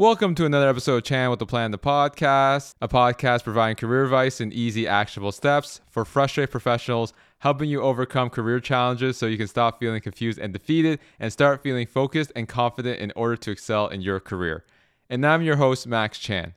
Welcome 0.00 0.36
to 0.36 0.46
another 0.46 0.68
episode 0.68 0.98
of 0.98 1.02
Chan 1.02 1.28
with 1.28 1.40
the 1.40 1.44
Plan, 1.46 1.72
the 1.72 1.76
podcast, 1.76 2.72
a 2.80 2.86
podcast 2.86 3.42
providing 3.42 3.74
career 3.74 4.04
advice 4.04 4.40
and 4.40 4.52
easy, 4.52 4.86
actionable 4.86 5.32
steps 5.32 5.80
for 5.90 6.04
frustrated 6.04 6.52
professionals, 6.52 7.12
helping 7.38 7.68
you 7.68 7.82
overcome 7.82 8.30
career 8.30 8.60
challenges 8.60 9.16
so 9.16 9.26
you 9.26 9.36
can 9.36 9.48
stop 9.48 9.80
feeling 9.80 10.00
confused 10.00 10.38
and 10.38 10.52
defeated 10.52 11.00
and 11.18 11.32
start 11.32 11.64
feeling 11.64 11.84
focused 11.84 12.30
and 12.36 12.46
confident 12.46 13.00
in 13.00 13.12
order 13.16 13.34
to 13.34 13.50
excel 13.50 13.88
in 13.88 14.00
your 14.00 14.20
career. 14.20 14.64
And 15.10 15.26
I'm 15.26 15.42
your 15.42 15.56
host, 15.56 15.84
Max 15.84 16.16
Chan. 16.20 16.54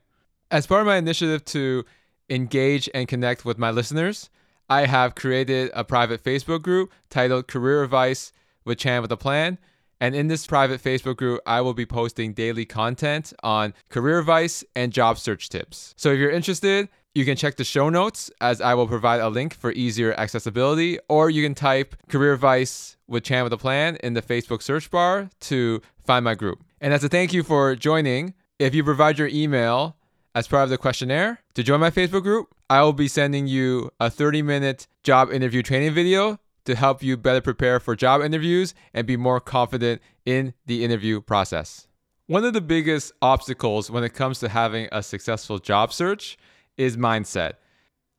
As 0.48 0.68
part 0.68 0.82
of 0.82 0.86
my 0.86 0.98
initiative 0.98 1.44
to 1.46 1.84
engage 2.30 2.88
and 2.94 3.08
connect 3.08 3.44
with 3.44 3.58
my 3.58 3.72
listeners, 3.72 4.30
I 4.70 4.86
have 4.86 5.16
created 5.16 5.72
a 5.74 5.82
private 5.82 6.22
Facebook 6.22 6.62
group 6.62 6.92
titled 7.10 7.48
Career 7.48 7.82
Advice 7.82 8.32
with 8.64 8.78
Chan 8.78 9.02
with 9.02 9.10
a 9.10 9.16
Plan 9.16 9.58
and 10.02 10.16
in 10.16 10.26
this 10.26 10.48
private 10.48 10.82
Facebook 10.82 11.16
group, 11.16 11.40
I 11.46 11.60
will 11.60 11.74
be 11.74 11.86
posting 11.86 12.32
daily 12.32 12.64
content 12.64 13.32
on 13.44 13.72
career 13.88 14.18
advice 14.18 14.64
and 14.74 14.92
job 14.92 15.16
search 15.16 15.48
tips. 15.48 15.94
So 15.96 16.10
if 16.10 16.18
you're 16.18 16.32
interested, 16.32 16.88
you 17.14 17.24
can 17.24 17.36
check 17.36 17.54
the 17.54 17.62
show 17.62 17.88
notes 17.88 18.28
as 18.40 18.60
I 18.60 18.74
will 18.74 18.88
provide 18.88 19.20
a 19.20 19.28
link 19.28 19.54
for 19.54 19.70
easier 19.70 20.12
accessibility, 20.14 20.98
or 21.08 21.30
you 21.30 21.44
can 21.44 21.54
type 21.54 21.94
career 22.08 22.32
advice 22.32 22.96
with 23.06 23.22
Chan 23.22 23.44
with 23.44 23.52
a 23.52 23.56
plan 23.56 23.94
in 24.02 24.14
the 24.14 24.22
Facebook 24.22 24.60
search 24.60 24.90
bar 24.90 25.30
to 25.42 25.80
find 26.04 26.24
my 26.24 26.34
group. 26.34 26.64
And 26.80 26.92
as 26.92 27.04
a 27.04 27.08
thank 27.08 27.32
you 27.32 27.44
for 27.44 27.76
joining, 27.76 28.34
if 28.58 28.74
you 28.74 28.82
provide 28.82 29.20
your 29.20 29.28
email 29.28 29.96
as 30.34 30.48
part 30.48 30.64
of 30.64 30.70
the 30.70 30.78
questionnaire 30.78 31.38
to 31.54 31.62
join 31.62 31.78
my 31.78 31.90
Facebook 31.90 32.24
group, 32.24 32.48
I 32.68 32.82
will 32.82 32.92
be 32.92 33.06
sending 33.06 33.46
you 33.46 33.92
a 34.00 34.10
30 34.10 34.42
minute 34.42 34.88
job 35.04 35.30
interview 35.30 35.62
training 35.62 35.94
video 35.94 36.40
to 36.64 36.74
help 36.74 37.02
you 37.02 37.16
better 37.16 37.40
prepare 37.40 37.80
for 37.80 37.96
job 37.96 38.22
interviews 38.22 38.74
and 38.94 39.06
be 39.06 39.16
more 39.16 39.40
confident 39.40 40.00
in 40.24 40.54
the 40.66 40.84
interview 40.84 41.20
process. 41.20 41.88
One 42.26 42.44
of 42.44 42.52
the 42.52 42.60
biggest 42.60 43.12
obstacles 43.20 43.90
when 43.90 44.04
it 44.04 44.14
comes 44.14 44.38
to 44.40 44.48
having 44.48 44.88
a 44.92 45.02
successful 45.02 45.58
job 45.58 45.92
search 45.92 46.38
is 46.76 46.96
mindset. 46.96 47.54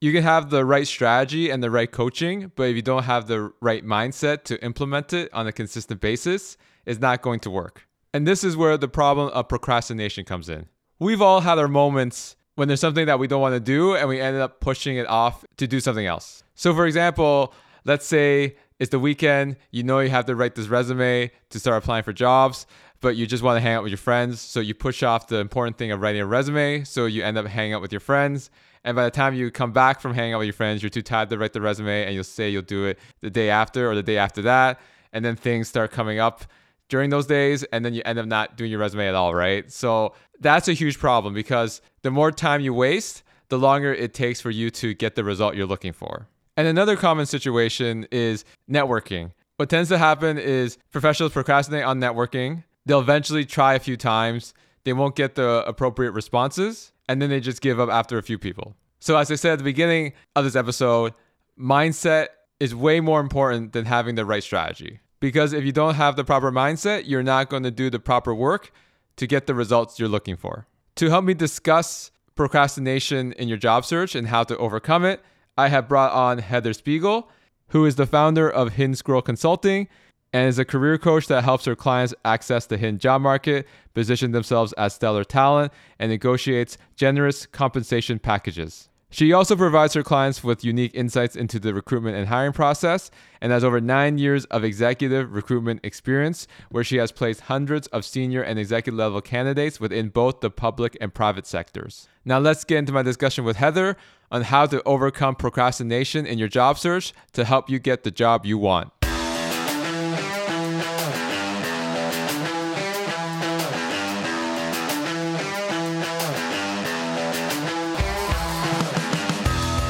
You 0.02 0.12
can 0.12 0.24
have 0.24 0.50
the 0.50 0.66
right 0.66 0.86
strategy 0.86 1.50
and 1.50 1.64
the 1.64 1.72
right 1.72 1.90
coaching, 1.90 2.52
but 2.56 2.64
if 2.64 2.76
you 2.76 2.82
don't 2.82 3.04
have 3.04 3.28
the 3.28 3.54
right 3.62 3.86
mindset 3.86 4.44
to 4.44 4.62
implement 4.64 5.14
it 5.14 5.34
on 5.34 5.48
a 5.48 5.54
consistent 5.54 6.02
basis, 6.02 6.58
it's 6.86 7.00
not 7.00 7.22
going 7.22 7.40
to 7.40 7.50
work. 7.50 7.88
And 8.14 8.28
this 8.28 8.44
is 8.44 8.58
where 8.58 8.78
the 8.78 8.90
problem 8.90 9.30
of 9.30 9.48
procrastination 9.48 10.26
comes 10.26 10.50
in. 10.50 10.68
We've 11.00 11.22
all 11.22 11.42
had 11.42 11.58
our 11.58 11.70
moments 11.70 12.36
when 12.56 12.68
there's 12.68 12.82
something 12.82 13.06
that 13.08 13.18
we 13.18 13.28
don't 13.28 13.42
want 13.42 13.56
to 13.56 13.60
do 13.60 13.96
and 13.96 14.08
we 14.08 14.20
ended 14.20 14.42
up 14.42 14.60
pushing 14.60 14.98
it 14.98 15.08
off 15.08 15.44
to 15.58 15.68
do 15.68 15.80
something 15.80 16.06
else. 16.06 16.44
So, 16.54 16.76
for 16.76 16.86
example, 16.86 17.54
let's 17.86 18.06
say 18.06 18.56
it's 18.80 18.92
the 18.92 19.00
weekend, 19.00 19.58
you 19.72 19.84
know 19.84 20.00
you 20.00 20.10
have 20.10 20.26
to 20.26 20.36
write 20.36 20.56
this 20.56 20.68
resume 20.68 21.32
to 21.50 21.60
start 21.60 21.82
applying 21.82 22.04
for 22.04 22.14
jobs, 22.14 22.66
but 23.02 23.16
you 23.16 23.28
just 23.28 23.44
want 23.44 23.58
to 23.58 23.62
hang 23.62 23.76
out 23.76 23.84
with 23.84 23.92
your 23.92 23.98
friends. 23.98 24.42
So 24.42 24.60
you 24.60 24.74
push 24.74 25.04
off 25.04 25.28
the 25.28 25.38
important 25.38 25.78
thing 25.78 25.92
of 25.92 26.02
writing 26.02 26.22
a 26.22 26.26
resume. 26.26 26.84
So 26.84 27.06
you 27.06 27.24
end 27.24 27.38
up 27.38 27.46
hanging 27.46 27.74
out 27.74 27.82
with 27.82 27.92
your 27.92 28.00
friends. 28.00 28.50
And 28.84 28.96
by 28.96 29.04
the 29.06 29.12
time 29.12 29.34
you 29.34 29.52
come 29.52 29.72
back 29.72 30.02
from 30.02 30.14
hanging 30.14 30.34
out 30.34 30.40
with 30.40 30.48
your 30.48 30.54
friends, 30.54 30.82
you're 30.82 30.90
too 30.90 31.02
tired 31.02 31.30
to 31.30 31.38
write 31.38 31.54
the 31.54 31.62
resume 31.62 32.06
and 32.06 32.14
you'll 32.14 32.24
say 32.24 32.50
you'll 32.50 32.62
do 32.62 32.86
it 32.86 33.00
the 33.22 33.30
day 33.30 33.50
after 33.50 33.90
or 33.90 33.96
the 33.96 34.04
day 34.04 34.18
after 34.18 34.42
that. 34.44 34.80
And 35.12 35.24
then 35.24 35.36
things 35.36 35.68
start 35.68 35.92
coming 35.92 36.20
up 36.20 36.46
during 36.90 37.10
those 37.10 37.26
days 37.26 37.64
and 37.66 37.86
then 37.86 37.94
you 37.94 38.02
end 38.06 38.20
up 38.20 38.26
not 38.26 38.58
doing 38.58 38.72
your 38.72 38.80
resume 38.80 39.08
at 39.08 39.16
all, 39.16 39.34
right? 39.34 39.72
So 39.72 40.14
that's 40.40 40.68
a 40.68 40.74
huge 40.74 41.00
problem 41.00 41.34
because 41.34 41.82
the 42.02 42.12
more 42.12 42.32
time 42.32 42.62
you 42.62 42.74
waste, 42.74 43.24
the 43.50 43.58
longer 43.58 43.94
it 43.94 44.14
takes 44.14 44.42
for 44.42 44.50
you 44.50 44.70
to 44.72 44.94
get 44.94 45.16
the 45.16 45.24
result 45.24 45.56
you're 45.56 45.66
looking 45.66 45.94
for. 45.94 46.28
And 46.56 46.68
another 46.68 46.96
common 46.96 47.26
situation 47.26 48.08
is 48.12 48.46
networking. 48.70 49.32
What 49.58 49.70
tends 49.70 49.90
to 49.90 49.98
happen 49.98 50.38
is 50.38 50.78
professionals 50.92 51.34
procrastinate 51.34 51.84
on 51.84 52.00
networking. 52.00 52.64
They'll 52.86 53.00
eventually 53.00 53.46
try 53.46 53.74
a 53.74 53.80
few 53.80 53.98
times. 53.98 54.54
They 54.84 54.94
won't 54.94 55.16
get 55.16 55.36
the 55.36 55.64
appropriate 55.66 56.12
responses, 56.12 56.92
and 57.08 57.22
then 57.22 57.30
they 57.30 57.40
just 57.40 57.62
give 57.62 57.80
up 57.80 57.90
after 57.90 58.18
a 58.18 58.24
few 58.24 58.38
people. 58.38 58.76
So, 59.00 59.18
as 59.18 59.32
I 59.32 59.36
said 59.36 59.54
at 59.54 59.58
the 59.58 59.64
beginning 59.64 60.14
of 60.36 60.44
this 60.44 60.56
episode, 60.56 61.14
mindset 61.58 62.28
is 62.60 62.76
way 62.76 63.00
more 63.00 63.20
important 63.20 63.74
than 63.74 63.86
having 63.86 64.16
the 64.16 64.26
right 64.26 64.44
strategy. 64.44 65.00
Because 65.20 65.54
if 65.54 65.64
you 65.64 65.72
don't 65.72 65.96
have 65.96 66.16
the 66.16 66.24
proper 66.24 66.52
mindset, 66.52 67.04
you're 67.06 67.24
not 67.24 67.50
going 67.50 67.64
to 67.64 67.72
do 67.72 67.90
the 67.90 68.00
proper 68.00 68.36
work 68.36 68.72
to 69.16 69.28
get 69.28 69.48
the 69.48 69.56
results 69.56 70.00
you're 70.00 70.10
looking 70.10 70.36
for. 70.36 70.68
To 70.96 71.10
help 71.10 71.24
me 71.24 71.34
discuss 71.34 72.12
procrastination 72.36 73.32
in 73.34 73.48
your 73.48 73.58
job 73.58 73.86
search 73.86 74.16
and 74.16 74.28
how 74.28 74.44
to 74.44 74.58
overcome 74.58 75.06
it, 75.06 75.22
I 75.58 75.68
have 75.68 75.88
brought 75.88 76.12
on 76.12 76.40
Heather 76.40 76.74
Spiegel, 76.74 77.30
who 77.70 77.86
is 77.86 77.96
the 77.96 78.08
founder 78.08 78.50
of 78.50 78.74
Hidden 78.74 78.96
Squirrel 78.96 79.22
Consulting 79.22 79.88
and 80.34 80.48
is 80.48 80.58
a 80.58 80.66
career 80.66 80.98
coach 80.98 81.28
that 81.28 81.44
helps 81.44 81.66
her 81.66 81.76
clients 81.76 82.16
access 82.26 82.66
the 82.66 82.78
hidden 82.78 82.98
job 82.98 83.22
market, 83.22 83.68
position 83.94 84.32
themselves 84.32 84.74
as 84.74 84.96
stellar 84.96 85.24
talent, 85.24 85.72
and 86.00 86.10
negotiates 86.10 86.76
generous 86.96 87.46
compensation 87.46 88.18
packages. 88.18 88.90
She 89.12 89.32
also 89.32 89.56
provides 89.56 89.94
her 89.94 90.02
clients 90.02 90.44
with 90.44 90.66
unique 90.66 90.96
insights 90.96 91.36
into 91.36 91.60
the 91.60 91.72
recruitment 91.72 92.18
and 92.18 92.28
hiring 92.28 92.52
process 92.52 93.12
and 93.42 93.52
has 93.52 93.64
over 93.64 93.80
nine 93.80 94.18
years 94.18 94.46
of 94.46 94.64
executive 94.64 95.32
recruitment 95.32 95.82
experience, 95.84 96.48
where 96.72 96.84
she 96.84 96.98
has 96.98 97.12
placed 97.12 97.42
hundreds 97.42 97.86
of 97.90 98.06
senior 98.06 98.42
and 98.42 98.58
executive 98.58 98.98
level 98.98 99.22
candidates 99.22 99.80
within 99.80 100.10
both 100.10 100.40
the 100.40 100.50
public 100.50 100.98
and 101.00 101.14
private 101.14 101.46
sectors. 101.46 102.08
Now, 102.26 102.40
let's 102.40 102.64
get 102.64 102.80
into 102.80 102.92
my 102.92 103.04
discussion 103.04 103.44
with 103.44 103.58
Heather 103.58 103.98
on 104.34 104.42
how 104.42 104.66
to 104.66 104.82
overcome 104.84 105.36
procrastination 105.36 106.26
in 106.26 106.40
your 106.40 106.48
job 106.48 106.80
search 106.80 107.14
to 107.34 107.46
help 107.46 107.70
you 107.70 107.78
get 107.78 108.04
the 108.04 108.12
job 108.12 108.46
you 108.46 108.58
want. 108.58 108.92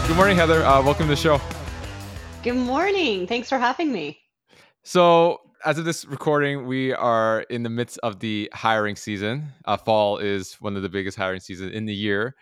Good 0.06 0.18
morning, 0.18 0.36
Heather. 0.36 0.64
Uh, 0.64 0.84
welcome 0.84 1.08
to 1.08 1.10
the 1.10 1.16
show. 1.16 1.40
Good 2.44 2.58
morning. 2.58 3.26
Thanks 3.26 3.48
for 3.48 3.58
having 3.58 3.94
me. 3.94 4.20
So, 4.84 5.40
as 5.66 5.78
of 5.78 5.86
this 5.86 6.04
recording, 6.04 6.68
we 6.68 6.94
are 6.94 7.44
in 7.44 7.64
the 7.64 7.70
midst 7.70 7.98
of 8.04 8.20
the 8.20 8.50
hiring 8.54 8.98
season. 8.98 9.48
Uh, 9.64 9.78
fall 9.78 10.18
is 10.18 10.56
one 10.56 10.76
of 10.76 10.84
the 10.84 10.90
biggest 10.90 11.18
hiring 11.18 11.40
seasons 11.40 11.72
in 11.72 11.86
the 11.86 11.94
year, 11.94 12.36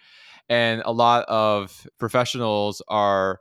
and 0.51 0.81
a 0.85 0.91
lot 0.91 1.23
of 1.29 1.87
professionals 1.97 2.81
are 2.89 3.39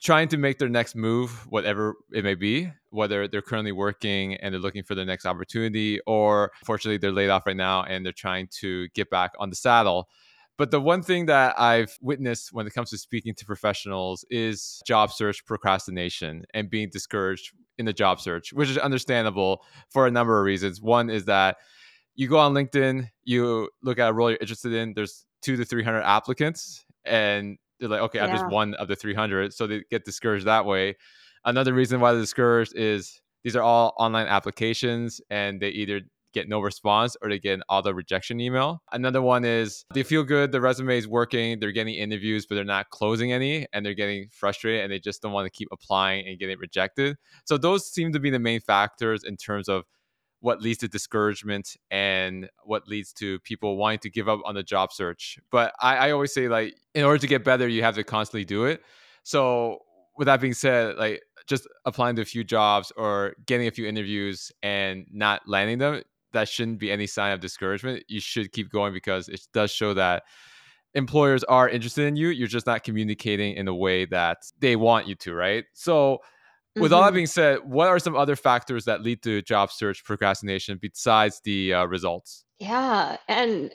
trying 0.00 0.28
to 0.28 0.36
make 0.36 0.60
their 0.60 0.68
next 0.68 0.94
move, 0.94 1.44
whatever 1.48 1.96
it 2.12 2.22
may 2.22 2.36
be, 2.36 2.70
whether 2.90 3.26
they're 3.26 3.42
currently 3.42 3.72
working 3.72 4.36
and 4.36 4.54
they're 4.54 4.60
looking 4.60 4.84
for 4.84 4.94
their 4.94 5.04
next 5.04 5.26
opportunity, 5.26 5.98
or 6.06 6.52
fortunately 6.64 6.98
they're 6.98 7.10
laid 7.10 7.30
off 7.30 7.46
right 7.46 7.56
now 7.56 7.82
and 7.82 8.06
they're 8.06 8.12
trying 8.12 8.46
to 8.60 8.86
get 8.90 9.10
back 9.10 9.32
on 9.40 9.50
the 9.50 9.56
saddle. 9.56 10.08
But 10.56 10.70
the 10.70 10.80
one 10.80 11.02
thing 11.02 11.26
that 11.26 11.58
I've 11.58 11.98
witnessed 12.00 12.52
when 12.52 12.64
it 12.64 12.74
comes 12.74 12.90
to 12.90 12.98
speaking 12.98 13.34
to 13.34 13.44
professionals 13.44 14.24
is 14.30 14.80
job 14.86 15.10
search 15.10 15.44
procrastination 15.44 16.44
and 16.54 16.70
being 16.70 16.90
discouraged 16.92 17.52
in 17.76 17.86
the 17.86 17.92
job 17.92 18.20
search, 18.20 18.52
which 18.52 18.70
is 18.70 18.78
understandable 18.78 19.64
for 19.88 20.06
a 20.06 20.12
number 20.12 20.38
of 20.38 20.44
reasons. 20.44 20.80
One 20.80 21.10
is 21.10 21.24
that 21.24 21.56
you 22.14 22.28
go 22.28 22.38
on 22.38 22.54
LinkedIn, 22.54 23.08
you 23.24 23.68
look 23.82 23.98
at 23.98 24.10
a 24.10 24.12
role 24.12 24.30
you're 24.30 24.38
interested 24.40 24.72
in, 24.72 24.94
there's 24.94 25.26
two 25.42 25.56
to 25.56 25.64
300 25.64 26.02
applicants, 26.02 26.84
and 27.04 27.58
they're 27.78 27.88
like, 27.88 28.00
okay, 28.02 28.18
yeah. 28.18 28.26
I'm 28.26 28.30
just 28.30 28.48
one 28.48 28.74
of 28.74 28.88
the 28.88 28.96
300. 28.96 29.52
So 29.52 29.66
they 29.66 29.82
get 29.90 30.04
discouraged 30.04 30.46
that 30.46 30.66
way. 30.66 30.96
Another 31.44 31.72
reason 31.72 32.00
why 32.00 32.12
they're 32.12 32.20
discouraged 32.20 32.76
is 32.76 33.20
these 33.42 33.56
are 33.56 33.62
all 33.62 33.94
online 33.98 34.26
applications 34.26 35.20
and 35.30 35.60
they 35.60 35.70
either 35.70 36.02
get 36.32 36.48
no 36.48 36.60
response 36.60 37.16
or 37.22 37.28
they 37.28 37.38
get 37.38 37.54
an 37.54 37.62
auto 37.68 37.92
rejection 37.92 38.40
email. 38.40 38.82
Another 38.92 39.22
one 39.22 39.44
is 39.44 39.84
they 39.94 40.02
feel 40.02 40.22
good, 40.22 40.52
the 40.52 40.60
resume 40.60 40.96
is 40.96 41.08
working, 41.08 41.58
they're 41.58 41.72
getting 41.72 41.94
interviews, 41.94 42.46
but 42.46 42.54
they're 42.54 42.64
not 42.64 42.90
closing 42.90 43.32
any 43.32 43.66
and 43.72 43.84
they're 43.84 43.94
getting 43.94 44.28
frustrated 44.30 44.82
and 44.82 44.92
they 44.92 45.00
just 45.00 45.22
don't 45.22 45.32
want 45.32 45.46
to 45.46 45.50
keep 45.50 45.68
applying 45.72 46.28
and 46.28 46.38
getting 46.38 46.58
rejected. 46.58 47.16
So 47.46 47.58
those 47.58 47.90
seem 47.90 48.12
to 48.12 48.20
be 48.20 48.30
the 48.30 48.38
main 48.38 48.60
factors 48.60 49.24
in 49.24 49.36
terms 49.36 49.68
of 49.68 49.84
what 50.40 50.62
leads 50.62 50.78
to 50.78 50.88
discouragement 50.88 51.76
and 51.90 52.48
what 52.64 52.88
leads 52.88 53.12
to 53.12 53.38
people 53.40 53.76
wanting 53.76 53.98
to 54.00 54.10
give 54.10 54.28
up 54.28 54.40
on 54.44 54.54
the 54.54 54.62
job 54.62 54.92
search. 54.92 55.38
But 55.50 55.74
I, 55.80 55.96
I 55.96 56.10
always 56.12 56.32
say 56.32 56.48
like 56.48 56.74
in 56.94 57.04
order 57.04 57.18
to 57.18 57.26
get 57.26 57.44
better, 57.44 57.68
you 57.68 57.82
have 57.82 57.94
to 57.96 58.04
constantly 58.04 58.44
do 58.44 58.64
it. 58.64 58.82
So 59.22 59.80
with 60.16 60.26
that 60.26 60.40
being 60.40 60.54
said, 60.54 60.96
like 60.96 61.22
just 61.46 61.68
applying 61.84 62.16
to 62.16 62.22
a 62.22 62.26
few 62.26 62.42
jobs 62.44 62.92
or 62.96 63.34
getting 63.46 63.66
a 63.66 63.70
few 63.70 63.86
interviews 63.86 64.50
and 64.62 65.06
not 65.12 65.42
landing 65.46 65.78
them 65.78 66.02
that 66.32 66.48
shouldn't 66.48 66.78
be 66.78 66.90
any 66.90 67.06
sign 67.06 67.32
of 67.32 67.40
discouragement. 67.40 68.04
You 68.08 68.20
should 68.20 68.52
keep 68.52 68.70
going 68.70 68.92
because 68.92 69.28
it 69.28 69.40
does 69.52 69.70
show 69.70 69.94
that 69.94 70.24
employers 70.94 71.44
are 71.44 71.68
interested 71.68 72.06
in 72.06 72.16
you. 72.16 72.28
You're 72.28 72.48
just 72.48 72.66
not 72.66 72.84
communicating 72.84 73.54
in 73.54 73.68
a 73.68 73.74
way 73.74 74.04
that 74.06 74.38
they 74.60 74.76
want 74.76 75.06
you 75.06 75.14
to, 75.16 75.34
right? 75.34 75.64
So, 75.72 76.18
with 76.76 76.92
all 76.92 77.00
that 77.02 77.08
mm-hmm. 77.08 77.16
being 77.16 77.26
said, 77.26 77.58
what 77.64 77.88
are 77.88 77.98
some 77.98 78.16
other 78.16 78.36
factors 78.36 78.84
that 78.84 79.02
lead 79.02 79.22
to 79.22 79.42
job 79.42 79.72
search 79.72 80.04
procrastination 80.04 80.78
besides 80.80 81.40
the 81.44 81.74
uh, 81.74 81.84
results? 81.86 82.44
Yeah, 82.58 83.16
and 83.28 83.72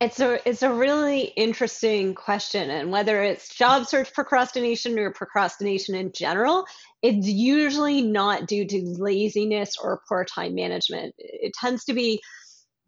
it's 0.00 0.20
a 0.20 0.38
it's 0.48 0.62
a 0.62 0.72
really 0.72 1.32
interesting 1.36 2.14
question, 2.14 2.70
and 2.70 2.92
whether 2.92 3.22
it's 3.22 3.54
job 3.54 3.86
search 3.86 4.12
procrastination 4.12 4.98
or 4.98 5.10
procrastination 5.12 5.94
in 5.94 6.12
general, 6.12 6.64
it's 7.02 7.26
usually 7.26 8.02
not 8.02 8.46
due 8.46 8.66
to 8.66 8.94
laziness 8.98 9.74
or 9.82 10.02
poor 10.08 10.24
time 10.24 10.54
management. 10.54 11.14
It 11.18 11.52
tends 11.54 11.84
to 11.86 11.94
be 11.94 12.20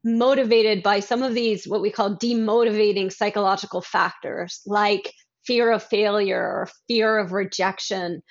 motivated 0.04 0.82
by 0.82 1.00
some 1.00 1.22
of 1.22 1.34
these, 1.34 1.66
what 1.66 1.82
we 1.82 1.90
call 1.90 2.16
demotivating 2.16 3.12
psychological 3.12 3.82
factors, 3.82 4.60
like 4.64 5.12
fear 5.44 5.72
of 5.72 5.82
failure 5.82 6.40
or 6.40 6.68
fear 6.86 7.18
of 7.18 7.32
rejection. 7.32 8.22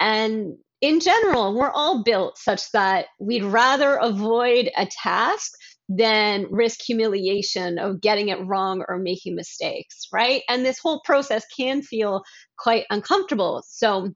And 0.00 0.56
in 0.80 1.00
general, 1.00 1.54
we're 1.54 1.70
all 1.70 2.02
built 2.02 2.38
such 2.38 2.70
that 2.72 3.06
we'd 3.18 3.44
rather 3.44 3.96
avoid 3.96 4.70
a 4.76 4.86
task 4.86 5.52
than 5.88 6.46
risk 6.50 6.80
humiliation 6.86 7.78
of 7.78 8.00
getting 8.00 8.28
it 8.28 8.44
wrong 8.46 8.84
or 8.88 8.98
making 8.98 9.34
mistakes, 9.34 10.06
right? 10.12 10.42
And 10.48 10.64
this 10.64 10.78
whole 10.78 11.00
process 11.04 11.44
can 11.56 11.82
feel 11.82 12.22
quite 12.58 12.84
uncomfortable. 12.90 13.64
So 13.66 14.12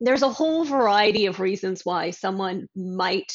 there's 0.00 0.22
a 0.22 0.30
whole 0.30 0.64
variety 0.64 1.26
of 1.26 1.38
reasons 1.38 1.82
why 1.84 2.10
someone 2.10 2.66
might 2.74 3.32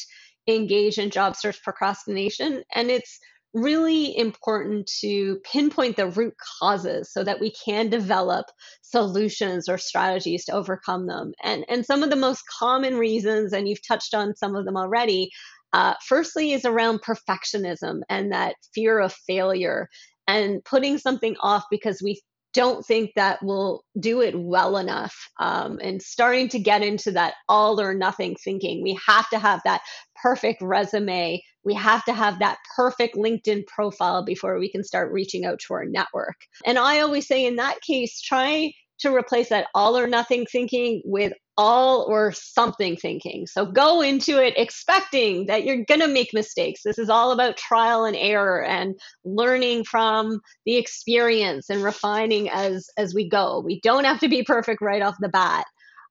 engage 0.48 0.98
in 0.98 1.12
job 1.12 1.36
search 1.36 1.62
procrastination. 1.64 2.64
And 2.74 2.90
it's 2.90 3.20
really 3.62 4.18
important 4.18 4.90
to 5.02 5.40
pinpoint 5.52 5.96
the 5.96 6.08
root 6.08 6.34
causes 6.60 7.12
so 7.12 7.24
that 7.24 7.40
we 7.40 7.52
can 7.52 7.90
develop 7.90 8.46
solutions 8.82 9.68
or 9.68 9.78
strategies 9.78 10.46
to 10.46 10.54
overcome 10.54 11.08
them. 11.08 11.34
And, 11.44 11.66
and 11.70 11.86
some 11.86 12.04
of 12.04 12.10
the 12.10 12.16
most 12.16 12.44
common 12.60 12.98
reasons, 12.98 13.54
and 13.54 13.68
you've 13.68 13.86
touched 13.86 14.14
on 14.14 14.36
some 14.36 14.56
of 14.56 14.66
them 14.66 14.78
already, 14.78 15.32
uh, 15.74 15.96
firstly 16.06 16.54
is 16.54 16.66
around 16.66 17.02
perfectionism 17.02 18.02
and 18.10 18.32
that 18.32 18.56
fear 18.74 19.00
of 19.00 19.14
failure 19.14 19.90
and 20.28 20.64
putting 20.64 20.98
something 20.98 21.36
off 21.42 21.64
because 21.70 22.02
we 22.02 22.22
don't 22.54 22.86
think 22.86 23.12
that 23.16 23.40
we'll 23.44 23.84
do 24.00 24.22
it 24.22 24.34
well 24.36 24.78
enough 24.78 25.30
um, 25.40 25.78
and 25.82 26.02
starting 26.02 26.50
to 26.50 26.58
get 26.58 26.82
into 26.82 27.12
that 27.12 27.36
all 27.48 27.80
or 27.80 27.94
nothing 27.94 28.36
thinking. 28.44 28.82
We 28.82 29.00
have 29.06 29.30
to 29.30 29.38
have 29.38 29.62
that 29.64 29.82
perfect 30.22 30.62
resume. 30.62 31.44
We 31.68 31.74
have 31.74 32.06
to 32.06 32.14
have 32.14 32.40
that 32.40 32.58
perfect 32.76 33.16
LinkedIn 33.16 33.68
profile 33.68 34.24
before 34.24 34.58
we 34.58 34.72
can 34.72 34.86
start 34.86 35.12
reaching 35.12 35.46
out 35.46 35.60
to 35.68 35.74
our 35.74 35.86
network. 35.86 36.38
And 36.66 36.80
I 36.80 37.02
always 37.02 37.28
say, 37.28 37.46
in 37.46 37.58
that 37.58 37.82
case, 37.82 38.22
try 38.22 38.72
to 39.00 39.14
replace 39.14 39.50
that 39.50 39.68
all 39.76 39.98
or 39.98 40.08
nothing 40.08 40.46
thinking 40.46 41.02
with 41.04 41.34
all 41.58 42.04
or 42.04 42.32
something 42.32 42.96
thinking. 42.96 43.48
So 43.48 43.66
go 43.66 44.02
into 44.02 44.42
it 44.42 44.54
expecting 44.58 45.48
that 45.48 45.66
you're 45.66 45.84
going 45.86 46.00
to 46.00 46.08
make 46.08 46.34
mistakes. 46.34 46.82
This 46.84 46.98
is 46.98 47.10
all 47.10 47.32
about 47.32 47.58
trial 47.58 48.06
and 48.06 48.16
error 48.16 48.64
and 48.64 48.96
learning 49.26 49.84
from 49.84 50.40
the 50.66 50.78
experience 50.78 51.70
and 51.70 51.84
refining 51.84 52.50
as 52.50 52.90
as 52.98 53.14
we 53.14 53.28
go. 53.28 53.60
We 53.60 53.82
don't 53.82 54.06
have 54.06 54.20
to 54.22 54.30
be 54.30 54.44
perfect 54.44 54.82
right 54.82 55.02
off 55.02 55.16
the 55.20 55.30
bat. 55.30 55.66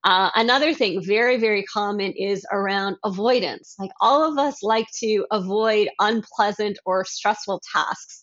Uh, 0.07 0.31
another 0.37 0.73
thing, 0.73 1.03
very, 1.05 1.37
very 1.37 1.65
common, 1.65 2.13
is 2.13 2.47
around 2.53 2.97
avoidance. 3.05 3.75
Like 3.77 3.91
all 4.01 4.23
of 4.23 4.39
us 4.39 4.63
like 4.63 4.87
to 5.01 5.27
avoid 5.33 5.89
unpleasant 5.99 6.79
or 6.87 7.05
stressful 7.05 7.61
tasks. 7.75 8.23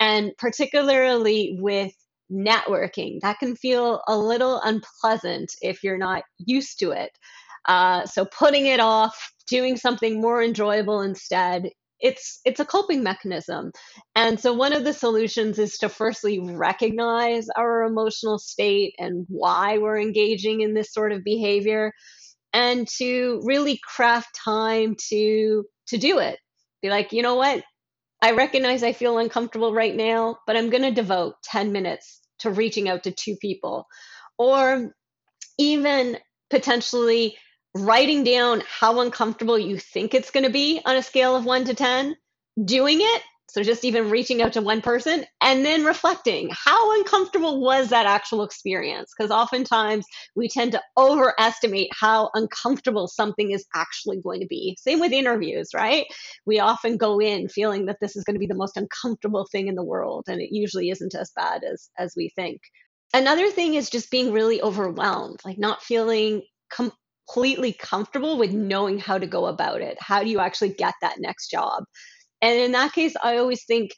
And 0.00 0.32
particularly 0.38 1.56
with 1.60 1.92
networking. 2.32 3.20
That 3.22 3.38
can 3.38 3.54
feel 3.54 4.02
a 4.08 4.18
little 4.18 4.60
unpleasant 4.64 5.52
if 5.62 5.84
you're 5.84 5.98
not 5.98 6.24
used 6.38 6.80
to 6.80 6.90
it. 6.90 7.10
Uh, 7.66 8.06
so 8.06 8.24
putting 8.24 8.66
it 8.66 8.80
off, 8.80 9.32
doing 9.48 9.76
something 9.76 10.20
more 10.20 10.42
enjoyable 10.42 11.00
instead, 11.00 11.70
it's 12.00 12.40
it's 12.44 12.60
a 12.60 12.64
coping 12.64 13.02
mechanism. 13.02 13.72
And 14.14 14.40
so 14.40 14.52
one 14.52 14.72
of 14.72 14.84
the 14.84 14.92
solutions 14.92 15.58
is 15.58 15.78
to 15.78 15.88
firstly 15.88 16.40
recognize 16.40 17.48
our 17.56 17.82
emotional 17.82 18.38
state 18.38 18.94
and 18.98 19.26
why 19.28 19.78
we're 19.78 20.00
engaging 20.00 20.60
in 20.62 20.74
this 20.74 20.92
sort 20.92 21.12
of 21.12 21.24
behavior 21.24 21.92
and 22.52 22.88
to 22.98 23.40
really 23.44 23.78
craft 23.84 24.38
time 24.42 24.96
to 25.08 25.64
to 25.88 25.98
do 25.98 26.18
it. 26.18 26.38
Be 26.82 26.90
like, 26.90 27.12
you 27.12 27.22
know 27.22 27.36
what? 27.36 27.62
I 28.22 28.32
recognize 28.32 28.82
I 28.82 28.92
feel 28.92 29.18
uncomfortable 29.18 29.72
right 29.72 29.94
now, 29.94 30.36
but 30.46 30.56
I'm 30.56 30.70
going 30.70 30.82
to 30.82 30.90
devote 30.90 31.34
10 31.44 31.72
minutes 31.72 32.20
to 32.40 32.50
reaching 32.50 32.88
out 32.88 33.02
to 33.04 33.12
two 33.12 33.36
people 33.40 33.86
or 34.38 34.92
even 35.58 36.18
potentially 36.50 37.36
writing 37.74 38.24
down 38.24 38.62
how 38.66 39.00
uncomfortable 39.00 39.58
you 39.58 39.78
think 39.78 40.14
it's 40.14 40.30
going 40.30 40.44
to 40.44 40.50
be 40.50 40.80
on 40.84 40.96
a 40.96 41.02
scale 41.02 41.36
of 41.36 41.44
1 41.44 41.64
to 41.66 41.74
10 41.74 42.16
doing 42.64 42.98
it 43.00 43.22
so 43.50 43.64
just 43.64 43.84
even 43.84 44.10
reaching 44.10 44.42
out 44.42 44.52
to 44.52 44.62
one 44.62 44.80
person 44.80 45.24
and 45.40 45.64
then 45.64 45.84
reflecting 45.84 46.50
how 46.52 46.96
uncomfortable 46.98 47.60
was 47.60 47.88
that 47.88 48.06
actual 48.06 48.44
experience? 48.44 49.12
Because 49.16 49.32
oftentimes 49.32 50.06
we 50.36 50.48
tend 50.48 50.72
to 50.72 50.82
overestimate 50.96 51.88
how 51.92 52.30
uncomfortable 52.34 53.08
something 53.08 53.50
is 53.50 53.64
actually 53.74 54.20
going 54.20 54.40
to 54.40 54.46
be. 54.46 54.76
Same 54.80 55.00
with 55.00 55.12
interviews, 55.12 55.70
right? 55.74 56.06
We 56.46 56.60
often 56.60 56.96
go 56.96 57.20
in 57.20 57.48
feeling 57.48 57.86
that 57.86 57.98
this 58.00 58.14
is 58.14 58.22
going 58.22 58.36
to 58.36 58.40
be 58.40 58.46
the 58.46 58.54
most 58.54 58.76
uncomfortable 58.76 59.48
thing 59.50 59.66
in 59.66 59.74
the 59.74 59.82
world, 59.84 60.26
and 60.28 60.40
it 60.40 60.50
usually 60.52 60.90
isn't 60.90 61.14
as 61.16 61.32
bad 61.34 61.64
as 61.64 61.90
as 61.98 62.14
we 62.16 62.30
think. 62.36 62.60
Another 63.12 63.50
thing 63.50 63.74
is 63.74 63.90
just 63.90 64.12
being 64.12 64.32
really 64.32 64.62
overwhelmed, 64.62 65.40
like 65.44 65.58
not 65.58 65.82
feeling 65.82 66.42
completely 67.30 67.72
comfortable 67.72 68.38
with 68.38 68.52
knowing 68.52 68.98
how 68.98 69.18
to 69.18 69.26
go 69.26 69.46
about 69.46 69.80
it. 69.80 69.96
How 70.00 70.22
do 70.22 70.30
you 70.30 70.40
actually 70.40 70.70
get 70.70 70.94
that 71.00 71.20
next 71.20 71.48
job? 71.48 71.84
And 72.42 72.58
in 72.58 72.72
that 72.72 72.92
case, 72.92 73.14
I 73.22 73.36
always 73.36 73.64
think 73.64 73.92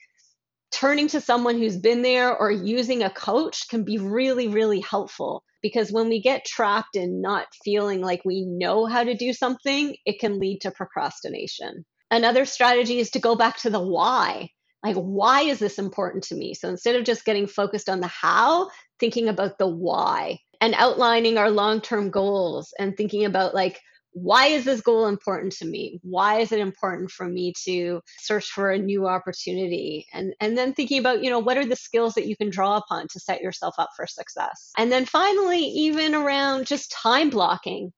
turning 0.71 1.09
to 1.09 1.21
someone 1.21 1.59
who's 1.59 1.77
been 1.77 2.03
there 2.03 2.37
or 2.37 2.51
using 2.51 3.03
a 3.03 3.11
coach 3.11 3.69
can 3.69 3.85
be 3.85 3.99
really, 3.99 4.49
really 4.49 4.81
helpful 4.81 5.45
because 5.63 5.93
when 5.93 6.09
we 6.09 6.21
get 6.21 6.45
trapped 6.45 6.97
in 6.97 7.21
not 7.21 7.47
feeling 7.65 8.01
like 8.01 8.23
we 8.25 8.45
know 8.47 8.87
how 8.87 9.05
to 9.05 9.15
do 9.15 9.33
something, 9.33 9.97
it 10.05 10.19
can 10.19 10.39
lead 10.39 10.61
to 10.63 10.71
procrastination. 10.71 11.85
Another 12.11 12.45
strategy 12.45 12.99
is 12.99 13.11
to 13.11 13.21
go 13.21 13.37
back 13.37 13.59
to 13.59 13.71
the 13.71 13.81
why. 13.81 14.51
Like, 14.85 14.97
why 14.97 15.43
is 15.43 15.61
this 15.61 15.79
important 15.79 16.25
to 16.25 16.35
me? 16.35 16.55
So 16.55 16.69
instead 16.69 16.97
of 16.97 17.05
just 17.05 17.25
getting 17.25 17.47
focused 17.47 17.89
on 17.89 18.01
the 18.01 18.09
how, 18.09 18.71
thinking 18.99 19.29
about 19.29 19.59
the 19.59 19.69
why 19.69 20.41
and 20.63 20.75
outlining 20.79 21.37
our 21.37 21.51
long 21.51 21.81
term 21.81 22.09
goals 22.09 22.73
and 22.79 22.97
thinking 22.97 23.25
about, 23.25 23.53
like, 23.53 23.81
why 24.13 24.47
is 24.47 24.65
this 24.65 24.81
goal 24.81 25.07
important 25.07 25.53
to 25.55 25.65
me? 25.65 25.99
Why 26.03 26.39
is 26.39 26.53
it 26.53 26.61
important 26.61 27.11
for 27.11 27.27
me 27.27 27.53
to 27.65 28.01
search 28.21 28.47
for 28.47 28.71
a 28.71 28.79
new 28.79 29.09
opportunity? 29.09 30.07
And 30.13 30.35
and 30.41 30.57
then 30.57 30.73
thinking 30.73 30.99
about 30.99 31.25
you 31.25 31.31
know 31.31 31.39
what 31.39 31.57
are 31.57 31.67
the 31.67 31.77
skills 31.77 32.15
that 32.15 32.27
you 32.27 32.37
can 32.37 32.51
draw 32.51 32.77
upon 32.77 33.09
to 33.09 33.21
set 33.21 33.41
yourself 33.41 33.75
up 33.79 33.91
for 33.97 34.07
success? 34.07 34.71
And 34.79 34.93
then 34.93 35.07
finally 35.07 35.61
even 35.61 36.15
around 36.15 36.67
just 36.67 36.93
time 36.93 37.31
blocking. 37.31 37.93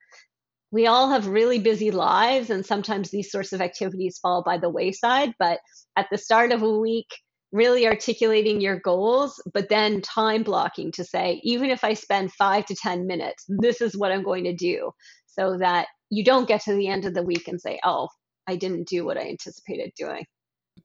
We 0.71 0.87
all 0.87 1.11
have 1.11 1.29
really 1.29 1.59
busy 1.59 1.91
lives 1.91 2.51
and 2.51 2.65
sometimes 2.65 3.11
these 3.11 3.31
sorts 3.31 3.53
of 3.53 3.61
activities 3.61 4.19
fall 4.19 4.43
by 4.45 4.59
the 4.59 4.71
wayside 4.71 5.35
but 5.39 5.61
at 5.97 6.09
the 6.11 6.19
start 6.19 6.51
of 6.51 6.63
a 6.63 6.79
week 6.79 7.07
really 7.55 7.87
articulating 7.87 8.61
your 8.61 8.81
goals, 8.81 9.41
but 9.55 9.69
then 9.69 10.01
time 10.01 10.43
blocking 10.43 10.91
to 10.91 11.05
say, 11.05 11.41
even 11.45 11.71
if 11.71 11.85
I 11.85 11.95
spend 11.95 12.33
five 12.33 12.67
to 12.67 12.75
10 12.75 13.07
minutes, 13.07 13.45
this 13.49 13.81
is 13.81 13.97
what 13.97 14.11
I'm 14.11 14.25
going 14.25 14.43
to 14.45 14.53
do 14.53 14.91
so 15.27 15.57
that 15.59 15.87
you 16.11 16.25
don't 16.25 16.49
get 16.49 16.63
to 16.63 16.75
the 16.75 16.89
end 16.89 17.05
of 17.05 17.15
the 17.15 17.23
week 17.23 17.47
and 17.47 17.61
say, 17.61 17.79
oh, 17.85 18.09
I 18.49 18.57
didn't 18.57 18.89
do 18.89 19.05
what 19.05 19.17
I 19.17 19.29
anticipated 19.29 19.93
doing. 19.97 20.25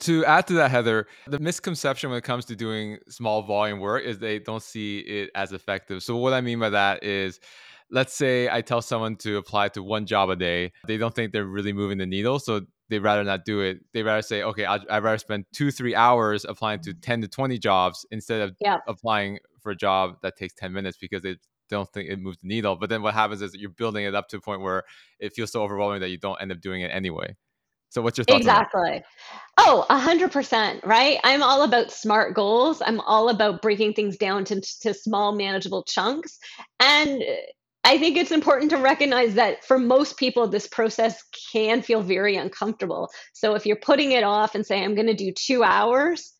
To 0.02 0.24
add 0.26 0.46
to 0.48 0.54
that, 0.54 0.70
Heather, 0.70 1.08
the 1.26 1.40
misconception 1.40 2.12
when 2.12 2.20
it 2.20 2.24
comes 2.24 2.46
to 2.46 2.56
doing 2.56 3.00
small 3.10 3.42
volume 3.42 3.80
work 3.80 4.04
is 4.04 4.20
they 4.20 4.38
don't 4.38 4.62
see 4.62 5.00
it 5.00 5.32
as 5.34 5.52
effective. 5.52 6.04
So, 6.04 6.16
what 6.18 6.34
I 6.34 6.42
mean 6.42 6.60
by 6.60 6.70
that 6.70 7.04
is, 7.04 7.40
let's 7.90 8.14
say 8.14 8.48
I 8.48 8.62
tell 8.62 8.84
someone 8.84 9.16
to 9.18 9.38
apply 9.38 9.70
to 9.70 9.82
one 9.82 10.06
job 10.06 10.30
a 10.30 10.36
day, 10.36 10.72
they 10.88 10.98
don't 10.98 11.14
think 11.14 11.34
they're 11.34 11.44
really 11.46 11.74
moving 11.74 11.98
the 11.98 12.06
needle. 12.06 12.38
So, 12.38 12.62
they'd 12.90 13.00
rather 13.00 13.24
not 13.24 13.46
do 13.46 13.62
it. 13.62 13.80
They'd 13.94 14.04
rather 14.04 14.22
say, 14.22 14.44
okay, 14.44 14.66
I'd, 14.66 14.88
I'd 14.90 15.04
rather 15.04 15.18
spend 15.18 15.46
two, 15.54 15.72
three 15.72 15.96
hours 15.96 16.46
applying 16.46 16.82
to 16.82 16.94
10 16.94 17.22
to 17.22 17.28
20 17.28 17.58
jobs 17.58 18.06
instead 18.12 18.42
of 18.42 18.56
yep. 18.60 18.82
applying 18.88 19.40
for 19.62 19.72
a 19.72 19.76
job 19.76 20.18
that 20.24 20.36
takes 20.36 20.54
10 20.56 20.74
minutes 20.74 20.98
because 20.98 21.22
they 21.22 21.38
don't 21.70 21.92
think 21.94 22.10
it 22.10 22.20
moves 22.20 22.40
the 22.42 22.48
needle. 22.48 22.76
But 22.76 22.90
then 22.90 23.02
what 23.02 23.14
happens 23.14 23.42
is 23.42 23.54
you're 23.56 23.70
building 23.70 24.06
it 24.06 24.16
up 24.16 24.28
to 24.30 24.38
a 24.38 24.42
point 24.42 24.62
where 24.62 24.84
it 25.20 25.34
feels 25.34 25.52
so 25.52 25.62
overwhelming 25.62 26.02
that 26.02 26.10
you 26.10 26.18
don't 26.18 26.42
end 26.42 26.52
up 26.52 26.62
doing 26.62 26.82
it 26.82 26.92
anyway. 26.94 27.36
So 27.92 28.04
what's 28.04 28.18
your 28.18 28.26
thoughts? 28.26 28.42
Exactly. 28.42 29.04
Oh, 29.58 29.86
a 29.90 29.98
hundred 29.98 30.32
percent, 30.32 30.86
right? 30.86 31.18
I'm 31.24 31.42
all 31.42 31.64
about 31.64 31.92
smart 31.92 32.36
goals. 32.36 32.84
I'm 32.86 33.00
all 33.02 33.30
about 33.30 33.64
breaking 33.64 33.94
things 33.94 34.16
down 34.16 34.46
to, 34.46 34.62
to 34.82 34.94
small, 34.94 35.32
manageable 35.32 35.84
chunks. 35.84 36.38
And 36.80 37.24
I 37.84 37.98
think 37.98 38.18
it's 38.18 38.32
important 38.32 38.72
to 38.72 38.78
recognize 38.78 39.36
that 39.36 39.64
for 39.66 39.80
most 39.80 40.18
people, 40.18 40.48
this 40.48 40.68
process 40.68 41.24
can 41.52 41.82
feel 41.82 42.02
very 42.02 42.36
uncomfortable. 42.36 43.10
So 43.34 43.56
if 43.56 43.66
you're 43.66 43.78
putting 43.78 44.12
it 44.12 44.24
off 44.24 44.54
and 44.54 44.66
say, 44.66 44.84
I'm 44.84 44.96
going 44.96 45.08
to 45.08 45.14
do 45.14 45.32
two 45.32 45.64
hours, 45.64 46.34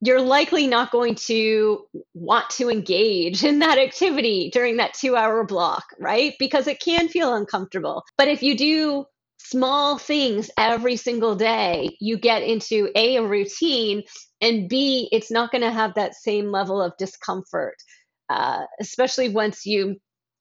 you're 0.00 0.22
likely 0.22 0.66
not 0.66 0.90
going 0.90 1.14
to 1.14 1.86
want 2.14 2.48
to 2.50 2.70
engage 2.70 3.44
in 3.44 3.58
that 3.58 3.78
activity 3.78 4.50
during 4.52 4.78
that 4.78 4.94
two 4.94 5.16
hour 5.16 5.44
block, 5.44 5.84
right? 5.98 6.34
Because 6.38 6.66
it 6.66 6.80
can 6.80 7.08
feel 7.08 7.34
uncomfortable. 7.34 8.02
But 8.16 8.28
if 8.28 8.42
you 8.42 8.56
do 8.56 9.04
small 9.38 9.98
things 9.98 10.50
every 10.56 10.96
single 10.96 11.34
day, 11.34 11.96
you 12.00 12.18
get 12.18 12.42
into 12.42 12.90
A, 12.94 13.16
a 13.16 13.22
routine, 13.22 14.02
and 14.40 14.68
B, 14.68 15.08
it's 15.12 15.30
not 15.30 15.50
going 15.50 15.62
to 15.62 15.70
have 15.70 15.94
that 15.94 16.14
same 16.14 16.50
level 16.50 16.80
of 16.80 16.96
discomfort, 16.98 17.76
uh, 18.30 18.62
especially 18.80 19.28
once 19.28 19.66
you 19.66 19.96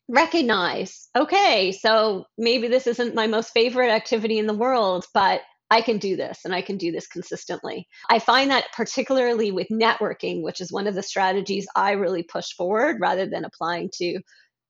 recognize, 0.10 1.08
okay, 1.16 1.72
so 1.72 2.26
maybe 2.38 2.68
this 2.68 2.88
isn't 2.88 3.16
my 3.16 3.28
most 3.28 3.52
favorite 3.52 3.92
activity 3.92 4.40
in 4.40 4.48
the 4.48 4.54
world, 4.54 5.06
but 5.14 5.42
I 5.72 5.82
can 5.82 6.00
do 6.00 6.16
this 6.16 6.40
and 6.44 6.54
I 6.54 6.62
can 6.62 6.78
do 6.78 6.92
this 6.92 7.08
consistently. 7.08 7.88
I 8.10 8.18
find 8.18 8.50
that 8.50 8.66
particularly 8.76 9.52
with 9.52 9.68
networking, 9.72 10.42
which 10.42 10.62
is 10.62 10.72
one 10.72 10.88
of 10.88 10.96
the 10.96 11.04
strategies 11.04 11.68
I 11.76 11.92
really 11.92 12.24
push 12.24 12.54
forward 12.54 12.98
rather 13.00 13.28
than 13.28 13.46
applying 13.46 13.92
to 13.98 14.20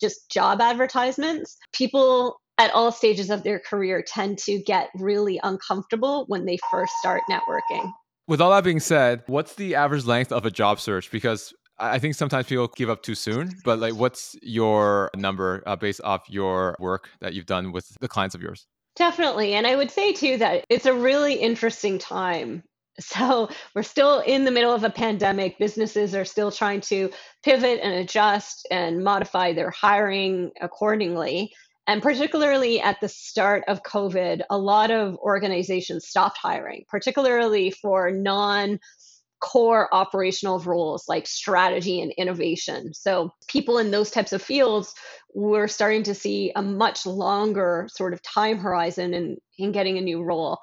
just 0.01 0.29
job 0.29 0.60
advertisements, 0.60 1.58
people 1.74 2.41
at 2.58 2.74
all 2.74 2.91
stages 2.91 3.29
of 3.29 3.43
their 3.43 3.60
career 3.60 4.03
tend 4.05 4.38
to 4.39 4.62
get 4.62 4.89
really 4.96 5.39
uncomfortable 5.41 6.25
when 6.27 6.46
they 6.46 6.58
first 6.69 6.91
start 7.00 7.22
networking. 7.31 7.89
With 8.27 8.41
all 8.41 8.51
that 8.51 8.65
being 8.65 8.81
said, 8.81 9.24
what's 9.27 9.55
the 9.55 9.75
average 9.75 10.05
length 10.05 10.34
of 10.34 10.46
a 10.46 10.51
job 10.51 10.81
search? 10.81 11.10
Because 11.10 11.53
I 11.79 12.00
think 12.00 12.15
sometimes 12.15 12.48
people 12.48 12.67
give 12.75 12.89
up 12.89 13.03
too 13.03 13.15
soon, 13.15 13.55
but 13.63 13.79
like, 13.79 13.93
what's 13.95 14.36
your 14.41 15.09
number 15.15 15.63
uh, 15.65 15.75
based 15.75 16.01
off 16.03 16.29
your 16.29 16.75
work 16.79 17.09
that 17.21 17.33
you've 17.33 17.45
done 17.45 17.71
with 17.71 17.98
the 18.01 18.07
clients 18.07 18.36
of 18.36 18.41
yours? 18.41 18.67
Definitely. 18.95 19.53
And 19.53 19.65
I 19.65 19.75
would 19.75 19.91
say 19.91 20.12
too 20.13 20.38
that 20.38 20.65
it's 20.69 20.86
a 20.86 20.93
really 20.93 21.36
interesting 21.36 21.98
time. 21.98 22.63
So 23.01 23.48
we're 23.74 23.83
still 23.83 24.19
in 24.19 24.43
the 24.43 24.51
middle 24.51 24.74
of 24.74 24.83
a 24.83 24.89
pandemic. 24.89 25.57
Businesses 25.57 26.13
are 26.13 26.25
still 26.25 26.51
trying 26.51 26.81
to 26.81 27.09
pivot 27.45 27.79
and 27.81 27.93
adjust 27.93 28.67
and 28.69 29.05
modify 29.05 29.53
their 29.53 29.69
hiring 29.69 30.51
accordingly. 30.59 31.53
And 31.88 32.03
particularly 32.03 32.81
at 32.81 33.00
the 33.00 33.07
start 33.07 33.63
of 33.69 33.83
COVID, 33.83 34.41
a 34.50 34.57
lot 34.57 34.91
of 34.91 35.15
organizations 35.19 36.07
stopped 36.07 36.38
hiring, 36.38 36.83
particularly 36.89 37.71
for 37.71 38.12
non 38.12 38.79
core 39.41 39.93
operational 39.93 40.60
roles 40.60 41.05
like 41.08 41.27
strategy 41.27 42.01
and 42.01 42.12
innovation. 42.17 42.93
So, 42.93 43.31
people 43.48 43.77
in 43.77 43.91
those 43.91 44.12
types 44.12 44.34
of 44.34 44.41
fields 44.41 44.93
were 45.34 45.67
starting 45.67 46.03
to 46.03 46.15
see 46.15 46.51
a 46.55 46.62
much 46.62 47.05
longer 47.05 47.88
sort 47.91 48.13
of 48.13 48.22
time 48.22 48.58
horizon 48.58 49.13
in, 49.13 49.38
in 49.58 49.72
getting 49.72 49.98
a 49.98 50.01
new 50.01 50.24
role 50.24 50.60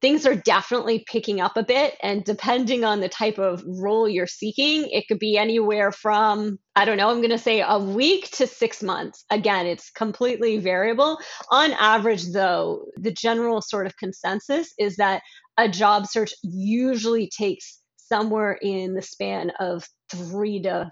things 0.00 0.26
are 0.26 0.34
definitely 0.34 1.04
picking 1.06 1.40
up 1.40 1.56
a 1.56 1.62
bit. 1.62 1.96
And 2.02 2.24
depending 2.24 2.84
on 2.84 3.00
the 3.00 3.08
type 3.08 3.38
of 3.38 3.62
role 3.66 4.08
you're 4.08 4.26
seeking, 4.26 4.88
it 4.90 5.06
could 5.08 5.18
be 5.18 5.36
anywhere 5.36 5.92
from, 5.92 6.58
I 6.74 6.84
don't 6.84 6.96
know, 6.96 7.10
I'm 7.10 7.18
going 7.18 7.30
to 7.30 7.38
say 7.38 7.62
a 7.66 7.78
week 7.78 8.30
to 8.32 8.46
six 8.46 8.82
months. 8.82 9.24
Again, 9.30 9.66
it's 9.66 9.90
completely 9.90 10.58
variable. 10.58 11.18
On 11.50 11.72
average, 11.72 12.32
though, 12.32 12.86
the 12.96 13.12
general 13.12 13.60
sort 13.60 13.86
of 13.86 13.96
consensus 13.96 14.72
is 14.78 14.96
that 14.96 15.22
a 15.58 15.68
job 15.68 16.06
search 16.06 16.32
usually 16.42 17.28
takes 17.28 17.79
somewhere 18.10 18.58
in 18.60 18.94
the 18.94 19.02
span 19.02 19.52
of 19.60 19.88
three 20.10 20.62
to 20.62 20.90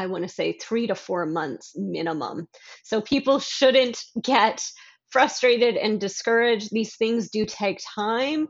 I 0.00 0.06
want 0.06 0.22
to 0.22 0.28
say 0.28 0.52
three 0.52 0.86
to 0.86 0.94
four 0.94 1.26
months 1.26 1.72
minimum. 1.76 2.46
So 2.84 3.00
people 3.00 3.40
shouldn't 3.40 4.00
get 4.22 4.62
frustrated 5.10 5.76
and 5.76 6.00
discouraged. 6.00 6.68
These 6.70 6.96
things 6.96 7.30
do 7.30 7.44
take 7.44 7.80
time. 7.96 8.46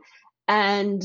And 0.47 1.01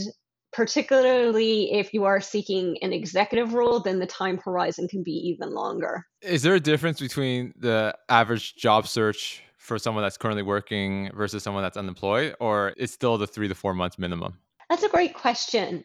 particularly 0.53 1.73
if 1.73 1.95
you 1.95 2.05
are 2.05 2.21
seeking 2.21 2.77
an 2.83 2.93
executive 2.93 3.55
role, 3.55 3.81
then 3.81 3.99
the 3.99 4.07
time 4.07 4.39
horizon 4.45 4.87
can 4.87 5.03
be 5.03 5.13
even 5.13 5.55
longer. 5.55 6.05
Is 6.21 6.43
there 6.43 6.55
a 6.55 6.61
difference 6.61 7.01
between 7.01 7.55
the 7.59 7.97
average 8.09 8.55
job 8.57 8.87
search 8.87 9.43
for 9.57 9.79
someone 9.79 10.05
that's 10.05 10.19
currently 10.19 10.43
working 10.43 11.11
versus 11.15 11.43
someone 11.43 11.63
that's 11.63 11.79
unemployed, 11.79 12.37
or 12.39 12.75
it's 12.77 12.93
still 12.93 13.17
the 13.17 13.27
three 13.27 13.49
to 13.49 13.55
four 13.55 13.73
months 13.73 13.99
minimum? 13.99 14.39
That's 14.69 14.83
a 14.83 14.89
great 14.89 15.15
question. 15.15 15.85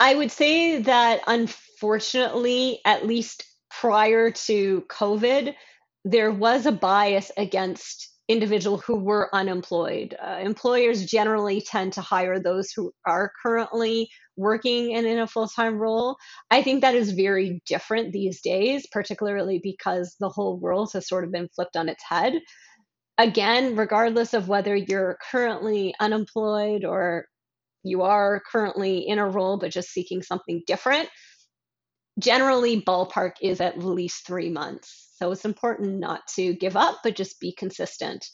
I 0.00 0.14
would 0.14 0.30
say 0.30 0.80
that 0.82 1.20
unfortunately, 1.26 2.80
at 2.84 3.06
least 3.06 3.44
prior 3.70 4.30
to 4.30 4.84
COVID, 4.88 5.54
there 6.04 6.30
was 6.30 6.66
a 6.66 6.72
bias 6.72 7.30
against 7.36 8.08
individuals 8.28 8.84
who 8.84 8.96
were 8.96 9.34
unemployed. 9.34 10.14
Uh, 10.22 10.38
employers 10.40 11.06
generally 11.06 11.62
tend 11.62 11.94
to 11.94 12.02
hire 12.02 12.38
those 12.38 12.70
who 12.70 12.92
are 13.06 13.32
currently 13.42 14.08
working 14.36 14.94
and 14.94 15.06
in 15.06 15.18
a 15.18 15.26
full 15.26 15.48
time 15.48 15.78
role. 15.78 16.16
I 16.50 16.62
think 16.62 16.82
that 16.82 16.94
is 16.94 17.12
very 17.12 17.62
different 17.66 18.12
these 18.12 18.40
days, 18.42 18.86
particularly 18.92 19.58
because 19.62 20.14
the 20.20 20.28
whole 20.28 20.58
world 20.58 20.92
has 20.92 21.08
sort 21.08 21.24
of 21.24 21.32
been 21.32 21.48
flipped 21.48 21.76
on 21.76 21.88
its 21.88 22.04
head. 22.06 22.34
Again, 23.16 23.74
regardless 23.74 24.34
of 24.34 24.46
whether 24.46 24.76
you're 24.76 25.18
currently 25.30 25.94
unemployed 25.98 26.84
or 26.84 27.26
you 27.88 28.02
are 28.02 28.42
currently 28.50 29.06
in 29.08 29.18
a 29.18 29.28
role 29.28 29.58
but 29.58 29.70
just 29.70 29.90
seeking 29.90 30.22
something 30.22 30.62
different, 30.66 31.08
generally 32.18 32.80
ballpark 32.82 33.32
is 33.40 33.60
at 33.60 33.78
least 33.78 34.26
three 34.26 34.50
months. 34.50 35.08
So 35.16 35.32
it's 35.32 35.44
important 35.44 35.98
not 35.98 36.26
to 36.36 36.54
give 36.54 36.76
up, 36.76 36.98
but 37.02 37.16
just 37.16 37.40
be 37.40 37.52
consistent. 37.52 38.24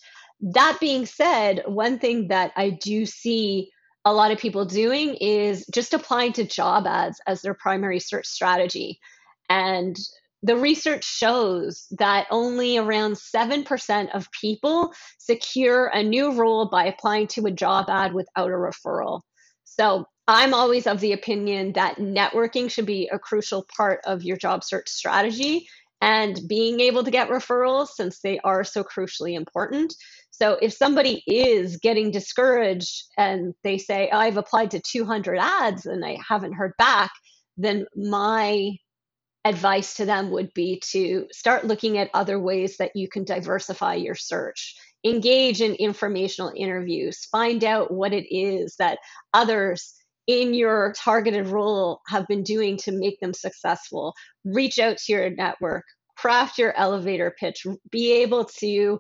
That 0.40 0.78
being 0.80 1.06
said, 1.06 1.62
one 1.66 1.98
thing 1.98 2.28
that 2.28 2.52
I 2.56 2.70
do 2.70 3.06
see 3.06 3.70
a 4.04 4.12
lot 4.12 4.30
of 4.30 4.38
people 4.38 4.66
doing 4.66 5.14
is 5.14 5.66
just 5.72 5.94
applying 5.94 6.32
to 6.34 6.44
job 6.44 6.86
ads 6.86 7.20
as 7.26 7.40
their 7.40 7.54
primary 7.54 8.00
search 8.00 8.26
strategy. 8.26 9.00
And 9.48 9.96
the 10.42 10.56
research 10.56 11.04
shows 11.04 11.86
that 11.92 12.26
only 12.30 12.76
around 12.76 13.14
7% 13.14 14.14
of 14.14 14.30
people 14.38 14.92
secure 15.18 15.86
a 15.86 16.02
new 16.02 16.32
role 16.32 16.68
by 16.68 16.84
applying 16.84 17.28
to 17.28 17.46
a 17.46 17.50
job 17.50 17.86
ad 17.88 18.12
without 18.12 18.50
a 18.50 18.52
referral. 18.52 19.22
So 19.78 20.06
I'm 20.26 20.54
always 20.54 20.86
of 20.86 21.00
the 21.00 21.12
opinion 21.12 21.72
that 21.74 21.96
networking 21.96 22.70
should 22.70 22.86
be 22.86 23.08
a 23.12 23.18
crucial 23.18 23.66
part 23.76 24.00
of 24.06 24.22
your 24.22 24.36
job 24.36 24.64
search 24.64 24.88
strategy 24.88 25.68
and 26.00 26.38
being 26.48 26.80
able 26.80 27.02
to 27.04 27.10
get 27.10 27.28
referrals 27.28 27.88
since 27.88 28.20
they 28.20 28.38
are 28.40 28.64
so 28.64 28.84
crucially 28.84 29.34
important. 29.34 29.94
So 30.30 30.58
if 30.60 30.72
somebody 30.72 31.22
is 31.26 31.76
getting 31.78 32.10
discouraged 32.10 33.04
and 33.16 33.54
they 33.62 33.78
say, 33.78 34.10
I've 34.10 34.36
applied 34.36 34.72
to 34.72 34.80
200 34.80 35.38
ads 35.38 35.86
and 35.86 36.04
I 36.04 36.18
haven't 36.26 36.54
heard 36.54 36.72
back, 36.78 37.10
then 37.56 37.86
my 37.96 38.72
advice 39.44 39.94
to 39.94 40.06
them 40.06 40.30
would 40.30 40.52
be 40.54 40.80
to 40.92 41.26
start 41.30 41.66
looking 41.66 41.98
at 41.98 42.10
other 42.14 42.40
ways 42.40 42.78
that 42.78 42.92
you 42.94 43.08
can 43.08 43.24
diversify 43.24 43.94
your 43.94 44.14
search. 44.14 44.76
Engage 45.04 45.60
in 45.60 45.74
informational 45.74 46.52
interviews, 46.56 47.26
find 47.26 47.62
out 47.62 47.92
what 47.92 48.12
it 48.12 48.26
is 48.34 48.76
that 48.78 48.98
others 49.34 49.94
in 50.26 50.54
your 50.54 50.94
targeted 50.96 51.48
role 51.48 52.00
have 52.08 52.26
been 52.26 52.42
doing 52.42 52.76
to 52.78 52.92
make 52.92 53.20
them 53.20 53.34
successful. 53.34 54.14
Reach 54.44 54.78
out 54.78 54.96
to 54.96 55.12
your 55.12 55.30
network, 55.30 55.84
craft 56.16 56.58
your 56.58 56.74
elevator 56.76 57.34
pitch, 57.38 57.66
be 57.90 58.12
able 58.22 58.46
to, 58.46 58.98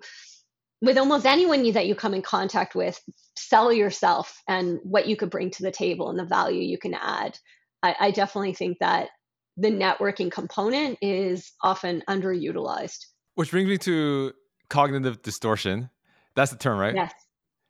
with 0.82 0.98
almost 0.98 1.24
anyone 1.24 1.70
that 1.72 1.86
you 1.86 1.94
come 1.94 2.12
in 2.12 2.22
contact 2.22 2.74
with, 2.74 3.00
sell 3.36 3.72
yourself 3.72 4.42
and 4.46 4.78
what 4.82 5.06
you 5.06 5.16
could 5.16 5.30
bring 5.30 5.50
to 5.50 5.62
the 5.62 5.70
table 5.70 6.10
and 6.10 6.18
the 6.18 6.24
value 6.24 6.60
you 6.60 6.78
can 6.78 6.94
add. 6.94 7.38
I, 7.82 7.96
I 7.98 8.10
definitely 8.10 8.54
think 8.54 8.78
that 8.80 9.08
the 9.56 9.70
networking 9.70 10.30
component 10.30 10.98
is 11.00 11.52
often 11.62 12.02
underutilized. 12.08 13.06
Which 13.36 13.50
brings 13.50 13.68
me 13.68 13.78
to 13.78 14.32
cognitive 14.68 15.22
distortion. 15.22 15.90
That's 16.36 16.50
the 16.50 16.58
term, 16.58 16.78
right? 16.78 16.94
Yes. 16.94 17.12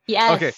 Yes. 0.07 0.37
Okay. 0.37 0.53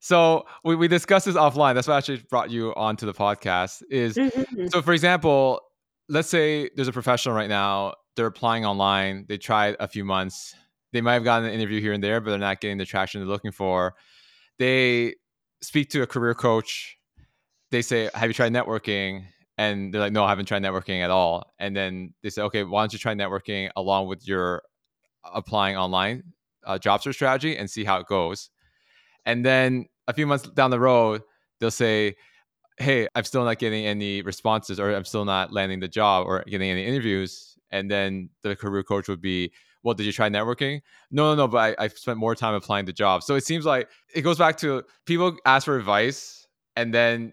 So 0.00 0.46
we, 0.64 0.74
we 0.74 0.88
discussed 0.88 1.26
this 1.26 1.36
offline. 1.36 1.74
That's 1.74 1.86
what 1.86 1.96
actually 1.96 2.24
brought 2.28 2.50
you 2.50 2.74
onto 2.74 3.06
the 3.06 3.14
podcast. 3.14 3.82
Is 3.90 4.16
mm-hmm. 4.16 4.66
so 4.68 4.82
for 4.82 4.92
example, 4.92 5.60
let's 6.08 6.28
say 6.28 6.70
there's 6.74 6.88
a 6.88 6.92
professional 6.92 7.34
right 7.34 7.48
now 7.48 7.94
they're 8.16 8.26
applying 8.26 8.64
online. 8.64 9.26
They 9.28 9.38
tried 9.38 9.76
a 9.80 9.88
few 9.88 10.04
months. 10.04 10.54
They 10.92 11.00
might 11.00 11.14
have 11.14 11.24
gotten 11.24 11.48
an 11.48 11.54
interview 11.54 11.80
here 11.80 11.92
and 11.92 12.04
there, 12.04 12.20
but 12.20 12.30
they're 12.30 12.38
not 12.38 12.60
getting 12.60 12.78
the 12.78 12.84
traction 12.84 13.20
they're 13.20 13.28
looking 13.28 13.52
for. 13.52 13.94
They 14.58 15.14
speak 15.62 15.90
to 15.90 16.02
a 16.02 16.06
career 16.06 16.34
coach. 16.34 16.98
They 17.70 17.82
say, 17.82 18.10
Have 18.14 18.28
you 18.28 18.34
tried 18.34 18.52
networking? 18.52 19.24
And 19.56 19.92
they're 19.92 20.00
like, 20.00 20.12
No, 20.12 20.24
I 20.24 20.28
haven't 20.28 20.46
tried 20.46 20.62
networking 20.62 21.02
at 21.02 21.10
all. 21.10 21.50
And 21.58 21.74
then 21.74 22.12
they 22.22 22.30
say, 22.30 22.42
Okay, 22.42 22.64
why 22.64 22.82
don't 22.82 22.92
you 22.92 22.98
try 22.98 23.14
networking 23.14 23.70
along 23.76 24.08
with 24.08 24.26
your 24.28 24.62
applying 25.24 25.76
online 25.76 26.24
uh, 26.64 26.78
job 26.78 27.02
search 27.02 27.16
strategy 27.16 27.56
and 27.56 27.70
see 27.70 27.84
how 27.84 27.98
it 27.98 28.06
goes. 28.06 28.50
And 29.24 29.44
then 29.44 29.86
a 30.08 30.12
few 30.12 30.26
months 30.26 30.48
down 30.48 30.70
the 30.70 30.80
road, 30.80 31.22
they'll 31.60 31.70
say, 31.70 32.16
Hey, 32.78 33.06
I'm 33.14 33.24
still 33.24 33.44
not 33.44 33.58
getting 33.58 33.84
any 33.86 34.22
responses, 34.22 34.80
or 34.80 34.94
I'm 34.94 35.04
still 35.04 35.24
not 35.24 35.52
landing 35.52 35.80
the 35.80 35.88
job 35.88 36.26
or 36.26 36.42
getting 36.48 36.70
any 36.70 36.86
interviews. 36.86 37.56
And 37.70 37.90
then 37.90 38.30
the 38.42 38.56
career 38.56 38.82
coach 38.82 39.08
would 39.08 39.20
be 39.20 39.52
well 39.82 39.94
did 39.94 40.06
you 40.06 40.12
try 40.12 40.28
networking? 40.28 40.80
No 41.10 41.30
no 41.30 41.34
no 41.34 41.48
but 41.48 41.78
I, 41.78 41.84
I 41.84 41.88
spent 41.88 42.18
more 42.18 42.34
time 42.34 42.54
applying 42.54 42.86
to 42.86 42.92
jobs. 42.92 43.26
So 43.26 43.34
it 43.34 43.44
seems 43.44 43.64
like 43.64 43.88
it 44.14 44.22
goes 44.22 44.38
back 44.38 44.56
to 44.58 44.84
people 45.06 45.36
ask 45.44 45.64
for 45.64 45.76
advice 45.76 46.46
and 46.76 46.92
then 46.94 47.32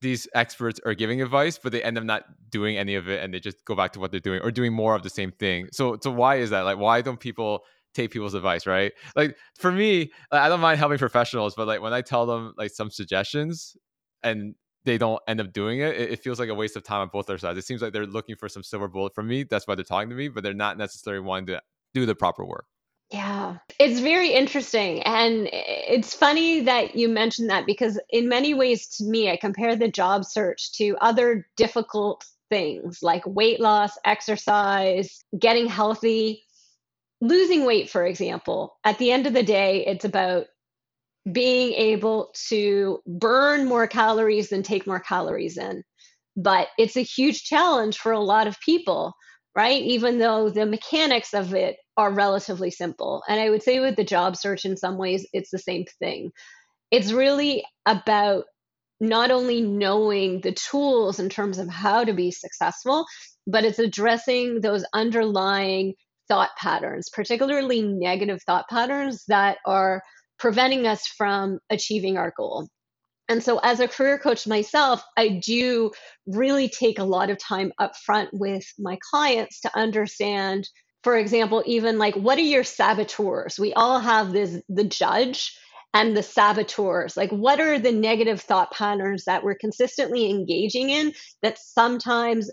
these 0.00 0.28
experts 0.34 0.78
are 0.86 0.94
giving 0.94 1.20
advice 1.20 1.58
but 1.58 1.72
they 1.72 1.82
end 1.82 1.98
up 1.98 2.04
not 2.04 2.24
doing 2.50 2.78
any 2.78 2.94
of 2.94 3.08
it 3.08 3.22
and 3.22 3.34
they 3.34 3.40
just 3.40 3.64
go 3.64 3.74
back 3.74 3.92
to 3.92 4.00
what 4.00 4.12
they're 4.12 4.20
doing 4.20 4.40
or 4.42 4.52
doing 4.52 4.72
more 4.72 4.94
of 4.94 5.02
the 5.02 5.10
same 5.10 5.32
thing. 5.32 5.68
So 5.72 5.98
so 6.00 6.10
why 6.10 6.36
is 6.36 6.50
that? 6.50 6.62
Like 6.62 6.78
why 6.78 7.02
don't 7.02 7.20
people 7.20 7.64
take 8.02 8.10
people's 8.10 8.34
advice 8.34 8.66
right 8.66 8.92
like 9.16 9.36
for 9.56 9.72
me 9.72 10.10
i 10.30 10.48
don't 10.48 10.60
mind 10.60 10.78
helping 10.78 10.98
professionals 10.98 11.54
but 11.54 11.66
like 11.66 11.80
when 11.80 11.92
i 11.92 12.00
tell 12.00 12.26
them 12.26 12.52
like 12.56 12.70
some 12.70 12.90
suggestions 12.90 13.76
and 14.22 14.54
they 14.84 14.98
don't 14.98 15.20
end 15.28 15.40
up 15.40 15.52
doing 15.52 15.80
it, 15.80 15.94
it, 15.94 16.12
it 16.12 16.22
feels 16.22 16.40
like 16.40 16.48
a 16.48 16.54
waste 16.54 16.76
of 16.76 16.82
time 16.82 17.02
on 17.02 17.08
both 17.12 17.26
their 17.26 17.38
sides. 17.38 17.58
It 17.58 17.64
seems 17.64 17.82
like 17.82 17.92
they're 17.92 18.06
looking 18.06 18.36
for 18.36 18.48
some 18.48 18.62
silver 18.62 18.88
bullet 18.88 19.14
from 19.14 19.28
me. 19.28 19.44
That's 19.44 19.66
why 19.66 19.74
they're 19.74 19.84
talking 19.84 20.08
to 20.08 20.16
me, 20.16 20.28
but 20.28 20.42
they're 20.42 20.54
not 20.54 20.78
necessarily 20.78 21.22
wanting 21.22 21.46
to 21.46 21.62
do 21.94 22.06
the 22.06 22.14
proper 22.14 22.44
work. 22.44 22.64
Yeah, 23.10 23.56
it's 23.78 24.00
very 24.00 24.30
interesting. 24.30 25.02
And 25.02 25.48
it's 25.52 26.14
funny 26.14 26.60
that 26.60 26.94
you 26.94 27.08
mentioned 27.08 27.48
that 27.48 27.64
because, 27.64 27.98
in 28.10 28.28
many 28.28 28.52
ways, 28.52 28.86
to 28.96 29.04
me, 29.04 29.30
I 29.30 29.36
compare 29.36 29.76
the 29.76 29.90
job 29.90 30.26
search 30.26 30.72
to 30.74 30.96
other 31.00 31.46
difficult 31.56 32.24
things 32.50 33.02
like 33.02 33.22
weight 33.26 33.60
loss, 33.60 33.96
exercise, 34.04 35.22
getting 35.38 35.68
healthy, 35.68 36.44
losing 37.20 37.64
weight, 37.64 37.90
for 37.90 38.04
example. 38.04 38.76
At 38.84 38.98
the 38.98 39.10
end 39.10 39.26
of 39.26 39.32
the 39.32 39.42
day, 39.42 39.84
it's 39.86 40.04
about 40.04 40.46
being 41.30 41.72
able 41.74 42.32
to 42.48 43.00
burn 43.06 43.66
more 43.66 43.86
calories 43.86 44.48
than 44.48 44.62
take 44.62 44.86
more 44.86 45.00
calories 45.00 45.58
in. 45.58 45.82
But 46.36 46.68
it's 46.78 46.96
a 46.96 47.02
huge 47.02 47.44
challenge 47.44 47.98
for 47.98 48.12
a 48.12 48.20
lot 48.20 48.46
of 48.46 48.60
people 48.60 49.14
right? 49.58 49.82
Even 49.82 50.18
though 50.18 50.48
the 50.48 50.64
mechanics 50.64 51.34
of 51.34 51.52
it 51.52 51.78
are 51.96 52.12
relatively 52.12 52.70
simple. 52.70 53.24
And 53.28 53.40
I 53.40 53.50
would 53.50 53.64
say 53.64 53.80
with 53.80 53.96
the 53.96 54.04
job 54.04 54.36
search, 54.36 54.64
in 54.64 54.76
some 54.76 54.98
ways, 54.98 55.26
it's 55.32 55.50
the 55.50 55.58
same 55.58 55.84
thing. 55.98 56.30
It's 56.92 57.10
really 57.10 57.64
about 57.84 58.44
not 59.00 59.32
only 59.32 59.60
knowing 59.60 60.42
the 60.42 60.52
tools 60.52 61.18
in 61.18 61.28
terms 61.28 61.58
of 61.58 61.68
how 61.68 62.04
to 62.04 62.12
be 62.12 62.30
successful, 62.30 63.04
but 63.48 63.64
it's 63.64 63.80
addressing 63.80 64.60
those 64.60 64.84
underlying 64.92 65.94
thought 66.28 66.50
patterns, 66.56 67.08
particularly 67.08 67.82
negative 67.82 68.42
thought 68.42 68.68
patterns 68.68 69.24
that 69.28 69.58
are 69.66 70.02
preventing 70.38 70.86
us 70.86 71.06
from 71.06 71.58
achieving 71.70 72.16
our 72.16 72.32
goal. 72.36 72.68
And 73.28 73.42
so, 73.42 73.58
as 73.58 73.80
a 73.80 73.88
career 73.88 74.18
coach 74.18 74.46
myself, 74.46 75.02
I 75.16 75.40
do 75.44 75.90
really 76.26 76.68
take 76.68 76.98
a 76.98 77.04
lot 77.04 77.30
of 77.30 77.38
time 77.38 77.72
up 77.78 77.94
front 77.96 78.30
with 78.32 78.64
my 78.78 78.98
clients 79.10 79.60
to 79.62 79.76
understand, 79.76 80.66
for 81.02 81.16
example, 81.16 81.62
even 81.66 81.98
like 81.98 82.14
what 82.14 82.38
are 82.38 82.42
your 82.42 82.64
saboteurs? 82.64 83.58
We 83.58 83.74
all 83.74 84.00
have 84.00 84.32
this 84.32 84.60
the 84.68 84.84
judge 84.84 85.54
and 85.92 86.16
the 86.16 86.22
saboteurs. 86.22 87.16
Like, 87.16 87.30
what 87.30 87.60
are 87.60 87.78
the 87.78 87.92
negative 87.92 88.40
thought 88.40 88.72
patterns 88.72 89.24
that 89.24 89.42
we're 89.42 89.56
consistently 89.56 90.30
engaging 90.30 90.90
in 90.90 91.12
that 91.42 91.58
sometimes 91.58 92.50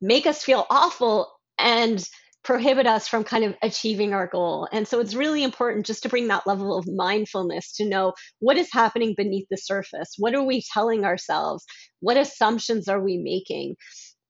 make 0.00 0.26
us 0.26 0.42
feel 0.42 0.66
awful 0.70 1.30
and 1.58 2.04
prohibit 2.42 2.86
us 2.86 3.06
from 3.06 3.24
kind 3.24 3.44
of 3.44 3.54
achieving 3.62 4.14
our 4.14 4.26
goal. 4.26 4.66
And 4.72 4.88
so 4.88 5.00
it's 5.00 5.14
really 5.14 5.42
important 5.42 5.86
just 5.86 6.02
to 6.04 6.08
bring 6.08 6.28
that 6.28 6.46
level 6.46 6.76
of 6.76 6.86
mindfulness 6.88 7.72
to 7.76 7.88
know 7.88 8.14
what 8.38 8.56
is 8.56 8.72
happening 8.72 9.14
beneath 9.16 9.46
the 9.50 9.56
surface. 9.56 10.14
What 10.18 10.34
are 10.34 10.42
we 10.42 10.62
telling 10.72 11.04
ourselves? 11.04 11.64
What 12.00 12.16
assumptions 12.16 12.88
are 12.88 13.00
we 13.00 13.18
making? 13.18 13.76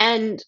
And 0.00 0.42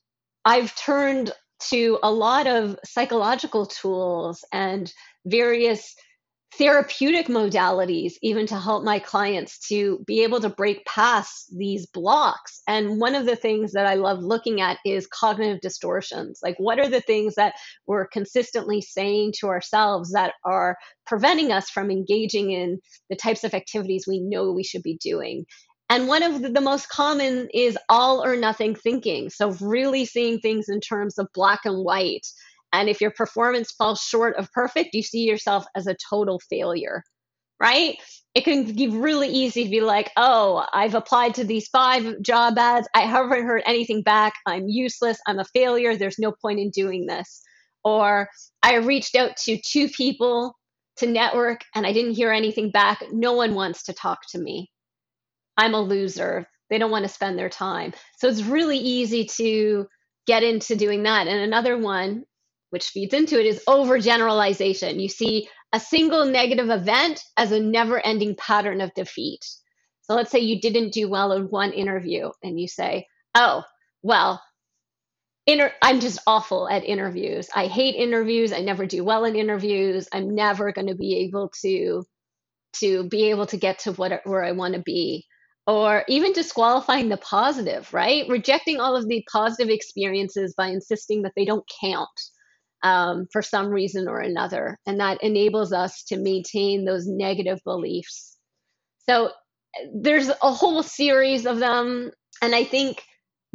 I've 0.45 0.75
turned 0.75 1.31
to 1.71 1.99
a 2.03 2.11
lot 2.11 2.49
of 2.49 2.77
psychological 2.85 3.67
tools 3.67 4.45
and 4.53 4.93
various 5.25 5.95
therapeutic 6.59 7.29
modalities 7.29 8.15
even 8.21 8.47
to 8.47 8.59
help 8.59 8.85
my 8.85 8.99
clients 8.99 9.59
to 9.69 10.03
be 10.07 10.23
able 10.23 10.39
to 10.41 10.51
break 10.51 10.85
past 10.85 11.47
these 11.57 11.87
blocks. 11.87 12.61
And 12.69 13.01
one 13.01 13.15
of 13.15 13.25
the 13.25 13.37
things 13.37 13.73
that 13.73 13.87
i 13.87 13.95
love 13.95 14.19
looking 14.23 14.61
at 14.61 14.79
is 14.85 15.07
cognitive 15.07 15.61
distortions. 15.61 16.41
Like 16.43 16.57
what 16.59 16.79
are 16.79 16.89
the 16.89 17.01
things 17.01 17.37
that 17.37 17.55
we're 17.87 18.07
consistently 18.07 18.83
saying 18.83 19.33
to 19.41 19.49
ourselves 19.49 20.13
that 20.13 20.35
are 20.45 20.77
preventing 21.07 21.53
us 21.53 21.71
from 21.71 21.91
engaging 21.91 22.51
in 22.51 22.81
the 23.09 23.17
types 23.17 23.45
of 23.45 23.55
activities 23.55 24.05
we 24.07 24.21
know 24.21 24.53
we 24.53 24.65
should 24.65 24.83
be 24.83 24.99
doing? 24.99 25.47
And 25.89 26.09
one 26.09 26.23
of 26.23 26.55
the 26.55 26.61
most 26.61 26.89
common 26.89 27.49
is 27.53 27.77
all 27.89 28.25
or 28.25 28.35
nothing 28.35 28.75
thinking. 28.75 29.29
So 29.29 29.51
really 29.61 30.07
seeing 30.07 30.39
things 30.39 30.71
in 30.71 30.81
terms 30.81 31.19
of 31.19 31.29
black 31.35 31.61
and 31.65 31.85
white 31.85 32.27
and 32.73 32.89
if 32.89 33.01
your 33.01 33.11
performance 33.11 33.73
falls 33.73 34.01
short 34.01 34.37
of 34.37 34.51
perfect, 34.53 34.95
you 34.95 35.03
see 35.03 35.25
yourself 35.25 35.65
as 35.77 35.87
a 35.87 35.97
total 36.09 36.41
failure, 36.51 37.03
right? 37.61 37.99
It 38.35 38.45
can 38.45 38.73
be 38.75 38.89
really 38.89 39.29
easy 39.29 39.65
to 39.65 39.71
be 39.71 39.83
like, 39.83 40.11
oh, 40.17 40.67
I've 40.73 40.95
applied 40.95 41.35
to 41.35 41.45
these 41.45 41.69
five 41.69 42.23
job 42.23 42.57
ads. 42.57 42.89
I 42.95 43.03
haven't 43.03 43.45
heard 43.45 43.63
anything 43.67 44.03
back. 44.03 44.33
I'm 44.47 44.69
useless. 44.69 45.19
I'm 45.27 45.39
a 45.39 45.45
failure. 45.45 45.97
There's 45.97 46.19
no 46.19 46.33
point 46.41 46.61
in 46.61 46.71
doing 46.71 47.07
this. 47.07 47.43
Or 47.85 48.29
I 48.63 48.77
reached 48.77 49.17
out 49.17 49.37
to 49.45 49.61
two 49.61 49.89
people 49.89 50.57
to 50.97 51.07
network 51.07 51.61
and 51.75 51.87
I 51.87 51.93
didn't 51.93 52.15
hear 52.15 52.33
anything 52.33 52.71
back. 52.71 53.03
No 53.13 53.35
one 53.35 53.55
wants 53.55 53.85
to 53.85 53.93
talk 53.93 54.21
to 54.31 54.39
me. 54.39 54.71
I'm 55.59 55.75
a 55.75 55.81
loser. 55.81 56.47
They 56.71 56.79
don't 56.79 56.91
want 56.91 57.05
to 57.05 57.13
spend 57.13 57.39
their 57.39 57.51
time. 57.51 57.93
So 58.17 58.29
it's 58.29 58.43
really 58.43 58.79
easy 58.79 59.27
to 59.37 59.87
get 60.27 60.43
into 60.43 60.75
doing 60.75 61.03
that. 61.03 61.27
And 61.27 61.41
another 61.41 61.77
one 61.77 62.25
which 62.73 62.89
feeds 62.89 63.15
into 63.15 63.41
it, 63.41 63.47
is 63.47 63.65
overgeneralization. 63.69 65.01
You 65.03 65.09
see 65.11 65.49
a 65.73 65.81
single 65.81 66.27
negative 66.27 66.71
event 66.71 67.25
as 67.37 67.53
a 67.53 67.61
never 67.61 68.05
ending 68.05 68.37
pattern 68.37 68.81
of 68.81 68.95
defeat. 68.95 69.45
So 70.03 70.15
let's 70.15 70.31
say 70.33 70.41
you 70.41 70.61
didn't 70.61 70.93
do 70.95 71.09
well 71.09 71.33
in 71.33 71.45
one 71.45 71.73
interview 71.73 72.31
and 72.43 72.61
you 72.61 72.69
say, 72.69 73.09
oh, 73.35 73.65
well, 74.03 74.43
inter- 75.47 75.75
I'm 75.83 76.01
just 76.01 76.21
awful 76.27 76.69
at 76.69 76.85
interviews. 76.85 77.49
I 77.55 77.69
hate 77.69 77.97
interviews. 77.97 78.53
I 78.53 78.61
never 78.61 78.87
do 78.87 79.05
well 79.05 79.25
in 79.27 79.37
interviews. 79.37 80.09
I'm 80.13 80.35
never 80.35 80.73
going 80.73 80.89
to 80.89 80.97
be 80.97 81.25
able 81.27 81.51
to 81.63 82.05
to 82.75 83.09
be 83.09 83.31
able 83.31 83.47
to 83.47 83.59
get 83.59 83.81
to 83.81 83.93
what 83.93 84.23
where 84.25 84.45
I 84.45 84.53
want 84.53 84.75
to 84.75 84.83
be 84.83 85.27
or 85.67 86.05
even 86.09 86.33
disqualifying 86.33 87.11
the 87.11 87.19
positive, 87.19 87.93
right? 87.95 88.29
Rejecting 88.29 88.81
all 88.81 88.97
of 88.97 89.09
the 89.09 89.25
positive 89.33 89.71
experiences 89.71 90.55
by 90.57 90.69
insisting 90.69 91.23
that 91.23 91.35
they 91.37 91.47
don't 91.47 91.69
count 91.83 92.11
um, 92.83 93.27
for 93.33 93.43
some 93.43 93.69
reason 93.69 94.09
or 94.09 94.21
another. 94.21 94.79
And 94.87 95.01
that 95.01 95.23
enables 95.23 95.73
us 95.73 96.03
to 96.05 96.17
maintain 96.17 96.85
those 96.85 97.07
negative 97.07 97.61
beliefs. 97.65 98.37
So 99.09 99.31
there's 99.95 100.29
a 100.29 100.53
whole 100.53 100.83
series 100.83 101.47
of 101.47 101.59
them. 101.59 102.11
And 102.41 102.55
I 102.55 102.65
think 102.65 103.03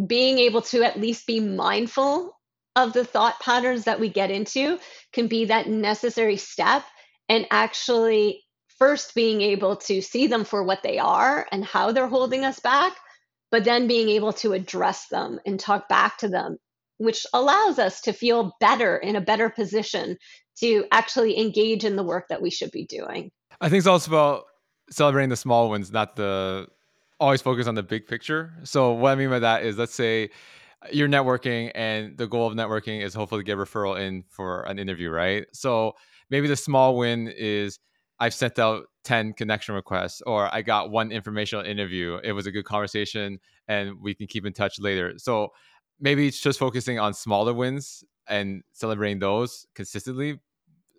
being 0.06 0.38
able 0.40 0.62
to 0.62 0.84
at 0.84 1.00
least 1.00 1.28
be 1.28 1.40
mindful 1.40 2.38
of 2.76 2.94
the 2.94 3.06
thought 3.06 3.40
patterns 3.40 3.86
that 3.86 4.00
we 4.00 4.10
get 4.10 4.30
into 4.32 4.80
can 5.12 5.28
be 5.28 5.46
that 5.46 5.68
necessary 5.68 6.38
step 6.38 6.84
and 7.28 7.48
actually 7.50 8.44
first 8.78 9.16
being 9.16 9.42
able 9.42 9.76
to 9.76 10.02
see 10.02 10.28
them 10.28 10.44
for 10.44 10.64
what 10.64 10.84
they 10.84 11.00
are 11.00 11.48
and 11.52 11.66
how 11.66 11.92
they're 11.92 12.08
holding 12.08 12.46
us 12.46 12.60
back 12.60 12.94
but 13.50 13.64
then 13.64 13.88
being 13.88 14.10
able 14.10 14.34
to 14.34 14.54
address 14.54 15.08
them 15.08 15.40
and 15.46 15.60
talk 15.60 15.90
back 15.90 16.18
to 16.18 16.28
them 16.28 16.58
which 16.98 17.26
allows 17.34 17.80
us 17.80 18.02
to 18.02 18.14
feel 18.14 18.54
better 18.60 18.98
in 18.98 19.16
a 19.16 19.22
better 19.22 19.50
position 19.50 20.18
to 20.60 20.86
actually 20.92 21.40
engage 21.40 21.84
in 21.84 21.96
the 21.96 22.04
work 22.04 22.26
that 22.30 22.42
we 22.42 22.50
should 22.50 22.72
be 22.72 22.86
doing. 22.86 23.32
I 23.62 23.70
think 23.70 23.80
it's 23.80 23.88
also 23.88 24.12
about 24.12 24.44
celebrating 24.90 25.30
the 25.30 25.36
small 25.36 25.70
wins, 25.70 25.92
not 25.92 26.16
the 26.16 26.68
always 27.20 27.42
focus 27.42 27.68
on 27.68 27.76
the 27.76 27.84
big 27.84 28.08
picture. 28.08 28.54
So 28.64 28.92
what 28.92 29.12
I 29.12 29.16
mean 29.16 29.30
by 29.30 29.40
that 29.40 29.64
is 29.64 29.78
let's 29.78 29.94
say 29.94 30.30
you're 30.92 31.08
networking 31.08 31.72
and 31.74 32.18
the 32.18 32.28
goal 32.28 32.48
of 32.48 32.54
networking 32.54 33.02
is 33.02 33.14
hopefully 33.14 33.42
to 33.42 33.46
get 33.46 33.58
referral 33.58 34.00
in 34.00 34.24
for 34.30 34.62
an 34.64 34.78
interview, 34.78 35.10
right? 35.10 35.46
So 35.54 35.94
maybe 36.30 36.48
the 36.48 36.56
small 36.56 36.98
win 36.98 37.28
is 37.36 37.80
I've 38.20 38.34
sent 38.34 38.60
out 38.60 38.86
10 39.04 39.34
connection 39.34 39.76
requests 39.76 40.22
or 40.22 40.54
I 40.54 40.62
got 40.62 40.92
one 40.92 41.12
informational 41.12 41.66
interview. 41.66 42.20
It 42.24 42.34
was 42.34 42.46
a 42.46 42.52
good 42.52 42.66
conversation 42.66 43.40
and 43.68 44.02
we 44.02 44.14
can 44.14 44.28
keep 44.28 44.46
in 44.46 44.54
touch 44.54 44.80
later. 44.80 45.14
So 45.18 45.50
maybe 46.00 46.28
it's 46.28 46.40
just 46.40 46.60
focusing 46.60 47.00
on 47.00 47.14
smaller 47.14 47.54
wins 47.54 48.04
and 48.28 48.64
celebrating 48.74 49.20
those 49.20 49.66
consistently 49.76 50.40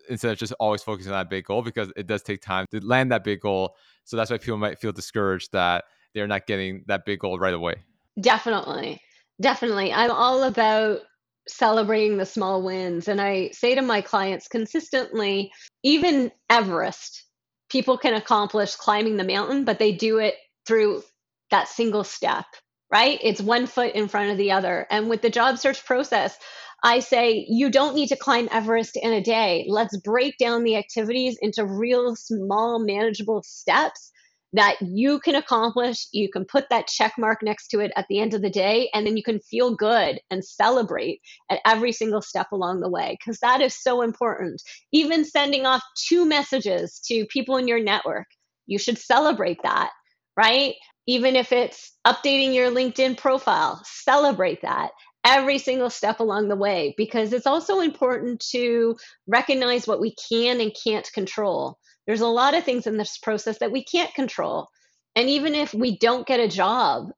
instead 0.08 0.32
of 0.32 0.38
just 0.38 0.54
always 0.58 0.82
focusing 0.82 1.12
on 1.12 1.18
that 1.18 1.30
big 1.30 1.44
goal 1.44 1.62
because 1.62 1.92
it 1.96 2.06
does 2.06 2.22
take 2.22 2.40
time 2.40 2.66
to 2.70 2.84
land 2.84 3.12
that 3.12 3.24
big 3.24 3.40
goal. 3.40 3.76
So 4.04 4.16
that's 4.16 4.30
why 4.30 4.38
people 4.38 4.56
might 4.58 4.78
feel 4.78 4.92
discouraged 4.92 5.52
that 5.52 5.84
they're 6.14 6.26
not 6.26 6.46
getting 6.46 6.84
that 6.86 7.04
big 7.04 7.20
goal 7.20 7.38
right 7.38 7.54
away. 7.54 7.74
Definitely. 8.20 9.00
Definitely. 9.40 9.92
I'm 9.92 10.10
all 10.10 10.44
about 10.44 11.00
celebrating 11.46 12.16
the 12.16 12.26
small 12.26 12.62
wins. 12.62 13.08
And 13.08 13.20
I 13.20 13.50
say 13.50 13.74
to 13.74 13.82
my 13.82 14.00
clients 14.00 14.48
consistently, 14.48 15.52
even 15.82 16.32
Everest, 16.50 17.24
people 17.68 17.98
can 17.98 18.14
accomplish 18.14 18.74
climbing 18.74 19.16
the 19.16 19.24
mountain, 19.24 19.64
but 19.64 19.78
they 19.78 19.92
do 19.92 20.18
it 20.18 20.34
through 20.66 21.02
that 21.50 21.68
single 21.68 22.04
step 22.04 22.44
right? 22.90 23.18
It's 23.22 23.40
one 23.40 23.66
foot 23.66 23.94
in 23.94 24.08
front 24.08 24.30
of 24.30 24.38
the 24.38 24.52
other. 24.52 24.86
And 24.90 25.08
with 25.08 25.22
the 25.22 25.30
job 25.30 25.58
search 25.58 25.84
process, 25.84 26.36
I 26.82 27.00
say 27.00 27.44
you 27.48 27.70
don't 27.70 27.94
need 27.94 28.08
to 28.08 28.16
climb 28.16 28.48
Everest 28.52 28.96
in 28.96 29.12
a 29.12 29.20
day. 29.20 29.66
Let's 29.68 29.96
break 29.96 30.38
down 30.38 30.62
the 30.62 30.76
activities 30.76 31.36
into 31.40 31.66
real 31.66 32.14
small, 32.14 32.78
manageable 32.78 33.42
steps 33.44 34.12
that 34.52 34.76
you 34.80 35.20
can 35.20 35.34
accomplish. 35.34 36.06
You 36.12 36.30
can 36.30 36.44
put 36.44 36.68
that 36.70 36.86
check 36.86 37.14
mark 37.18 37.42
next 37.42 37.68
to 37.68 37.80
it 37.80 37.92
at 37.96 38.06
the 38.08 38.20
end 38.20 38.32
of 38.32 38.42
the 38.42 38.50
day, 38.50 38.88
and 38.94 39.06
then 39.06 39.16
you 39.16 39.22
can 39.22 39.40
feel 39.40 39.74
good 39.74 40.20
and 40.30 40.44
celebrate 40.44 41.20
at 41.50 41.60
every 41.66 41.92
single 41.92 42.22
step 42.22 42.46
along 42.52 42.80
the 42.80 42.88
way 42.88 43.18
because 43.18 43.40
that 43.40 43.60
is 43.60 43.74
so 43.74 44.00
important. 44.00 44.62
Even 44.92 45.24
sending 45.24 45.66
off 45.66 45.82
two 46.08 46.24
messages 46.24 47.00
to 47.06 47.26
people 47.26 47.56
in 47.56 47.68
your 47.68 47.82
network, 47.82 48.26
you 48.66 48.78
should 48.78 48.98
celebrate 48.98 49.58
that, 49.64 49.90
right? 50.36 50.74
Even 51.08 51.36
if 51.36 51.52
it's 51.52 51.92
updating 52.06 52.54
your 52.54 52.70
LinkedIn 52.70 53.16
profile, 53.16 53.80
celebrate 53.84 54.60
that 54.60 54.90
every 55.24 55.58
single 55.58 55.88
step 55.88 56.20
along 56.20 56.48
the 56.48 56.56
way 56.56 56.94
because 56.98 57.32
it's 57.32 57.46
also 57.46 57.80
important 57.80 58.44
to 58.50 58.94
recognize 59.26 59.86
what 59.86 60.00
we 60.00 60.14
can 60.28 60.60
and 60.60 60.76
can't 60.84 61.10
control. 61.14 61.78
There's 62.06 62.20
a 62.20 62.26
lot 62.26 62.54
of 62.54 62.62
things 62.62 62.86
in 62.86 62.98
this 62.98 63.16
process 63.16 63.58
that 63.58 63.72
we 63.72 63.82
can't 63.84 64.12
control. 64.14 64.68
And 65.16 65.30
even 65.30 65.54
if 65.54 65.72
we 65.72 65.96
don't 65.96 66.26
get 66.26 66.40
a 66.40 66.48
job, 66.48 67.08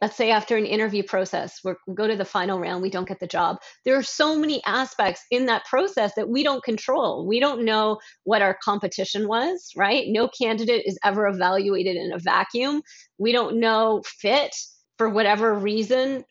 let's 0.00 0.16
say 0.16 0.30
after 0.30 0.56
an 0.56 0.66
interview 0.66 1.02
process 1.02 1.60
we 1.64 1.72
go 1.94 2.06
to 2.06 2.16
the 2.16 2.24
final 2.24 2.58
round 2.58 2.82
we 2.82 2.90
don't 2.90 3.08
get 3.08 3.20
the 3.20 3.26
job. 3.26 3.58
There 3.84 3.96
are 3.96 4.02
so 4.02 4.38
many 4.38 4.62
aspects 4.66 5.24
in 5.30 5.46
that 5.46 5.64
process 5.64 6.12
that 6.16 6.28
we 6.28 6.42
don't 6.42 6.62
control. 6.62 7.26
We 7.26 7.40
don't 7.40 7.64
know 7.64 7.98
what 8.24 8.42
our 8.42 8.56
competition 8.62 9.28
was 9.28 9.72
right? 9.76 10.06
No 10.08 10.28
candidate 10.28 10.84
is 10.86 10.98
ever 11.04 11.26
evaluated 11.26 11.96
in 11.96 12.12
a 12.12 12.18
vacuum. 12.18 12.82
We 13.18 13.32
don't 13.32 13.58
know 13.58 14.02
fit 14.04 14.54
for 14.98 15.08
whatever 15.08 15.54
reason. 15.54 16.24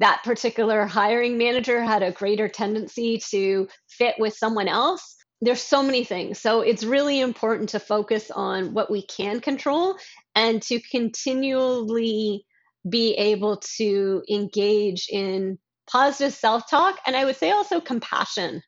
That 0.00 0.22
particular 0.24 0.84
hiring 0.84 1.38
manager 1.38 1.82
had 1.82 2.02
a 2.02 2.12
greater 2.12 2.48
tendency 2.48 3.20
to 3.30 3.68
fit 3.88 4.14
with 4.18 4.34
someone 4.34 4.68
else. 4.68 5.16
There's 5.40 5.62
so 5.62 5.82
many 5.82 6.04
things. 6.04 6.40
So 6.40 6.60
it's 6.60 6.84
really 6.84 7.20
important 7.20 7.68
to 7.70 7.80
focus 7.80 8.30
on 8.30 8.74
what 8.74 8.90
we 8.90 9.02
can 9.06 9.40
control 9.40 9.96
and 10.34 10.60
to 10.62 10.80
continually 10.90 12.44
be 12.88 13.14
able 13.14 13.58
to 13.76 14.22
engage 14.30 15.08
in 15.10 15.58
positive 15.90 16.34
self 16.34 16.68
talk 16.68 16.98
and 17.06 17.16
I 17.16 17.24
would 17.24 17.36
say 17.36 17.50
also 17.50 17.80
compassion, 17.80 18.62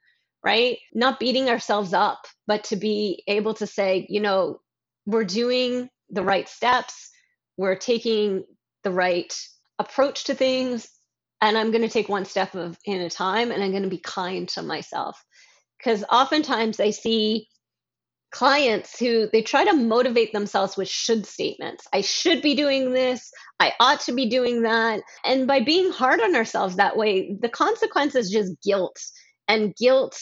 right? 0.44 0.78
Not 0.94 1.20
beating 1.20 1.48
ourselves 1.48 1.92
up, 1.92 2.26
but 2.46 2.64
to 2.64 2.76
be 2.76 3.22
able 3.26 3.54
to 3.54 3.66
say, 3.66 4.06
you 4.08 4.20
know, 4.20 4.60
we're 5.06 5.24
doing 5.24 5.88
the 6.08 6.22
right 6.22 6.48
steps, 6.48 7.10
we're 7.56 7.76
taking 7.76 8.44
the 8.84 8.90
right 8.90 9.32
approach 9.78 10.24
to 10.24 10.34
things, 10.34 10.88
and 11.40 11.56
I'm 11.56 11.70
going 11.70 11.82
to 11.82 11.88
take 11.88 12.08
one 12.08 12.24
step 12.24 12.54
of 12.54 12.76
in 12.84 13.00
a 13.00 13.10
time 13.10 13.50
and 13.50 13.62
I'm 13.62 13.70
going 13.70 13.82
to 13.82 13.88
be 13.88 13.98
kind 13.98 14.48
to 14.50 14.62
myself. 14.62 15.22
Because 15.78 16.04
oftentimes 16.10 16.78
I 16.80 16.90
see 16.90 17.48
clients 18.30 18.98
who 18.98 19.28
they 19.32 19.42
try 19.42 19.64
to 19.64 19.72
motivate 19.72 20.32
themselves 20.32 20.76
with 20.76 20.88
should 20.88 21.26
statements. 21.26 21.86
I 21.92 22.00
should 22.00 22.42
be 22.42 22.54
doing 22.54 22.92
this. 22.92 23.30
I 23.58 23.72
ought 23.80 24.00
to 24.02 24.12
be 24.12 24.28
doing 24.28 24.62
that. 24.62 25.02
And 25.24 25.46
by 25.46 25.60
being 25.60 25.90
hard 25.90 26.20
on 26.20 26.36
ourselves 26.36 26.76
that 26.76 26.96
way, 26.96 27.36
the 27.40 27.48
consequence 27.48 28.14
is 28.14 28.30
just 28.30 28.52
guilt. 28.62 28.98
And 29.48 29.74
guilt 29.76 30.18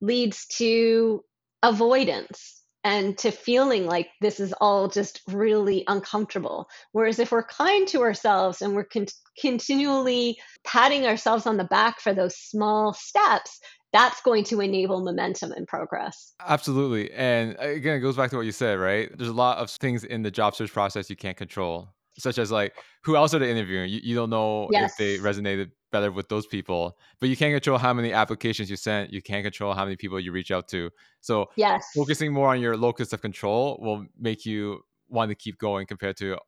leads 0.00 0.46
to 0.58 1.22
avoidance 1.62 2.62
and 2.84 3.16
to 3.18 3.30
feeling 3.30 3.86
like 3.86 4.08
this 4.20 4.40
is 4.40 4.52
all 4.60 4.88
just 4.88 5.20
really 5.28 5.84
uncomfortable. 5.86 6.68
Whereas 6.90 7.20
if 7.20 7.30
we're 7.30 7.44
kind 7.44 7.86
to 7.88 8.02
ourselves 8.02 8.60
and 8.60 8.74
we're 8.74 8.84
con- 8.84 9.06
continually 9.40 10.36
patting 10.64 11.06
ourselves 11.06 11.46
on 11.46 11.56
the 11.56 11.64
back 11.64 12.00
for 12.00 12.12
those 12.12 12.36
small 12.36 12.92
steps, 12.92 13.60
that's 13.92 14.20
going 14.22 14.44
to 14.44 14.60
enable 14.60 15.02
momentum 15.02 15.52
and 15.52 15.66
progress. 15.66 16.32
Absolutely. 16.40 17.12
And 17.12 17.56
uh, 17.60 17.68
again, 17.68 17.96
it 17.96 18.00
goes 18.00 18.16
back 18.16 18.30
to 18.30 18.36
what 18.36 18.46
you 18.46 18.52
said, 18.52 18.78
right? 18.78 19.10
There's 19.16 19.30
a 19.30 19.34
lot 19.34 19.58
of 19.58 19.70
things 19.70 20.04
in 20.04 20.22
the 20.22 20.30
job 20.30 20.54
search 20.54 20.72
process 20.72 21.10
you 21.10 21.16
can't 21.16 21.36
control, 21.36 21.88
such 22.18 22.38
as 22.38 22.50
like 22.50 22.74
who 23.04 23.16
else 23.16 23.34
are 23.34 23.38
they 23.38 23.50
interviewing? 23.50 23.90
You, 23.90 24.00
you 24.02 24.14
don't 24.14 24.30
know 24.30 24.68
yes. 24.70 24.92
if 24.92 24.96
they 24.96 25.22
resonated 25.22 25.70
better 25.90 26.10
with 26.10 26.28
those 26.28 26.46
people, 26.46 26.96
but 27.20 27.28
you 27.28 27.36
can't 27.36 27.52
control 27.52 27.76
how 27.76 27.92
many 27.92 28.12
applications 28.12 28.70
you 28.70 28.76
sent. 28.76 29.12
You 29.12 29.20
can't 29.20 29.44
control 29.44 29.74
how 29.74 29.84
many 29.84 29.96
people 29.96 30.18
you 30.18 30.32
reach 30.32 30.50
out 30.50 30.68
to. 30.68 30.90
So 31.20 31.50
yes. 31.56 31.84
focusing 31.94 32.32
more 32.32 32.48
on 32.48 32.60
your 32.60 32.76
locus 32.76 33.12
of 33.12 33.20
control 33.20 33.78
will 33.82 34.06
make 34.18 34.46
you 34.46 34.80
want 35.08 35.28
to 35.28 35.34
keep 35.34 35.58
going 35.58 35.86
compared 35.86 36.16
to 36.16 36.38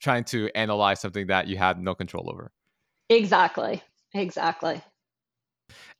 trying 0.00 0.24
to 0.24 0.50
analyze 0.54 1.00
something 1.00 1.26
that 1.26 1.48
you 1.48 1.58
had 1.58 1.78
no 1.78 1.94
control 1.94 2.30
over. 2.30 2.50
Exactly. 3.10 3.82
Exactly. 4.14 4.80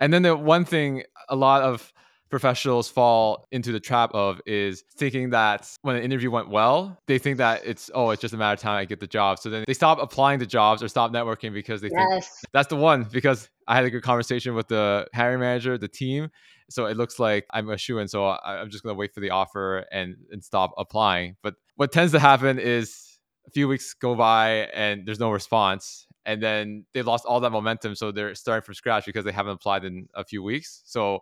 And 0.00 0.12
then 0.12 0.22
the 0.22 0.36
one 0.36 0.64
thing 0.64 1.02
a 1.28 1.36
lot 1.36 1.62
of 1.62 1.92
professionals 2.34 2.88
fall 2.88 3.46
into 3.52 3.70
the 3.70 3.78
trap 3.78 4.10
of 4.12 4.40
is 4.44 4.82
thinking 4.96 5.30
that 5.30 5.70
when 5.82 5.94
an 5.94 6.02
interview 6.02 6.32
went 6.32 6.50
well, 6.50 6.98
they 7.06 7.16
think 7.16 7.38
that 7.38 7.62
it's 7.64 7.92
oh, 7.94 8.10
it's 8.10 8.20
just 8.20 8.34
a 8.34 8.36
matter 8.36 8.54
of 8.54 8.60
time 8.60 8.76
I 8.76 8.84
get 8.86 8.98
the 8.98 9.06
job. 9.06 9.38
So 9.38 9.50
then 9.50 9.62
they 9.68 9.72
stop 9.72 10.00
applying 10.00 10.40
to 10.40 10.46
jobs 10.46 10.82
or 10.82 10.88
stop 10.88 11.12
networking 11.12 11.52
because 11.52 11.80
they 11.80 11.90
yes. 11.92 12.08
think 12.10 12.24
that's 12.52 12.68
the 12.68 12.76
one. 12.76 13.04
Because 13.04 13.48
I 13.68 13.76
had 13.76 13.84
a 13.84 13.90
good 13.90 14.02
conversation 14.02 14.56
with 14.56 14.66
the 14.66 15.06
hiring 15.14 15.38
manager, 15.38 15.78
the 15.78 15.86
team. 15.86 16.28
So 16.70 16.86
it 16.86 16.96
looks 16.96 17.20
like 17.20 17.46
I'm 17.50 17.70
a 17.70 17.78
shoe 17.78 17.98
in. 17.98 18.08
So 18.08 18.26
I, 18.26 18.60
I'm 18.60 18.68
just 18.68 18.82
gonna 18.82 18.96
wait 18.96 19.14
for 19.14 19.20
the 19.20 19.30
offer 19.30 19.84
and 19.92 20.16
and 20.32 20.42
stop 20.42 20.72
applying. 20.76 21.36
But 21.40 21.54
what 21.76 21.92
tends 21.92 22.10
to 22.14 22.18
happen 22.18 22.58
is 22.58 23.20
a 23.46 23.50
few 23.50 23.68
weeks 23.68 23.94
go 23.94 24.16
by 24.16 24.68
and 24.74 25.06
there's 25.06 25.20
no 25.20 25.30
response 25.30 26.08
and 26.26 26.42
then 26.42 26.84
they 26.94 27.02
lost 27.02 27.24
all 27.26 27.40
that 27.40 27.50
momentum 27.50 27.94
so 27.94 28.12
they're 28.12 28.34
starting 28.34 28.64
from 28.64 28.74
scratch 28.74 29.06
because 29.06 29.24
they 29.24 29.32
haven't 29.32 29.54
applied 29.54 29.84
in 29.84 30.08
a 30.14 30.24
few 30.24 30.42
weeks. 30.42 30.82
So 30.84 31.20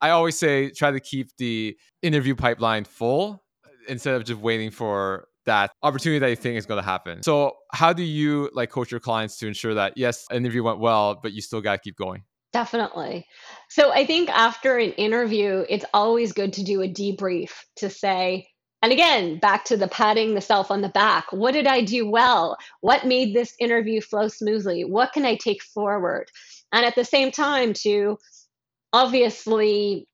i 0.00 0.10
always 0.10 0.36
say 0.36 0.68
try 0.70 0.90
to 0.90 0.98
keep 0.98 1.28
the 1.38 1.76
interview 2.02 2.34
pipeline 2.34 2.84
full 2.84 3.44
instead 3.88 4.14
of 4.14 4.24
just 4.24 4.40
waiting 4.40 4.70
for 4.70 5.28
that 5.44 5.70
opportunity 5.82 6.18
that 6.18 6.30
you 6.30 6.36
think 6.36 6.56
is 6.56 6.66
going 6.66 6.80
to 6.80 6.84
happen. 6.84 7.22
So 7.22 7.56
how 7.72 7.92
do 7.92 8.02
you 8.02 8.50
like 8.52 8.70
coach 8.70 8.90
your 8.90 9.00
clients 9.00 9.36
to 9.38 9.46
ensure 9.46 9.74
that 9.74 9.94
yes 9.96 10.24
an 10.30 10.36
interview 10.36 10.62
went 10.62 10.78
well 10.78 11.18
but 11.20 11.32
you 11.32 11.40
still 11.40 11.60
got 11.60 11.72
to 11.72 11.78
keep 11.78 11.96
going? 11.96 12.22
Definitely. 12.52 13.26
So 13.70 13.92
I 13.92 14.04
think 14.04 14.28
after 14.28 14.76
an 14.76 14.92
interview, 14.92 15.64
it's 15.68 15.86
always 15.94 16.32
good 16.32 16.52
to 16.54 16.62
do 16.62 16.82
a 16.82 16.88
debrief 16.88 17.50
to 17.76 17.88
say, 17.88 18.46
and 18.82 18.92
again, 18.92 19.38
back 19.38 19.64
to 19.66 19.76
the 19.76 19.88
patting 19.88 20.34
the 20.34 20.40
self 20.40 20.70
on 20.70 20.80
the 20.80 20.88
back. 20.88 21.32
What 21.32 21.52
did 21.52 21.66
I 21.66 21.82
do 21.82 22.08
well? 22.08 22.56
What 22.80 23.06
made 23.06 23.34
this 23.34 23.54
interview 23.60 24.00
flow 24.00 24.28
smoothly? 24.28 24.84
What 24.84 25.12
can 25.12 25.24
I 25.24 25.36
take 25.36 25.62
forward? 25.62 26.26
And 26.72 26.84
at 26.84 26.96
the 26.96 27.04
same 27.04 27.30
time, 27.30 27.72
to 27.84 28.18
obviously 28.92 30.08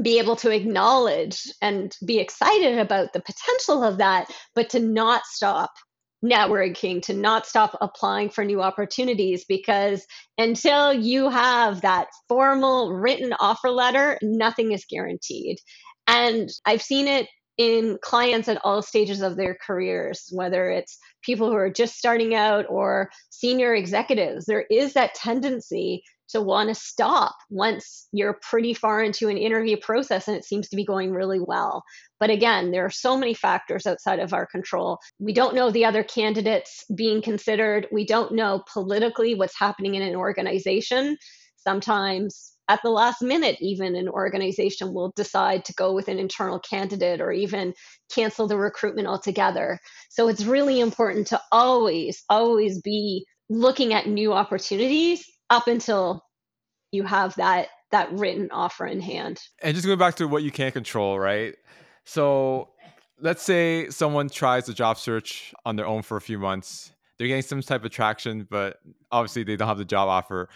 be 0.00 0.18
able 0.18 0.36
to 0.36 0.50
acknowledge 0.50 1.42
and 1.60 1.96
be 2.04 2.18
excited 2.18 2.78
about 2.78 3.12
the 3.12 3.20
potential 3.20 3.82
of 3.82 3.98
that, 3.98 4.26
but 4.54 4.70
to 4.70 4.80
not 4.80 5.24
stop 5.24 5.70
networking, 6.24 7.02
to 7.02 7.14
not 7.14 7.46
stop 7.46 7.76
applying 7.80 8.30
for 8.30 8.44
new 8.44 8.62
opportunities, 8.62 9.44
because 9.48 10.06
until 10.38 10.92
you 10.92 11.28
have 11.28 11.80
that 11.80 12.06
formal 12.28 12.92
written 12.92 13.34
offer 13.40 13.70
letter, 13.70 14.18
nothing 14.22 14.72
is 14.72 14.84
guaranteed. 14.88 15.58
And 16.06 16.48
I've 16.64 16.82
seen 16.82 17.08
it 17.08 17.26
in 17.58 17.98
clients 18.02 18.48
at 18.48 18.60
all 18.64 18.82
stages 18.82 19.20
of 19.20 19.36
their 19.36 19.56
careers, 19.64 20.28
whether 20.32 20.70
it's 20.70 20.98
people 21.22 21.48
who 21.48 21.56
are 21.56 21.70
just 21.70 21.96
starting 21.96 22.34
out 22.34 22.64
or 22.68 23.10
senior 23.30 23.74
executives, 23.74 24.46
there 24.46 24.64
is 24.70 24.94
that 24.94 25.14
tendency 25.14 26.02
to 26.32 26.40
want 26.40 26.70
to 26.70 26.74
stop 26.74 27.34
once 27.50 28.08
you're 28.12 28.38
pretty 28.42 28.72
far 28.72 29.02
into 29.02 29.28
an 29.28 29.36
interview 29.36 29.76
process 29.76 30.28
and 30.28 30.36
it 30.36 30.44
seems 30.44 30.68
to 30.68 30.76
be 30.76 30.84
going 30.84 31.12
really 31.12 31.40
well. 31.40 31.82
But 32.18 32.30
again, 32.30 32.70
there 32.70 32.86
are 32.86 32.90
so 32.90 33.18
many 33.18 33.34
factors 33.34 33.86
outside 33.86 34.18
of 34.18 34.32
our 34.32 34.46
control. 34.46 34.98
We 35.18 35.34
don't 35.34 35.54
know 35.54 35.70
the 35.70 35.84
other 35.84 36.02
candidates 36.02 36.84
being 36.94 37.20
considered, 37.20 37.86
we 37.92 38.06
don't 38.06 38.34
know 38.34 38.64
politically 38.72 39.34
what's 39.34 39.58
happening 39.58 39.94
in 39.94 40.02
an 40.02 40.16
organization. 40.16 41.18
Sometimes 41.62 42.52
at 42.68 42.80
the 42.82 42.90
last 42.90 43.22
minute, 43.22 43.56
even 43.60 43.94
an 43.96 44.08
organization 44.08 44.94
will 44.94 45.12
decide 45.16 45.64
to 45.66 45.74
go 45.74 45.92
with 45.92 46.08
an 46.08 46.18
internal 46.18 46.58
candidate 46.58 47.20
or 47.20 47.32
even 47.32 47.74
cancel 48.12 48.46
the 48.46 48.56
recruitment 48.56 49.08
altogether. 49.08 49.78
So 50.08 50.28
it's 50.28 50.44
really 50.44 50.80
important 50.80 51.26
to 51.28 51.40
always, 51.50 52.22
always 52.28 52.80
be 52.80 53.26
looking 53.50 53.92
at 53.92 54.06
new 54.06 54.32
opportunities 54.32 55.24
up 55.50 55.66
until 55.66 56.22
you 56.92 57.02
have 57.04 57.34
that 57.36 57.68
that 57.90 58.10
written 58.12 58.48
offer 58.52 58.86
in 58.86 59.00
hand. 59.02 59.38
And 59.60 59.74
just 59.74 59.86
going 59.86 59.98
back 59.98 60.14
to 60.14 60.26
what 60.26 60.42
you 60.42 60.50
can't 60.50 60.72
control, 60.72 61.18
right? 61.18 61.54
So 62.06 62.70
let's 63.20 63.42
say 63.42 63.90
someone 63.90 64.30
tries 64.30 64.64
the 64.64 64.72
job 64.72 64.98
search 64.98 65.52
on 65.66 65.76
their 65.76 65.86
own 65.86 66.00
for 66.00 66.16
a 66.16 66.20
few 66.22 66.38
months. 66.38 66.90
They're 67.18 67.28
getting 67.28 67.42
some 67.42 67.60
type 67.60 67.84
of 67.84 67.90
traction, 67.90 68.48
but 68.50 68.78
obviously 69.10 69.44
they 69.44 69.56
don't 69.56 69.68
have 69.68 69.76
the 69.76 69.84
job 69.84 70.08
offer 70.08 70.48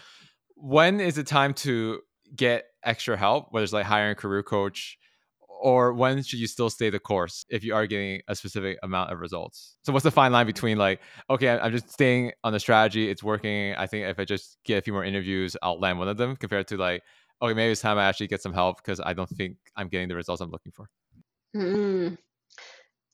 when 0.59 0.99
is 0.99 1.17
it 1.17 1.27
time 1.27 1.53
to 1.55 2.01
get 2.35 2.65
extra 2.83 3.17
help, 3.17 3.47
whether 3.51 3.63
it's 3.63 3.73
like 3.73 3.85
hiring 3.85 4.11
a 4.11 4.15
career 4.15 4.43
coach, 4.43 4.97
or 5.59 5.93
when 5.93 6.21
should 6.21 6.39
you 6.39 6.47
still 6.47 6.69
stay 6.69 6.89
the 6.89 6.99
course 6.99 7.45
if 7.49 7.63
you 7.63 7.73
are 7.73 7.87
getting 7.87 8.21
a 8.27 8.35
specific 8.35 8.77
amount 8.83 9.11
of 9.11 9.19
results? 9.19 9.77
So 9.83 9.91
what's 9.91 10.03
the 10.03 10.11
fine 10.11 10.31
line 10.31 10.45
between 10.45 10.77
like, 10.77 10.99
okay, 11.29 11.49
I'm 11.49 11.71
just 11.71 11.89
staying 11.91 12.31
on 12.43 12.53
the 12.53 12.59
strategy, 12.59 13.09
it's 13.09 13.23
working. 13.23 13.73
I 13.75 13.87
think 13.87 14.05
if 14.05 14.19
I 14.19 14.25
just 14.25 14.57
get 14.65 14.77
a 14.77 14.81
few 14.81 14.93
more 14.93 15.03
interviews, 15.03 15.57
I'll 15.61 15.79
land 15.79 15.99
one 15.99 16.07
of 16.07 16.17
them 16.17 16.35
compared 16.35 16.67
to 16.67 16.77
like, 16.77 17.03
okay, 17.41 17.53
maybe 17.53 17.71
it's 17.71 17.81
time 17.81 17.97
I 17.97 18.05
actually 18.05 18.27
get 18.27 18.41
some 18.41 18.53
help 18.53 18.77
because 18.77 18.99
I 18.99 19.13
don't 19.13 19.29
think 19.29 19.57
I'm 19.75 19.87
getting 19.87 20.07
the 20.07 20.15
results 20.15 20.41
I'm 20.41 20.51
looking 20.51 20.71
for. 20.71 20.89
Mm. 21.55 22.17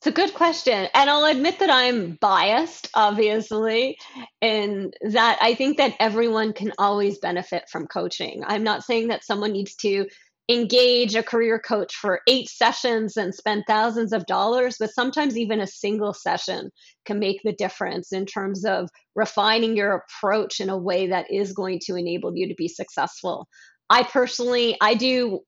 It's 0.03 0.09
a 0.09 0.21
good 0.21 0.33
question. 0.33 0.89
And 0.93 1.09
I'll 1.09 1.23
admit 1.23 1.59
that 1.59 1.69
I'm 1.69 2.17
biased, 2.19 2.89
obviously, 2.93 3.97
in 4.41 4.91
that 4.99 5.37
I 5.41 5.55
think 5.55 5.77
that 5.77 5.95
everyone 5.97 6.51
can 6.51 6.73
always 6.77 7.19
benefit 7.19 7.69
from 7.71 7.87
coaching. 7.87 8.43
I'm 8.45 8.63
not 8.65 8.83
saying 8.83 9.07
that 9.07 9.23
someone 9.23 9.53
needs 9.53 9.75
to 9.75 10.05
engage 10.49 11.15
a 11.15 11.23
career 11.23 11.57
coach 11.57 11.95
for 11.95 12.19
eight 12.27 12.49
sessions 12.49 13.15
and 13.15 13.33
spend 13.33 13.63
thousands 13.65 14.11
of 14.11 14.25
dollars, 14.25 14.75
but 14.77 14.93
sometimes 14.93 15.37
even 15.37 15.61
a 15.61 15.67
single 15.67 16.13
session 16.13 16.69
can 17.05 17.17
make 17.17 17.39
the 17.45 17.53
difference 17.53 18.11
in 18.11 18.25
terms 18.25 18.65
of 18.65 18.89
refining 19.15 19.77
your 19.77 20.03
approach 20.03 20.59
in 20.59 20.67
a 20.67 20.77
way 20.77 21.07
that 21.07 21.31
is 21.31 21.53
going 21.53 21.79
to 21.85 21.95
enable 21.95 22.35
you 22.35 22.49
to 22.49 22.55
be 22.55 22.67
successful. 22.67 23.47
I 23.89 24.03
personally, 24.03 24.75
I 24.81 24.95
do 24.95 25.39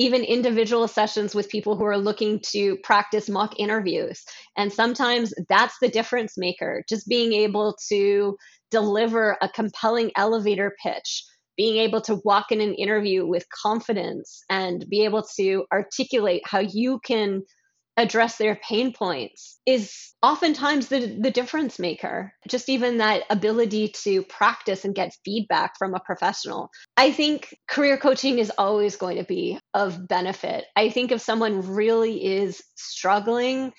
even 0.00 0.24
individual 0.24 0.88
sessions 0.88 1.34
with 1.34 1.50
people 1.50 1.76
who 1.76 1.84
are 1.84 1.98
looking 1.98 2.40
to 2.52 2.76
practice 2.78 3.28
mock 3.28 3.60
interviews. 3.60 4.24
And 4.56 4.72
sometimes 4.72 5.34
that's 5.50 5.74
the 5.82 5.90
difference 5.90 6.38
maker, 6.38 6.82
just 6.88 7.06
being 7.06 7.34
able 7.34 7.76
to 7.90 8.34
deliver 8.70 9.36
a 9.42 9.48
compelling 9.50 10.10
elevator 10.16 10.74
pitch 10.82 11.24
being 11.56 11.76
able 11.76 12.00
to 12.00 12.18
walk 12.24 12.50
in 12.50 12.62
an 12.62 12.72
interview 12.72 13.26
with 13.26 13.44
confidence 13.50 14.42
and 14.48 14.88
be 14.88 15.04
able 15.04 15.22
to 15.36 15.66
articulate 15.70 16.40
how 16.46 16.60
you 16.60 16.98
can 17.04 17.42
address 18.00 18.36
their 18.36 18.56
pain 18.56 18.92
points 18.92 19.60
is 19.66 20.12
oftentimes 20.22 20.88
the, 20.88 21.18
the 21.20 21.30
difference 21.30 21.78
maker. 21.78 22.32
Just 22.48 22.68
even 22.68 22.96
that 22.98 23.24
ability 23.28 23.88
to 24.04 24.22
practice 24.24 24.84
and 24.84 24.94
get 24.94 25.16
feedback 25.24 25.76
from 25.78 25.94
a 25.94 26.00
professional. 26.00 26.70
I 26.96 27.12
think 27.12 27.54
career 27.68 27.98
coaching 27.98 28.38
is 28.38 28.50
always 28.56 28.96
going 28.96 29.18
to 29.18 29.24
be 29.24 29.58
of 29.74 30.08
benefit. 30.08 30.64
I 30.76 30.88
think 30.88 31.12
if 31.12 31.20
someone 31.20 31.60
really 31.74 32.24
is 32.24 32.62
struggling 32.74 33.72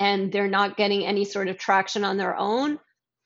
and 0.00 0.32
they're 0.32 0.48
not 0.48 0.76
getting 0.76 1.04
any 1.04 1.24
sort 1.24 1.48
of 1.48 1.58
traction 1.58 2.04
on 2.04 2.16
their 2.16 2.36
own, 2.36 2.78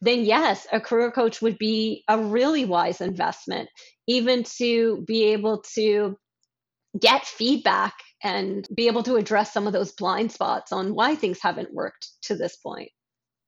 then 0.03 0.25
yes, 0.25 0.67
a 0.73 0.81
career 0.81 1.11
coach 1.11 1.41
would 1.41 1.57
be 1.57 2.05
a 2.09 2.19
really 2.19 2.65
wise 2.65 3.01
investment, 3.01 3.71
even 4.07 4.43
to 4.59 5.03
be 5.07 5.33
able 5.33 5.62
to 5.75 6.17
get 6.99 7.25
feedback 7.25 7.95
and 8.23 8.69
be 8.75 8.87
able 8.87 9.03
to 9.03 9.17
address 9.17 9.53
some 9.53 9.67
of 9.67 9.73
those 9.73 9.93
blind 9.93 10.33
spots 10.33 10.73
on 10.73 10.95
why 10.95 11.15
things 11.15 11.41
haven't 11.41 11.75
worked 11.75 12.09
to 12.23 12.37
this 12.37 12.57
point. 12.57 12.91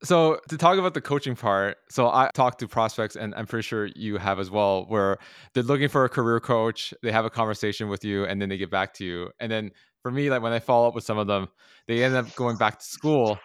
So 0.03 0.39
to 0.49 0.57
talk 0.57 0.77
about 0.77 0.93
the 0.93 1.01
coaching 1.01 1.35
part, 1.35 1.77
so 1.89 2.09
I 2.09 2.29
talk 2.33 2.57
to 2.59 2.67
prospects, 2.67 3.15
and 3.15 3.33
I'm 3.35 3.47
pretty 3.47 3.63
sure 3.63 3.87
you 3.95 4.17
have 4.17 4.39
as 4.39 4.51
well, 4.51 4.85
where 4.87 5.17
they're 5.53 5.63
looking 5.63 5.87
for 5.87 6.03
a 6.03 6.09
career 6.09 6.39
coach. 6.39 6.93
They 7.01 7.11
have 7.11 7.25
a 7.25 7.29
conversation 7.29 7.87
with 7.87 8.03
you, 8.03 8.25
and 8.25 8.41
then 8.41 8.49
they 8.49 8.57
get 8.57 8.69
back 8.69 8.93
to 8.95 9.05
you. 9.05 9.31
And 9.39 9.51
then 9.51 9.71
for 10.03 10.11
me, 10.11 10.29
like 10.29 10.41
when 10.41 10.51
I 10.51 10.59
follow 10.59 10.87
up 10.87 10.95
with 10.95 11.05
some 11.05 11.17
of 11.17 11.27
them, 11.27 11.47
they 11.87 12.03
end 12.03 12.13
up 12.13 12.35
going 12.35 12.57
back 12.57 12.79
to 12.79 12.85
school, 12.85 13.39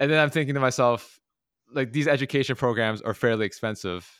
and 0.00 0.10
then 0.10 0.18
I'm 0.18 0.30
thinking 0.30 0.54
to 0.54 0.60
myself, 0.60 1.20
like 1.72 1.92
these 1.92 2.08
education 2.08 2.56
programs 2.56 3.02
are 3.02 3.14
fairly 3.14 3.46
expensive. 3.46 4.10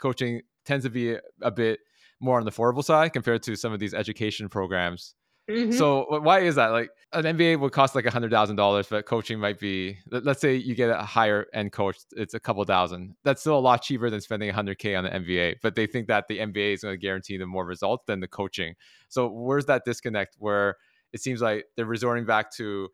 Coaching 0.00 0.42
tends 0.64 0.84
to 0.84 0.90
be 0.90 1.16
a 1.42 1.50
bit 1.50 1.80
more 2.20 2.38
on 2.38 2.44
the 2.44 2.52
affordable 2.52 2.84
side 2.84 3.12
compared 3.12 3.42
to 3.42 3.56
some 3.56 3.72
of 3.72 3.80
these 3.80 3.92
education 3.92 4.48
programs. 4.48 5.14
Mm-hmm. 5.48 5.72
So 5.72 6.20
why 6.20 6.40
is 6.40 6.56
that? 6.56 6.68
Like 6.68 6.90
an 7.12 7.24
MBA 7.24 7.58
would 7.60 7.72
cost 7.72 7.94
like 7.94 8.04
a 8.04 8.10
hundred 8.10 8.30
thousand 8.30 8.56
dollars, 8.56 8.86
but 8.88 9.06
coaching 9.06 9.38
might 9.38 9.58
be. 9.58 9.96
Let's 10.10 10.40
say 10.40 10.56
you 10.56 10.74
get 10.74 10.90
a 10.90 11.02
higher 11.02 11.46
end 11.54 11.72
coach, 11.72 11.96
it's 12.12 12.34
a 12.34 12.40
couple 12.40 12.62
thousand. 12.64 13.14
That's 13.24 13.40
still 13.40 13.58
a 13.58 13.60
lot 13.60 13.82
cheaper 13.82 14.10
than 14.10 14.20
spending 14.20 14.50
hundred 14.50 14.78
k 14.78 14.94
on 14.94 15.04
the 15.04 15.10
MBA. 15.10 15.56
But 15.62 15.74
they 15.74 15.86
think 15.86 16.06
that 16.08 16.28
the 16.28 16.38
MBA 16.38 16.74
is 16.74 16.82
going 16.82 16.92
to 16.92 16.98
guarantee 16.98 17.38
them 17.38 17.48
more 17.48 17.64
results 17.64 18.04
than 18.06 18.20
the 18.20 18.28
coaching. 18.28 18.74
So 19.08 19.28
where's 19.28 19.66
that 19.66 19.84
disconnect? 19.86 20.36
Where 20.38 20.76
it 21.12 21.22
seems 21.22 21.40
like 21.40 21.64
they're 21.76 21.86
resorting 21.86 22.26
back 22.26 22.52
to 22.56 22.88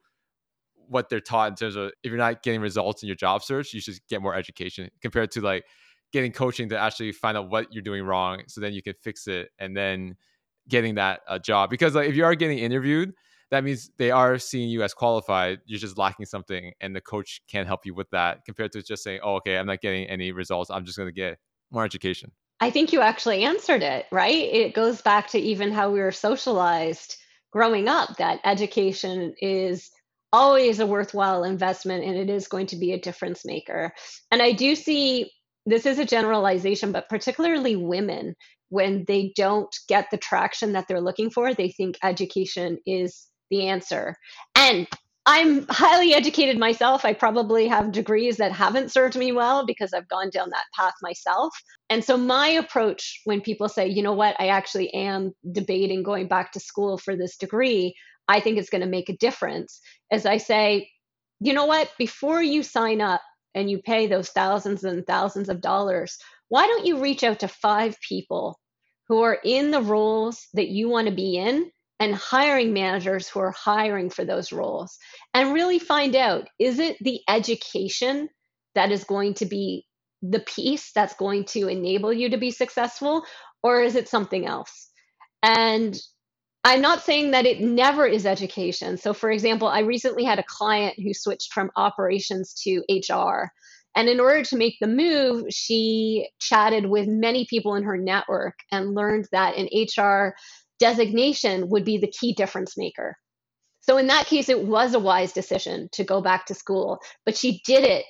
what 0.87 1.09
they're 1.09 1.21
taught 1.21 1.49
in 1.49 1.57
terms 1.57 1.75
of 1.75 1.91
if 2.03 2.11
you're 2.11 2.19
not 2.19 2.43
getting 2.43 2.61
results 2.61 3.03
in 3.03 3.09
your 3.09 3.17
job 3.17 3.43
search, 3.43 3.73
you 3.73 3.81
should 3.81 3.97
get 4.09 4.23
more 4.23 4.35
education 4.35 4.89
compared 5.01 5.33
to 5.33 5.41
like 5.41 5.65
getting 6.13 6.31
coaching 6.31 6.69
to 6.69 6.79
actually 6.79 7.11
find 7.11 7.37
out 7.37 7.51
what 7.51 7.67
you're 7.73 7.83
doing 7.83 8.05
wrong 8.05 8.41
so 8.47 8.61
then 8.61 8.73
you 8.73 8.81
can 8.81 8.95
fix 9.03 9.27
it 9.27 9.49
and 9.59 9.77
then 9.77 10.15
getting 10.69 10.95
that 10.95 11.21
uh, 11.29 11.39
job 11.39 11.71
because 11.71 11.95
like 11.95 12.09
if 12.09 12.17
you 12.17 12.25
are 12.25 12.35
getting 12.35 12.59
interviewed 12.59 13.13
that 13.51 13.63
means 13.63 13.91
they 13.99 14.11
are 14.11 14.39
seeing 14.39 14.69
you 14.69 14.83
as 14.83 14.95
qualified 14.95 15.59
you're 15.67 15.79
just 15.79 15.99
lacking 15.99 16.27
something 16.27 16.73
and 16.81 16.95
the 16.95 17.01
coach 17.01 17.41
can't 17.49 17.67
help 17.67 17.85
you 17.85 17.95
with 17.95 18.09
that 18.11 18.45
compared 18.45 18.73
to 18.73 18.83
just 18.83 19.03
saying 19.03 19.21
oh 19.23 19.37
okay 19.37 19.59
i'm 19.59 19.67
not 19.67 19.81
getting 19.81 20.07
any 20.07 20.33
results 20.33 20.71
i'm 20.71 20.85
just 20.85 20.97
going 20.97 21.09
to 21.09 21.13
get 21.13 21.39
more 21.71 21.85
education 21.85 22.31
i 22.61 22.71
think 22.71 22.93
you 22.93 23.01
actually 23.01 23.45
answered 23.45 23.83
it 23.83 24.07
right 24.11 24.35
it 24.35 24.75
goes 24.75 25.03
back 25.03 25.29
to 25.29 25.39
even 25.39 25.73
how 25.73 25.91
we 25.91 26.01
were 26.01 26.13
socialized 26.13 27.17
growing 27.53 27.89
up 27.89 28.17
that 28.17 28.41
education 28.45 29.35
is 29.41 29.91
always 30.35 30.81
a 30.81 30.87
worthwhile 30.87 31.45
investment 31.45 32.03
and 32.03 32.17
it 32.17 32.29
is 32.29 32.49
going 32.49 32.67
to 32.67 32.77
be 32.77 32.91
a 32.93 33.01
difference 33.01 33.45
maker. 33.45 33.93
And 34.33 34.43
I 34.43 34.51
do 34.51 34.75
see 34.75 35.31
this 35.65 35.87
is 35.87 36.01
a 36.01 36.05
generalization, 36.05 36.91
but 36.91 37.09
particularly 37.09 37.77
women, 37.77 38.35
when 38.69 39.05
they 39.07 39.33
don't 39.37 39.75
get 39.89 40.11
the 40.11 40.17
traction 40.17 40.73
that 40.73 40.87
they're 40.89 41.01
looking 41.01 41.31
for, 41.31 41.55
they 41.55 41.71
think 41.71 41.97
education 42.03 42.79
is 42.87 43.27
the 43.51 43.69
answer. 43.69 44.17
And 44.57 44.89
I'm 45.27 45.67
highly 45.69 46.13
educated 46.13 46.59
myself. 46.59 47.05
I 47.05 47.15
probably 47.15 47.67
have 47.67 47.93
degrees 47.93 48.37
that 48.37 48.53
haven't 48.53 48.93
served 48.93 49.17
me 49.17 49.33
well 49.33 49.65
because 49.65 49.95
I've 49.95 50.09
gone 50.09 50.29
down 50.31 50.51
that 50.51 50.67
path 50.79 50.93
myself. 51.01 51.55
And 51.89 52.05
so, 52.05 52.19
my 52.19 52.49
approach 52.49 53.23
when 53.25 53.41
people 53.41 53.69
say, 53.69 53.89
you 53.89 54.03
know 54.03 54.13
what, 54.13 54.37
I 54.39 54.49
actually 54.49 54.93
am 54.93 55.33
debating 55.51 56.03
going 56.03 56.29
back 56.29 56.53
to 56.53 56.61
school 56.61 56.99
for 56.99 57.17
this 57.17 57.39
degree, 57.39 57.95
I 58.29 58.41
think 58.41 58.59
it's 58.59 58.69
going 58.69 58.83
to 58.83 58.87
make 58.87 59.09
a 59.09 59.17
difference. 59.17 59.81
As 60.11 60.27
I 60.27 60.37
say, 60.37 60.91
you 61.41 61.55
know 61.55 61.67
what? 61.67 61.91
Before 61.99 62.43
you 62.43 62.63
sign 62.63 63.01
up 63.01 63.23
and 63.55 63.71
you 63.71 63.79
pay 63.79 64.07
those 64.07 64.29
thousands 64.29 64.85
and 64.85 65.07
thousands 65.07 65.49
of 65.49 65.63
dollars, 65.63 66.19
why 66.55 66.69
don't 66.69 66.87
you 66.87 67.01
reach 67.01 67.25
out 67.25 67.41
to 67.41 67.49
five 67.49 67.97
people 68.01 68.61
who 69.09 69.23
are 69.23 69.37
in 69.45 69.73
the 69.73 69.83
roles 69.83 70.47
that 70.55 70.69
you 70.69 70.89
want 70.89 71.09
to 71.09 71.13
be 71.13 71.37
in 71.37 71.69
and 71.99 72.15
hiring 72.15 72.73
managers 72.73 73.27
who 73.27 73.41
are 73.41 73.51
hiring 73.51 74.09
for 74.09 74.25
those 74.25 74.53
roles 74.53 74.97
and 75.35 75.53
really 75.53 75.81
find 75.81 76.15
out 76.15 76.47
is 76.61 76.79
it 76.79 76.97
the 77.01 77.19
education 77.29 78.29
that 78.77 78.93
is 78.93 79.03
going 79.03 79.35
to 79.35 79.47
be 79.47 79.85
the 80.23 80.39
piece 80.39 80.93
that's 80.93 81.17
going 81.17 81.45
to 81.45 81.67
enable 81.67 82.13
you 82.13 82.31
to 82.31 82.39
be 82.39 82.53
successful 82.53 83.25
or 83.65 83.83
is 83.83 83.97
it 83.97 84.09
something 84.09 84.47
else? 84.47 84.91
And 85.43 86.01
I'm 86.63 86.81
not 86.81 87.03
saying 87.03 87.33
that 87.33 87.47
it 87.47 87.63
never 87.63 88.07
is 88.07 88.27
education. 88.27 88.97
So, 88.97 89.13
for 89.13 89.33
example, 89.33 89.67
I 89.67 89.81
recently 89.81 90.23
had 90.23 90.39
a 90.39 90.45
client 90.47 91.01
who 91.03 91.15
switched 91.15 91.53
from 91.53 91.73
operations 91.75 92.55
to 92.63 92.85
HR. 92.89 93.51
And 93.97 94.09
in 94.09 94.21
order 94.21 94.43
to 94.43 94.57
make 94.57 94.77
the 94.81 94.87
move, 94.87 95.47
she 95.51 96.29
chatted 96.41 96.87
with 96.87 97.07
many 97.07 97.47
people 97.49 97.75
in 97.75 97.85
her 97.85 97.97
network 97.97 98.55
and 98.73 98.95
learned 98.95 99.29
that 99.33 99.55
an 99.57 99.69
HR 99.73 100.35
designation 100.81 101.69
would 101.69 101.85
be 101.85 101.99
the 101.99 102.11
key 102.11 102.33
difference 102.35 102.77
maker. 102.77 103.17
So, 103.81 103.99
in 103.99 104.07
that 104.07 104.27
case, 104.27 104.49
it 104.49 104.65
was 104.65 104.95
a 104.95 104.99
wise 104.99 105.33
decision 105.33 105.89
to 105.93 106.05
go 106.05 106.23
back 106.23 106.47
to 106.47 106.55
school, 106.55 106.99
but 107.27 107.37
she 107.37 107.61
did 107.67 107.85
it 107.85 108.07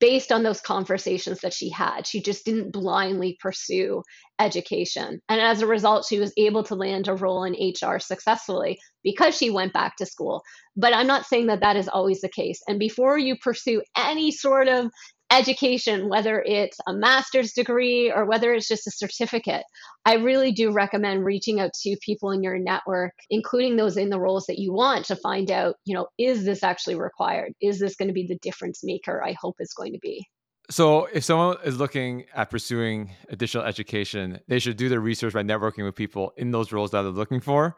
based 0.00 0.30
on 0.30 0.42
those 0.42 0.60
conversations 0.60 1.40
that 1.40 1.52
she 1.52 1.70
had. 1.70 2.06
She 2.06 2.20
just 2.20 2.44
didn't 2.44 2.72
blindly 2.72 3.36
pursue 3.40 4.02
education. 4.38 5.20
And 5.28 5.40
as 5.40 5.60
a 5.60 5.66
result, 5.66 6.06
she 6.06 6.20
was 6.20 6.32
able 6.36 6.62
to 6.64 6.74
land 6.74 7.08
a 7.08 7.14
role 7.14 7.44
in 7.44 7.54
HR 7.54 7.98
successfully 7.98 8.78
because 9.02 9.36
she 9.36 9.50
went 9.50 9.72
back 9.72 9.96
to 9.96 10.06
school. 10.06 10.42
But 10.76 10.94
I'm 10.94 11.06
not 11.06 11.26
saying 11.26 11.46
that 11.46 11.60
that 11.60 11.76
is 11.76 11.88
always 11.88 12.20
the 12.20 12.28
case. 12.28 12.60
And 12.68 12.78
before 12.78 13.18
you 13.18 13.36
pursue 13.38 13.82
any 13.96 14.30
sort 14.30 14.68
of 14.68 14.90
education, 15.30 16.08
whether 16.08 16.42
it's 16.42 16.78
a 16.86 16.94
master's 16.94 17.52
degree 17.52 18.10
or 18.10 18.24
whether 18.24 18.52
it's 18.54 18.68
just 18.68 18.86
a 18.86 18.90
certificate, 18.90 19.64
I 20.04 20.14
really 20.14 20.52
do 20.52 20.72
recommend 20.72 21.24
reaching 21.24 21.60
out 21.60 21.72
to 21.82 21.96
people 22.02 22.30
in 22.30 22.42
your 22.42 22.58
network, 22.58 23.12
including 23.30 23.76
those 23.76 23.96
in 23.96 24.10
the 24.10 24.20
roles 24.20 24.46
that 24.46 24.58
you 24.58 24.72
want 24.72 25.04
to 25.06 25.16
find 25.16 25.50
out, 25.50 25.76
you 25.84 25.94
know, 25.94 26.08
is 26.18 26.44
this 26.44 26.62
actually 26.62 26.96
required? 26.96 27.52
Is 27.60 27.78
this 27.78 27.96
going 27.96 28.08
to 28.08 28.14
be 28.14 28.26
the 28.26 28.38
difference 28.40 28.80
maker 28.82 29.22
I 29.22 29.32
hope 29.32 29.56
it's 29.58 29.74
going 29.74 29.92
to 29.92 29.98
be? 29.98 30.26
So, 30.70 31.06
if 31.06 31.24
someone 31.24 31.56
is 31.64 31.78
looking 31.78 32.26
at 32.34 32.50
pursuing 32.50 33.14
additional 33.30 33.64
education, 33.64 34.38
they 34.48 34.58
should 34.58 34.76
do 34.76 34.90
their 34.90 35.00
research 35.00 35.32
by 35.32 35.42
networking 35.42 35.84
with 35.84 35.94
people 35.94 36.34
in 36.36 36.50
those 36.50 36.72
roles 36.72 36.90
that 36.90 37.02
they're 37.02 37.10
looking 37.10 37.40
for, 37.40 37.76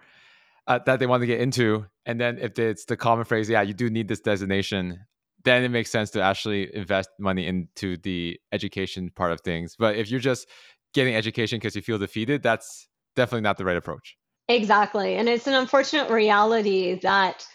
uh, 0.66 0.80
that 0.86 0.98
they 0.98 1.06
want 1.06 1.20
to 1.20 1.26
get 1.28 1.40
into. 1.40 1.86
And 2.04 2.20
then, 2.20 2.38
if 2.38 2.58
it's 2.58 2.86
the 2.86 2.96
common 2.96 3.26
phrase, 3.26 3.48
yeah, 3.48 3.62
you 3.62 3.74
do 3.74 3.90
need 3.90 4.08
this 4.08 4.18
designation, 4.18 4.98
then 5.44 5.64
it 5.64 5.70
makes 5.70 5.90
sense 5.90 6.10
to 6.10 6.22
actually 6.22 6.74
invest 6.74 7.08
money 7.18 7.46
into 7.46 7.96
the 7.98 8.38
education 8.52 9.10
part 9.14 9.32
of 9.32 9.40
things. 9.40 9.74
But 9.78 9.96
if 9.96 10.10
you're 10.10 10.20
just 10.20 10.48
getting 10.94 11.14
education 11.14 11.58
because 11.58 11.76
you 11.76 11.82
feel 11.82 11.98
defeated, 11.98 12.42
that's 12.42 12.88
definitely 13.16 13.42
not 13.42 13.58
the 13.58 13.64
right 13.64 13.76
approach. 13.76 14.16
Exactly. 14.48 15.14
And 15.14 15.28
it's 15.28 15.46
an 15.46 15.54
unfortunate 15.54 16.10
reality 16.10 16.98
that 17.02 17.46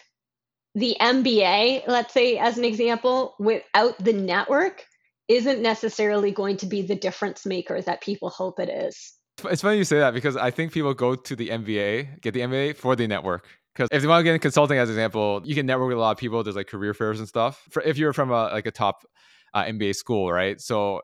the 0.74 0.96
MBA, 1.00 1.86
let's 1.86 2.12
say 2.12 2.38
as 2.38 2.58
an 2.58 2.64
example, 2.64 3.34
without 3.38 3.98
the 4.02 4.12
network, 4.12 4.84
isn't 5.28 5.60
necessarily 5.60 6.30
going 6.30 6.56
to 6.58 6.66
be 6.66 6.82
the 6.82 6.94
difference 6.94 7.44
maker 7.44 7.82
that 7.82 8.00
people 8.00 8.30
hope 8.30 8.60
it 8.60 8.68
is. 8.68 9.14
It's 9.44 9.62
funny 9.62 9.78
you 9.78 9.84
say 9.84 9.98
that 9.98 10.14
because 10.14 10.36
I 10.36 10.50
think 10.50 10.72
people 10.72 10.94
go 10.94 11.14
to 11.14 11.36
the 11.36 11.48
MBA, 11.48 12.22
get 12.22 12.32
the 12.32 12.40
MBA 12.40 12.76
for 12.76 12.96
the 12.96 13.06
network. 13.06 13.46
Because 13.76 13.88
if 13.92 14.00
they 14.00 14.08
want 14.08 14.20
to 14.20 14.24
get 14.24 14.34
in 14.34 14.40
consulting, 14.40 14.78
as 14.78 14.88
an 14.88 14.94
example, 14.94 15.42
you 15.44 15.54
can 15.54 15.66
network 15.66 15.88
with 15.88 15.98
a 15.98 16.00
lot 16.00 16.12
of 16.12 16.18
people. 16.18 16.42
There's 16.42 16.56
like 16.56 16.66
career 16.66 16.94
fairs 16.94 17.18
and 17.18 17.28
stuff. 17.28 17.62
For 17.70 17.82
if 17.82 17.98
you're 17.98 18.14
from 18.14 18.30
a 18.30 18.44
like 18.44 18.66
a 18.66 18.70
top 18.70 19.04
uh, 19.52 19.64
MBA 19.64 19.94
school, 19.96 20.32
right? 20.32 20.60
So 20.60 21.02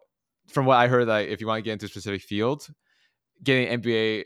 from 0.49 0.65
what 0.65 0.77
I 0.77 0.89
heard, 0.89 1.07
like 1.07 1.29
if 1.29 1.41
you 1.41 1.47
want 1.47 1.59
to 1.59 1.63
get 1.63 1.73
into 1.73 1.87
a 1.87 1.89
specific 1.89 2.23
field, 2.23 2.67
getting 3.43 3.81
MBA 3.81 4.25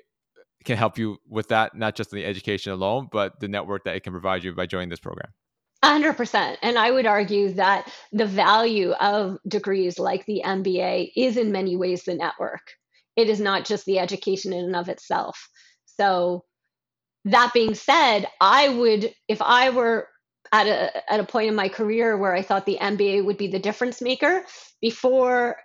can 0.64 0.76
help 0.76 0.98
you 0.98 1.18
with 1.28 1.48
that, 1.48 1.74
not 1.74 1.94
just 1.94 2.12
in 2.12 2.18
the 2.18 2.24
education 2.24 2.72
alone, 2.72 3.09
but 3.11 3.40
the 3.40 3.48
network 3.48 3.85
that 3.85 3.96
it 3.96 4.02
can 4.02 4.12
provide 4.12 4.44
you 4.44 4.54
by 4.54 4.66
joining 4.66 4.88
this 4.88 5.00
program. 5.00 5.32
100%. 5.85 6.56
And 6.62 6.78
I 6.78 6.90
would 6.90 7.06
argue 7.06 7.52
that 7.54 7.90
the 8.12 8.26
value 8.26 8.92
of 8.92 9.38
degrees 9.46 9.98
like 9.98 10.26
the 10.26 10.42
MBA 10.44 11.12
is 11.16 11.37
in 11.37 11.52
many 11.52 11.76
ways 11.76 12.04
the 12.04 12.14
network. 12.14 12.62
It 13.14 13.28
is 13.28 13.40
not 13.40 13.64
just 13.64 13.85
the 13.85 13.98
education 13.98 14.52
in 14.52 14.64
and 14.64 14.76
of 14.76 14.88
itself. 14.88 15.48
So, 15.85 16.44
that 17.27 17.53
being 17.53 17.75
said, 17.75 18.27
I 18.41 18.69
would, 18.69 19.12
if 19.29 19.43
I 19.43 19.71
were 19.71 20.09
at 20.53 20.69
a, 20.69 21.12
at 21.12 21.21
a 21.21 21.25
point 21.25 21.49
in 21.49 21.57
my 21.57 21.69
career 21.69 22.17
where 22.17 22.33
I 22.33 22.43
thought 22.43 22.67
the 22.67 22.79
MBA 22.81 23.25
would 23.25 23.37
be 23.37 23.49
the 23.49 23.59
difference 23.59 24.01
maker, 24.01 24.45
before 24.81 25.57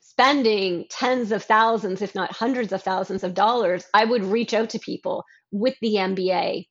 spending 0.00 0.84
tens 0.90 1.32
of 1.32 1.42
thousands, 1.42 2.02
if 2.02 2.14
not 2.14 2.32
hundreds 2.32 2.72
of 2.72 2.82
thousands 2.82 3.24
of 3.24 3.32
dollars, 3.32 3.86
I 3.94 4.04
would 4.04 4.22
reach 4.22 4.52
out 4.52 4.70
to 4.70 4.78
people 4.78 5.24
with 5.50 5.74
the 5.80 5.94
MBA 5.94 6.66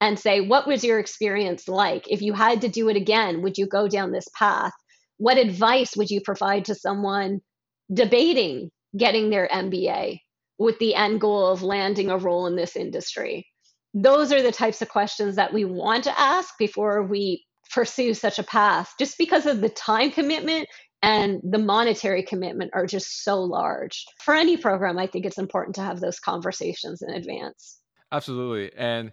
and 0.00 0.18
say, 0.18 0.40
What 0.40 0.66
was 0.66 0.82
your 0.82 0.98
experience 0.98 1.68
like? 1.68 2.10
If 2.10 2.22
you 2.22 2.32
had 2.32 2.62
to 2.62 2.68
do 2.68 2.88
it 2.88 2.96
again, 2.96 3.42
would 3.42 3.58
you 3.58 3.66
go 3.66 3.88
down 3.88 4.10
this 4.10 4.28
path? 4.38 4.72
What 5.18 5.36
advice 5.36 5.96
would 5.96 6.10
you 6.10 6.22
provide 6.22 6.64
to 6.64 6.74
someone 6.74 7.40
debating 7.92 8.70
getting 8.96 9.28
their 9.28 9.48
MBA 9.48 10.18
with 10.58 10.78
the 10.78 10.94
end 10.94 11.20
goal 11.20 11.48
of 11.48 11.62
landing 11.62 12.08
a 12.08 12.16
role 12.16 12.46
in 12.46 12.56
this 12.56 12.74
industry? 12.74 13.46
Those 13.94 14.32
are 14.32 14.42
the 14.42 14.52
types 14.52 14.80
of 14.82 14.88
questions 14.88 15.36
that 15.36 15.52
we 15.52 15.64
want 15.64 16.04
to 16.04 16.20
ask 16.20 16.56
before 16.58 17.02
we 17.02 17.44
pursue 17.72 18.14
such 18.14 18.38
a 18.38 18.42
path, 18.42 18.94
just 18.98 19.18
because 19.18 19.46
of 19.46 19.60
the 19.60 19.68
time 19.68 20.10
commitment 20.10 20.68
and 21.02 21.40
the 21.42 21.58
monetary 21.58 22.22
commitment 22.22 22.70
are 22.74 22.86
just 22.86 23.24
so 23.24 23.40
large. 23.40 24.04
For 24.22 24.34
any 24.34 24.56
program, 24.56 24.98
I 24.98 25.06
think 25.06 25.26
it's 25.26 25.38
important 25.38 25.74
to 25.76 25.82
have 25.82 26.00
those 26.00 26.20
conversations 26.20 27.02
in 27.02 27.10
advance. 27.10 27.78
Absolutely. 28.12 28.70
And 28.76 29.12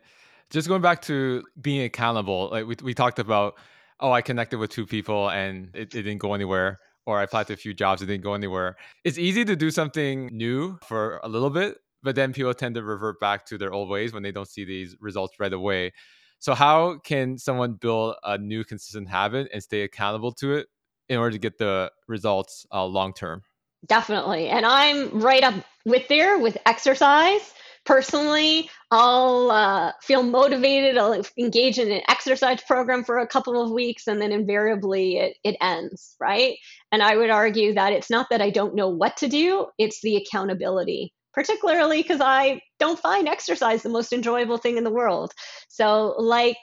just 0.50 0.68
going 0.68 0.82
back 0.82 1.02
to 1.04 1.44
being 1.60 1.84
accountable, 1.84 2.50
like 2.52 2.68
we, 2.68 2.76
we 2.84 2.94
talked 2.94 3.20
about, 3.20 3.56
oh, 4.00 4.12
I 4.12 4.22
connected 4.22 4.60
with 4.60 4.70
two 4.70 4.86
people 4.86 5.30
and 5.30 5.70
it, 5.74 5.96
it 5.96 6.04
didn't 6.04 6.20
go 6.20 6.34
anywhere, 6.34 6.80
or 7.06 7.20
I 7.20 7.24
applied 7.24 7.48
to 7.48 7.54
a 7.54 7.58
few 7.58 7.74
jobs, 7.74 8.02
it 8.02 8.06
didn't 8.06 8.24
go 8.24 8.34
anywhere. 8.34 8.76
It's 9.04 9.18
easy 9.18 9.44
to 9.46 9.56
do 9.56 9.72
something 9.72 10.28
new 10.28 10.78
for 10.86 11.20
a 11.24 11.30
little 11.30 11.50
bit, 11.50 11.78
but 12.04 12.16
then 12.16 12.34
people 12.34 12.54
tend 12.54 12.76
to 12.76 12.84
revert 12.84 13.20
back 13.20 13.46
to 13.48 13.58
their 13.58 13.74
old 13.74 13.90
ways 13.90 14.14
when 14.14 14.24
they 14.24 14.32
don't 14.32 14.48
see 14.48 14.66
these 14.66 14.96
results 15.00 15.40
right 15.40 15.54
away. 15.54 15.92
So, 16.40 16.54
how 16.54 17.00
can 17.00 17.38
someone 17.38 17.74
build 17.74 18.16
a 18.24 18.38
new 18.38 18.64
consistent 18.64 19.10
habit 19.10 19.50
and 19.54 19.62
stay 19.62 19.82
accountable 19.82 20.32
to 20.34 20.54
it 20.56 20.68
in 21.10 21.18
order 21.18 21.32
to 21.32 21.40
get 21.40 21.58
the 21.58 21.92
results 22.08 22.66
uh, 22.72 22.86
long 22.86 23.14
term. 23.14 23.42
Definitely. 23.88 24.48
And 24.48 24.66
I'm 24.66 25.20
right 25.20 25.44
up 25.44 25.56
with 25.86 26.08
there 26.08 26.38
with 26.38 26.58
exercise. 26.66 27.54
Personally, 27.86 28.70
I'll 28.92 29.50
uh, 29.50 29.94
feel 30.02 30.22
motivated. 30.22 30.98
I'll 30.98 31.24
engage 31.38 31.80
in 31.80 31.92
an 31.92 32.02
exercise 32.08 32.62
program 32.62 33.04
for 33.04 33.18
a 33.18 33.26
couple 33.28 33.60
of 33.60 33.72
weeks 33.72 34.06
and 34.06 34.22
then 34.22 34.32
invariably 34.32 35.18
it, 35.18 35.38
it 35.44 35.56
ends, 35.62 36.16
right? 36.20 36.58
And 36.92 37.02
I 37.02 37.16
would 37.16 37.30
argue 37.30 37.74
that 37.74 37.94
it's 37.94 38.10
not 38.10 38.28
that 38.30 38.42
I 38.42 38.50
don't 38.50 38.76
know 38.76 38.90
what 38.90 39.18
to 39.18 39.28
do, 39.28 39.68
it's 39.78 40.02
the 40.02 40.18
accountability, 40.18 41.14
particularly 41.34 42.02
because 42.02 42.22
I 42.22 42.62
don't 42.80 43.00
find 43.00 43.28
exercise 43.28 43.84
the 43.84 43.90
most 43.90 44.14
enjoyable 44.14 44.58
thing 44.58 44.78
in 44.78 44.84
the 44.84 44.90
world. 44.90 45.32
So, 45.68 46.16
like, 46.18 46.58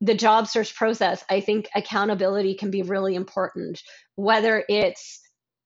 the 0.00 0.14
job 0.14 0.46
search 0.46 0.74
process, 0.74 1.24
I 1.30 1.40
think 1.40 1.68
accountability 1.74 2.54
can 2.54 2.70
be 2.70 2.82
really 2.82 3.14
important, 3.14 3.80
whether 4.16 4.64
it's 4.68 5.20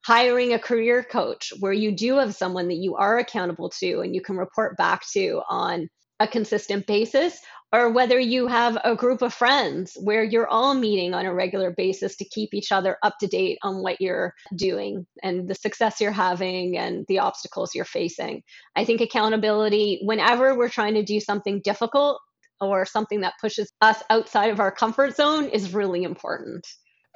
hiring 0.04 0.54
a 0.54 0.58
career 0.58 1.02
coach 1.02 1.52
where 1.60 1.72
you 1.72 1.92
do 1.92 2.16
have 2.16 2.34
someone 2.34 2.68
that 2.68 2.76
you 2.76 2.96
are 2.96 3.18
accountable 3.18 3.70
to 3.80 4.00
and 4.00 4.14
you 4.14 4.22
can 4.22 4.36
report 4.36 4.76
back 4.76 5.02
to 5.12 5.42
on 5.48 5.88
a 6.20 6.26
consistent 6.26 6.86
basis, 6.86 7.38
or 7.72 7.90
whether 7.90 8.18
you 8.18 8.46
have 8.46 8.78
a 8.84 8.94
group 8.94 9.22
of 9.22 9.32
friends 9.32 9.96
where 10.00 10.24
you're 10.24 10.48
all 10.48 10.74
meeting 10.74 11.14
on 11.14 11.26
a 11.26 11.34
regular 11.34 11.70
basis 11.70 12.16
to 12.16 12.24
keep 12.24 12.52
each 12.52 12.72
other 12.72 12.96
up 13.02 13.18
to 13.20 13.26
date 13.26 13.58
on 13.62 13.82
what 13.82 14.00
you're 14.00 14.34
doing 14.56 15.06
and 15.22 15.48
the 15.48 15.54
success 15.54 16.00
you're 16.00 16.12
having 16.12 16.76
and 16.76 17.04
the 17.08 17.18
obstacles 17.18 17.74
you're 17.74 17.84
facing. 17.84 18.42
I 18.76 18.84
think 18.84 19.00
accountability, 19.00 20.00
whenever 20.02 20.56
we're 20.56 20.68
trying 20.68 20.94
to 20.94 21.02
do 21.02 21.20
something 21.20 21.60
difficult, 21.62 22.20
or 22.60 22.84
something 22.84 23.22
that 23.22 23.34
pushes 23.40 23.72
us 23.80 24.02
outside 24.10 24.50
of 24.50 24.60
our 24.60 24.70
comfort 24.70 25.16
zone 25.16 25.46
is 25.46 25.72
really 25.72 26.02
important. 26.02 26.66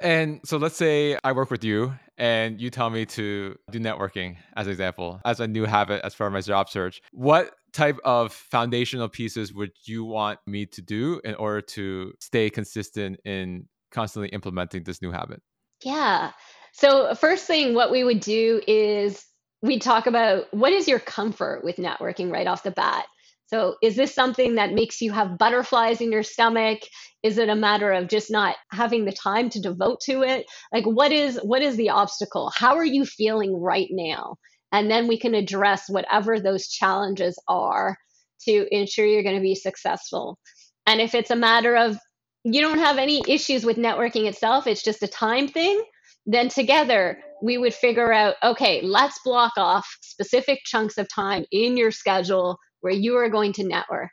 And 0.01 0.41
so 0.43 0.57
let's 0.57 0.75
say 0.75 1.17
I 1.23 1.31
work 1.31 1.49
with 1.51 1.63
you 1.63 1.93
and 2.17 2.59
you 2.59 2.69
tell 2.69 2.89
me 2.89 3.05
to 3.05 3.55
do 3.71 3.79
networking 3.79 4.37
as 4.55 4.67
an 4.67 4.71
example, 4.71 5.21
as 5.23 5.39
a 5.39 5.47
new 5.47 5.65
habit 5.65 6.01
as 6.03 6.13
far 6.13 6.27
as 6.27 6.33
my 6.33 6.41
job 6.41 6.69
search. 6.69 7.01
What 7.11 7.51
type 7.75 7.99
of 8.05 8.31
foundational 8.31 9.09
pieces 9.09 9.53
would 9.53 9.71
you 9.83 10.05
want 10.05 10.39
me 10.47 10.65
to 10.65 10.81
do 10.81 11.19
in 11.25 11.35
order 11.35 11.61
to 11.61 12.13
stay 12.19 12.49
consistent 12.49 13.19
in 13.25 13.67
constantly 13.91 14.29
implementing 14.29 14.83
this 14.83 15.01
new 15.01 15.11
habit? 15.11 15.41
Yeah. 15.83 16.31
So, 16.71 17.13
first 17.15 17.45
thing, 17.45 17.73
what 17.73 17.91
we 17.91 18.03
would 18.03 18.21
do 18.21 18.61
is 18.67 19.25
we 19.61 19.77
talk 19.79 20.07
about 20.07 20.45
what 20.53 20.71
is 20.71 20.87
your 20.87 20.99
comfort 20.99 21.63
with 21.63 21.75
networking 21.75 22.31
right 22.31 22.47
off 22.47 22.63
the 22.63 22.71
bat. 22.71 23.05
So, 23.47 23.75
is 23.83 23.95
this 23.95 24.15
something 24.15 24.55
that 24.55 24.73
makes 24.73 25.01
you 25.01 25.11
have 25.11 25.37
butterflies 25.37 26.01
in 26.01 26.11
your 26.11 26.23
stomach? 26.23 26.79
Is 27.23 27.37
it 27.37 27.49
a 27.49 27.55
matter 27.55 27.91
of 27.91 28.07
just 28.07 28.31
not 28.31 28.55
having 28.71 29.05
the 29.05 29.11
time 29.11 29.49
to 29.49 29.61
devote 29.61 29.99
to 30.05 30.21
it? 30.23 30.45
Like, 30.73 30.85
what 30.85 31.11
is 31.11 31.39
what 31.43 31.61
is 31.61 31.75
the 31.75 31.89
obstacle? 31.89 32.51
How 32.55 32.75
are 32.75 32.85
you 32.85 33.05
feeling 33.05 33.53
right 33.53 33.89
now? 33.91 34.37
And 34.71 34.89
then 34.89 35.07
we 35.07 35.17
can 35.17 35.35
address 35.35 35.89
whatever 35.89 36.39
those 36.39 36.67
challenges 36.67 37.39
are 37.47 37.97
to 38.41 38.67
ensure 38.71 39.05
you're 39.05 39.23
going 39.23 39.35
to 39.35 39.41
be 39.41 39.55
successful. 39.55 40.37
And 40.85 41.01
if 41.01 41.15
it's 41.15 41.31
a 41.31 41.35
matter 41.35 41.75
of 41.75 41.97
you 42.43 42.61
don't 42.61 42.79
have 42.79 42.97
any 42.97 43.23
issues 43.27 43.65
with 43.65 43.77
networking 43.77 44.27
itself, 44.27 44.67
it's 44.67 44.83
just 44.83 45.01
a 45.01 45.07
time 45.07 45.47
thing, 45.47 45.81
then 46.27 46.47
together 46.47 47.17
we 47.41 47.57
would 47.57 47.73
figure 47.73 48.13
out 48.13 48.35
okay, 48.43 48.81
let's 48.81 49.19
block 49.23 49.53
off 49.57 49.87
specific 50.01 50.59
chunks 50.65 50.97
of 50.97 51.07
time 51.13 51.45
in 51.51 51.77
your 51.77 51.91
schedule 51.91 52.57
where 52.81 52.93
you 52.93 53.15
are 53.15 53.29
going 53.29 53.53
to 53.53 53.63
network. 53.63 54.11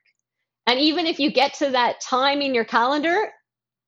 And 0.67 0.79
even 0.79 1.07
if 1.07 1.19
you 1.19 1.31
get 1.31 1.55
to 1.55 1.71
that 1.71 2.01
time 2.01 2.41
in 2.41 2.55
your 2.55 2.65
calendar 2.65 3.29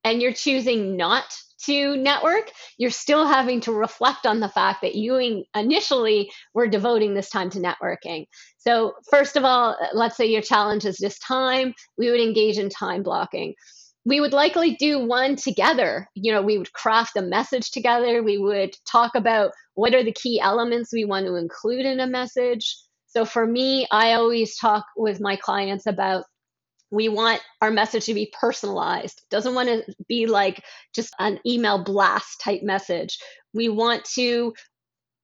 and 0.03 0.20
you're 0.20 0.33
choosing 0.33 0.96
not 0.96 1.24
to 1.66 1.96
network, 1.96 2.50
you're 2.79 2.90
still 2.90 3.27
having 3.27 3.61
to 3.62 3.72
reflect 3.72 4.27
on 4.27 4.40
the 4.40 4.48
fact 4.48 4.83
that 4.83 4.94
you 4.94 5.44
initially 5.55 6.31
were 6.55 6.66
devoting 6.66 7.14
this 7.14 7.31
time 7.31 7.50
to 7.50 7.59
networking. 7.59 8.27
So, 8.59 8.94
first 9.11 9.37
of 9.37 9.44
all, 9.44 9.77
let's 9.92 10.16
say 10.16 10.27
your 10.27 10.42
challenge 10.42 10.85
is 10.85 10.98
just 10.98 11.22
time, 11.22 11.74
we 11.98 12.11
would 12.11 12.20
engage 12.20 12.59
in 12.59 12.68
time 12.68 13.03
blocking. 13.03 13.55
We 14.07 14.20
would 14.20 14.33
likely 14.35 14.77
do 14.77 14.98
one 14.98 15.37
together. 15.37 16.09
You 16.14 16.33
know, 16.33 16.42
we 16.42 16.59
would 16.59 16.72
craft 16.72 17.16
a 17.16 17.22
message 17.22 17.70
together. 17.70 18.22
We 18.22 18.37
would 18.37 18.74
talk 18.87 19.14
about 19.14 19.53
what 19.74 19.94
are 19.94 20.05
the 20.05 20.12
key 20.12 20.40
elements 20.40 20.92
we 20.92 21.07
want 21.07 21.27
to 21.27 21.37
include 21.37 21.87
in 21.87 22.00
a 22.00 22.07
message. 22.07 22.77
So 23.07 23.24
for 23.24 23.46
me, 23.46 23.87
I 23.90 24.12
always 24.12 24.57
talk 24.59 24.85
with 24.96 25.20
my 25.20 25.37
clients 25.37 25.87
about 25.87 26.24
we 26.94 27.09
want 27.09 27.42
our 27.61 27.72
message 27.72 28.07
to 28.07 28.14
be 28.14 28.33
personalized. 28.38 29.22
Doesn't 29.28 29.54
want 29.54 29.68
to 29.68 29.85
be 30.09 30.26
like 30.26 30.62
just 30.94 31.12
an 31.18 31.40
email 31.44 31.83
blast 31.83 32.40
type 32.40 32.62
message. 32.62 33.18
We 33.52 33.68
want 33.68 34.04
to 34.14 34.54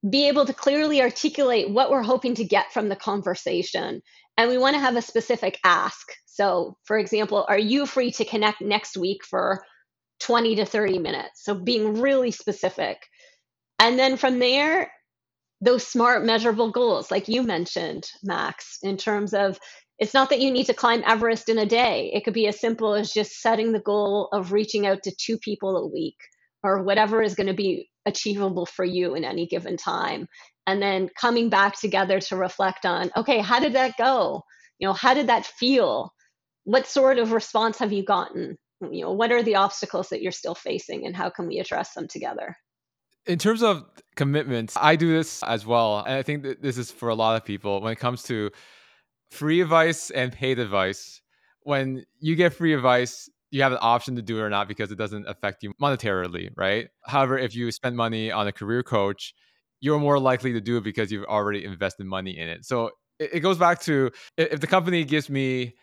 be 0.08 0.26
able 0.26 0.46
to 0.46 0.52
clearly 0.52 1.00
articulate 1.00 1.70
what 1.70 1.90
we're 1.90 2.02
hoping 2.02 2.34
to 2.34 2.44
get 2.44 2.72
from 2.72 2.88
the 2.88 2.96
conversation. 2.96 4.02
And 4.36 4.50
we 4.50 4.58
want 4.58 4.74
to 4.74 4.80
have 4.80 4.96
a 4.96 5.02
specific 5.02 5.60
ask. 5.62 6.08
So, 6.26 6.76
for 6.84 6.98
example, 6.98 7.44
are 7.48 7.58
you 7.58 7.86
free 7.86 8.10
to 8.12 8.24
connect 8.24 8.60
next 8.60 8.96
week 8.96 9.24
for 9.24 9.62
20 10.20 10.56
to 10.56 10.64
30 10.64 10.98
minutes? 10.98 11.44
So, 11.44 11.54
being 11.54 12.00
really 12.00 12.32
specific. 12.32 12.98
And 13.78 13.96
then 13.96 14.16
from 14.16 14.40
there, 14.40 14.90
those 15.60 15.86
smart 15.86 16.24
measurable 16.24 16.70
goals 16.70 17.10
like 17.10 17.28
you 17.28 17.42
mentioned 17.42 18.08
max 18.22 18.78
in 18.82 18.96
terms 18.96 19.34
of 19.34 19.58
it's 20.00 20.14
not 20.14 20.30
that 20.30 20.40
you 20.40 20.50
need 20.50 20.64
to 20.66 20.74
climb 20.74 21.02
everest 21.06 21.50
in 21.50 21.58
a 21.58 21.66
day. 21.66 22.10
It 22.14 22.24
could 22.24 22.32
be 22.32 22.48
as 22.48 22.58
simple 22.58 22.94
as 22.94 23.12
just 23.12 23.40
setting 23.42 23.72
the 23.72 23.80
goal 23.80 24.30
of 24.32 24.50
reaching 24.50 24.86
out 24.86 25.02
to 25.04 25.14
two 25.14 25.38
people 25.38 25.76
a 25.76 25.86
week 25.86 26.16
or 26.64 26.82
whatever 26.82 27.22
is 27.22 27.34
going 27.34 27.48
to 27.48 27.54
be 27.54 27.90
achievable 28.06 28.64
for 28.64 28.84
you 28.84 29.14
in 29.14 29.24
any 29.24 29.46
given 29.46 29.76
time. 29.76 30.26
And 30.66 30.80
then 30.80 31.10
coming 31.20 31.50
back 31.50 31.78
together 31.78 32.18
to 32.20 32.36
reflect 32.36 32.86
on 32.86 33.10
okay 33.14 33.40
how 33.40 33.60
did 33.60 33.74
that 33.74 33.96
go? 33.98 34.42
You 34.78 34.88
know 34.88 34.94
how 34.94 35.12
did 35.12 35.26
that 35.26 35.44
feel? 35.44 36.12
What 36.64 36.86
sort 36.86 37.18
of 37.18 37.32
response 37.32 37.78
have 37.78 37.92
you 37.92 38.04
gotten? 38.04 38.56
You 38.80 39.04
know 39.04 39.12
what 39.12 39.32
are 39.32 39.42
the 39.42 39.56
obstacles 39.56 40.08
that 40.08 40.22
you're 40.22 40.32
still 40.32 40.54
facing 40.54 41.06
and 41.06 41.14
how 41.14 41.28
can 41.28 41.46
we 41.46 41.58
address 41.58 41.92
them 41.92 42.08
together? 42.08 42.56
In 43.26 43.38
terms 43.38 43.62
of 43.62 43.84
commitments, 44.16 44.78
I 44.80 44.96
do 44.96 45.12
this 45.12 45.42
as 45.42 45.66
well. 45.66 45.98
And 45.98 46.14
I 46.14 46.22
think 46.22 46.42
that 46.44 46.62
this 46.62 46.78
is 46.78 46.90
for 46.90 47.10
a 47.10 47.14
lot 47.14 47.36
of 47.36 47.44
people. 47.44 47.82
When 47.82 47.92
it 47.92 47.98
comes 47.98 48.22
to 48.24 48.50
free 49.30 49.60
advice 49.60 50.10
and 50.10 50.32
paid 50.32 50.58
advice. 50.58 51.22
When 51.62 52.04
you 52.18 52.36
get 52.36 52.54
free 52.54 52.74
advice, 52.74 53.28
you 53.50 53.62
have 53.62 53.72
an 53.72 53.78
option 53.80 54.16
to 54.16 54.22
do 54.22 54.38
it 54.38 54.42
or 54.42 54.50
not 54.50 54.68
because 54.68 54.90
it 54.92 54.96
doesn't 54.96 55.26
affect 55.26 55.62
you 55.62 55.72
monetarily, 55.80 56.50
right? 56.56 56.88
However, 57.04 57.38
if 57.38 57.54
you 57.54 57.70
spend 57.72 57.96
money 57.96 58.30
on 58.30 58.46
a 58.46 58.52
career 58.52 58.82
coach, 58.82 59.34
you're 59.80 59.98
more 59.98 60.18
likely 60.18 60.52
to 60.52 60.60
do 60.60 60.76
it 60.76 60.84
because 60.84 61.10
you've 61.10 61.24
already 61.24 61.64
invested 61.64 62.06
money 62.06 62.38
in 62.38 62.48
it. 62.48 62.64
So 62.64 62.90
it, 63.18 63.40
goes 63.40 63.58
back 63.58 63.80
to 63.82 64.10
if 64.36 64.60
the 64.60 64.66
company 64.66 65.04
gives 65.04 65.28
me 65.28 65.74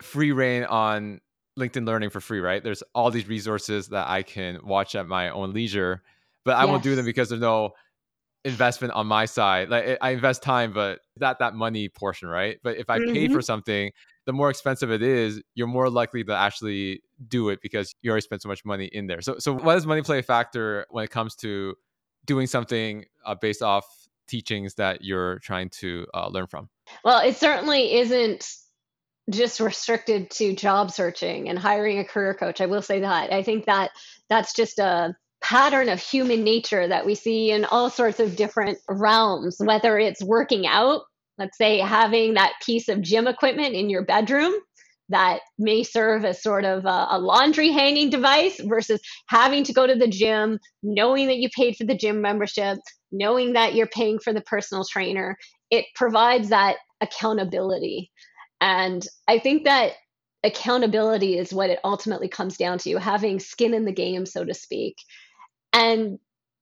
free 0.00 0.32
reign 0.32 0.64
on 0.64 1.20
LinkedIn 1.58 1.86
Learning 1.86 2.10
for 2.10 2.20
free, 2.20 2.40
right? 2.40 2.62
There's 2.62 2.82
all 2.94 3.10
these 3.10 3.28
resources 3.28 3.88
that 3.88 4.08
I 4.08 4.22
can 4.22 4.58
watch 4.64 4.94
at 4.94 5.06
my 5.06 5.30
own 5.30 5.52
leisure, 5.52 6.02
but 6.44 6.56
I 6.56 6.62
yes. 6.62 6.68
won't 6.68 6.82
do 6.82 6.94
them 6.94 7.04
because 7.04 7.28
there's 7.28 7.40
no 7.40 7.72
investment 8.44 8.92
on 8.94 9.06
my 9.06 9.24
side. 9.24 9.68
Like 9.68 9.98
I 10.00 10.10
invest 10.10 10.42
time, 10.42 10.72
but 10.72 11.00
not 11.18 11.38
that 11.38 11.54
money 11.54 11.88
portion, 11.88 12.28
right? 12.28 12.58
But 12.62 12.76
if 12.76 12.90
I 12.90 12.98
mm-hmm. 12.98 13.12
pay 13.12 13.28
for 13.28 13.40
something, 13.40 13.92
the 14.26 14.32
more 14.32 14.50
expensive 14.50 14.90
it 14.90 15.02
is, 15.02 15.40
you're 15.54 15.66
more 15.66 15.90
likely 15.90 16.24
to 16.24 16.34
actually 16.34 17.02
do 17.28 17.48
it 17.50 17.60
because 17.62 17.94
you 18.02 18.10
already 18.10 18.22
spent 18.22 18.42
so 18.42 18.48
much 18.48 18.64
money 18.64 18.86
in 18.86 19.06
there. 19.06 19.20
So, 19.20 19.36
so 19.38 19.54
why 19.54 19.74
does 19.74 19.86
money 19.86 20.02
play 20.02 20.18
a 20.18 20.22
factor 20.22 20.86
when 20.90 21.04
it 21.04 21.10
comes 21.10 21.34
to 21.36 21.74
doing 22.24 22.46
something 22.46 23.04
uh, 23.24 23.34
based 23.34 23.62
off 23.62 23.86
teachings 24.28 24.74
that 24.74 25.02
you're 25.02 25.38
trying 25.40 25.70
to 25.70 26.06
uh, 26.14 26.28
learn 26.28 26.46
from? 26.46 26.68
Well, 27.04 27.20
it 27.20 27.36
certainly 27.36 27.94
isn't 27.94 28.48
just 29.30 29.60
restricted 29.60 30.30
to 30.30 30.54
job 30.54 30.90
searching 30.90 31.48
and 31.48 31.58
hiring 31.58 31.98
a 31.98 32.04
career 32.04 32.34
coach. 32.34 32.60
I 32.60 32.66
will 32.66 32.82
say 32.82 33.00
that. 33.00 33.32
I 33.32 33.42
think 33.42 33.66
that 33.66 33.90
that's 34.28 34.52
just 34.52 34.78
a 34.78 35.14
pattern 35.42 35.88
of 35.88 36.00
human 36.00 36.44
nature 36.44 36.86
that 36.88 37.04
we 37.04 37.14
see 37.14 37.50
in 37.50 37.64
all 37.64 37.90
sorts 37.90 38.20
of 38.20 38.36
different 38.36 38.78
realms, 38.88 39.56
whether 39.58 39.98
it's 39.98 40.22
working 40.22 40.66
out, 40.66 41.02
let's 41.38 41.58
say 41.58 41.78
having 41.78 42.34
that 42.34 42.52
piece 42.64 42.88
of 42.88 43.02
gym 43.02 43.26
equipment 43.26 43.74
in 43.74 43.90
your 43.90 44.04
bedroom 44.04 44.52
that 45.08 45.40
may 45.58 45.82
serve 45.82 46.24
as 46.24 46.42
sort 46.42 46.64
of 46.64 46.86
a, 46.86 47.06
a, 47.10 47.18
laundry 47.18 47.70
hanging 47.70 48.08
device 48.08 48.58
versus 48.64 49.00
having 49.28 49.62
to 49.64 49.72
go 49.72 49.86
to 49.86 49.94
the 49.94 50.08
gym, 50.08 50.58
knowing 50.82 51.26
that 51.26 51.38
you 51.38 51.48
paid 51.54 51.76
for 51.76 51.84
the 51.84 51.96
gym 51.96 52.22
membership, 52.22 52.78
knowing 53.10 53.52
that 53.52 53.74
you're 53.74 53.88
paying 53.88 54.18
for 54.18 54.32
the 54.32 54.40
personal 54.42 54.84
trainer. 54.84 55.36
It 55.70 55.84
provides 55.94 56.48
that 56.48 56.76
accountability. 57.00 58.10
And 58.60 59.06
I 59.28 59.38
think 59.38 59.64
that 59.64 59.92
accountability 60.44 61.36
is 61.36 61.52
what 61.52 61.70
it 61.70 61.80
ultimately 61.84 62.28
comes 62.28 62.56
down 62.56 62.78
to 62.78 62.96
having 62.96 63.38
skin 63.38 63.74
in 63.74 63.84
the 63.84 63.92
game, 63.92 64.26
so 64.26 64.44
to 64.44 64.54
speak. 64.54 64.96
And 65.72 66.18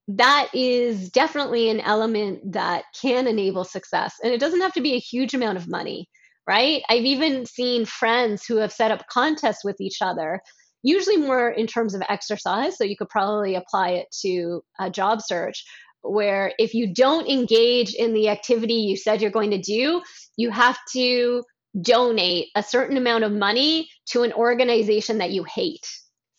that 0.09 0.49
is 0.53 1.11
definitely 1.11 1.71
an 1.71 1.81
element 1.81 2.53
that 2.53 2.85
can 3.01 3.27
enable 3.27 3.65
success. 3.65 4.15
And 4.23 4.33
it 4.33 4.41
doesn't 4.41 4.61
have 4.61 4.73
to 4.75 4.81
be 4.81 4.95
a 4.95 5.01
huge 5.01 5.35
amount 5.35 5.57
of 5.57 5.69
money, 5.69 6.09
right? 6.49 6.83
I've 6.89 7.05
even 7.05 7.47
seen 7.47 7.85
friends 7.85 8.45
who 8.45 8.57
have 8.57 8.73
set 8.73 8.91
up 8.91 9.07
contests 9.09 9.65
with 9.65 9.81
each 9.81 9.99
other, 10.01 10.41
usually 10.83 11.17
more 11.17 11.51
in 11.51 11.67
terms 11.67 11.95
of 11.95 12.03
exercise. 12.09 12.77
So 12.77 12.85
you 12.85 12.97
could 12.97 13.09
probably 13.09 13.55
apply 13.55 13.91
it 13.91 14.07
to 14.23 14.63
a 14.81 14.91
job 14.91 15.21
search, 15.23 15.65
where 16.03 16.53
if 16.59 16.73
you 16.75 16.93
don't 16.93 17.29
engage 17.29 17.95
in 17.95 18.15
the 18.15 18.31
activity 18.31 18.75
you 18.75 18.97
said 18.97 19.21
you're 19.21 19.31
going 19.31 19.51
to 19.51 19.61
do, 19.61 20.03
you 20.37 20.51
have 20.51 20.79
to 20.93 21.45
donate 21.83 22.49
a 22.57 22.63
certain 22.63 22.97
amount 22.97 23.23
of 23.23 23.33
money 23.33 23.89
to 24.07 24.23
an 24.23 24.33
organization 24.33 25.19
that 25.19 25.31
you 25.31 25.45
hate 25.45 25.87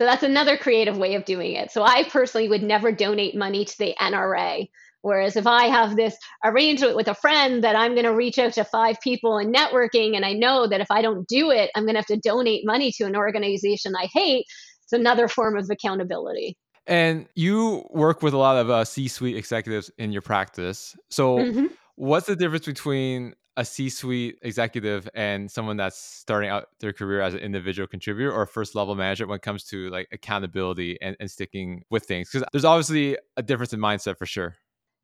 so 0.01 0.05
that's 0.05 0.23
another 0.23 0.57
creative 0.57 0.97
way 0.97 1.13
of 1.13 1.25
doing 1.25 1.51
it. 1.51 1.69
So 1.69 1.83
I 1.83 2.09
personally 2.09 2.49
would 2.49 2.63
never 2.63 2.91
donate 2.91 3.35
money 3.35 3.65
to 3.65 3.77
the 3.77 3.93
NRA. 4.01 4.67
Whereas 5.03 5.35
if 5.35 5.45
I 5.45 5.65
have 5.65 5.95
this 5.95 6.17
arrangement 6.43 6.95
with 6.95 7.07
a 7.07 7.13
friend 7.13 7.63
that 7.63 7.75
I'm 7.75 7.91
going 7.91 8.05
to 8.05 8.15
reach 8.15 8.39
out 8.39 8.53
to 8.53 8.63
five 8.63 8.99
people 9.01 9.37
in 9.37 9.53
networking, 9.53 10.15
and 10.15 10.25
I 10.25 10.33
know 10.33 10.65
that 10.65 10.81
if 10.81 10.89
I 10.89 11.03
don't 11.03 11.27
do 11.27 11.51
it, 11.51 11.69
I'm 11.75 11.83
going 11.83 11.93
to 11.93 11.99
have 11.99 12.07
to 12.07 12.17
donate 12.17 12.65
money 12.65 12.91
to 12.93 13.03
an 13.03 13.15
organization 13.15 13.93
I 13.95 14.09
hate, 14.11 14.47
it's 14.81 14.91
another 14.91 15.27
form 15.27 15.55
of 15.55 15.69
accountability. 15.69 16.57
And 16.87 17.27
you 17.35 17.85
work 17.91 18.23
with 18.23 18.33
a 18.33 18.39
lot 18.39 18.57
of 18.57 18.71
uh, 18.71 18.85
C 18.85 19.07
suite 19.07 19.37
executives 19.37 19.91
in 19.99 20.11
your 20.11 20.23
practice. 20.23 20.95
So, 21.11 21.37
mm-hmm. 21.37 21.67
what's 21.93 22.25
the 22.25 22.35
difference 22.35 22.65
between 22.65 23.35
a 23.57 23.65
C-suite 23.65 24.39
executive 24.41 25.09
and 25.13 25.51
someone 25.51 25.77
that's 25.77 25.97
starting 25.97 26.49
out 26.49 26.67
their 26.79 26.93
career 26.93 27.21
as 27.21 27.33
an 27.33 27.41
individual 27.41 27.87
contributor 27.87 28.31
or 28.31 28.45
first 28.45 28.75
level 28.75 28.95
manager 28.95 29.27
when 29.27 29.35
it 29.35 29.41
comes 29.41 29.63
to 29.65 29.89
like 29.89 30.07
accountability 30.11 30.97
and, 31.01 31.15
and 31.19 31.29
sticking 31.29 31.83
with 31.89 32.05
things? 32.05 32.29
Because 32.31 32.47
there's 32.51 32.65
obviously 32.65 33.17
a 33.37 33.43
difference 33.43 33.73
in 33.73 33.79
mindset 33.79 34.17
for 34.17 34.25
sure. 34.25 34.55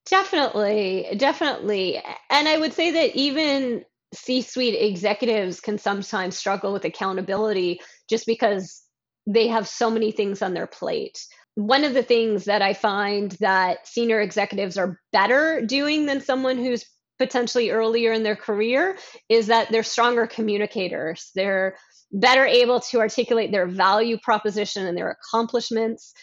Definitely 0.09 1.05
definitely 1.17 2.01
and 2.29 2.47
i 2.47 2.57
would 2.57 2.71
say 2.71 2.91
that 2.91 3.13
even 3.13 3.83
c-suite 4.13 4.75
executives 4.79 5.59
can 5.59 5.77
sometimes 5.77 6.37
struggle 6.37 6.71
with 6.71 6.85
accountability 6.85 7.81
just 8.09 8.25
because 8.25 8.83
they 9.25 9.49
have 9.49 9.67
so 9.67 9.91
many 9.91 10.11
things 10.11 10.41
on 10.41 10.53
their 10.53 10.67
plate. 10.67 11.19
One 11.55 11.83
of 11.83 11.93
the 11.93 12.03
things 12.03 12.45
that 12.45 12.61
i 12.61 12.73
find 12.73 13.31
that 13.41 13.85
senior 13.85 14.21
executives 14.21 14.77
are 14.77 14.99
better 15.11 15.61
doing 15.65 16.05
than 16.05 16.21
someone 16.21 16.57
who's 16.57 16.85
potentially 17.20 17.70
earlier 17.72 18.11
in 18.11 18.24
their 18.24 18.36
career 18.36 18.97
is 19.30 19.47
that 19.47 19.72
they're 19.72 19.84
stronger 19.84 20.28
communicators. 20.28 21.32
They're 21.36 21.78
better 22.11 22.45
able 22.45 22.80
to 22.80 22.99
articulate 22.99 23.51
their 23.51 23.68
value 23.68 24.18
proposition 24.18 24.86
and 24.86 24.97
their 24.97 25.11
accomplishments. 25.11 26.13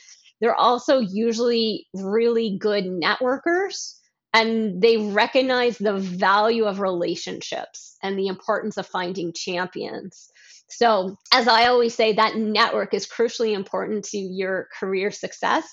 They're 0.40 0.54
also 0.54 1.00
usually 1.00 1.86
really 1.94 2.58
good 2.60 2.84
networkers 2.84 3.94
and 4.34 4.82
they 4.82 4.96
recognize 4.96 5.78
the 5.78 5.96
value 5.96 6.64
of 6.64 6.80
relationships 6.80 7.96
and 8.02 8.18
the 8.18 8.26
importance 8.26 8.76
of 8.76 8.86
finding 8.86 9.32
champions. 9.32 10.28
So, 10.68 11.16
as 11.32 11.46
I 11.46 11.66
always 11.66 11.94
say, 11.94 12.14
that 12.14 12.36
network 12.36 12.94
is 12.94 13.06
crucially 13.06 13.54
important 13.54 14.04
to 14.06 14.18
your 14.18 14.68
career 14.78 15.12
success. 15.12 15.68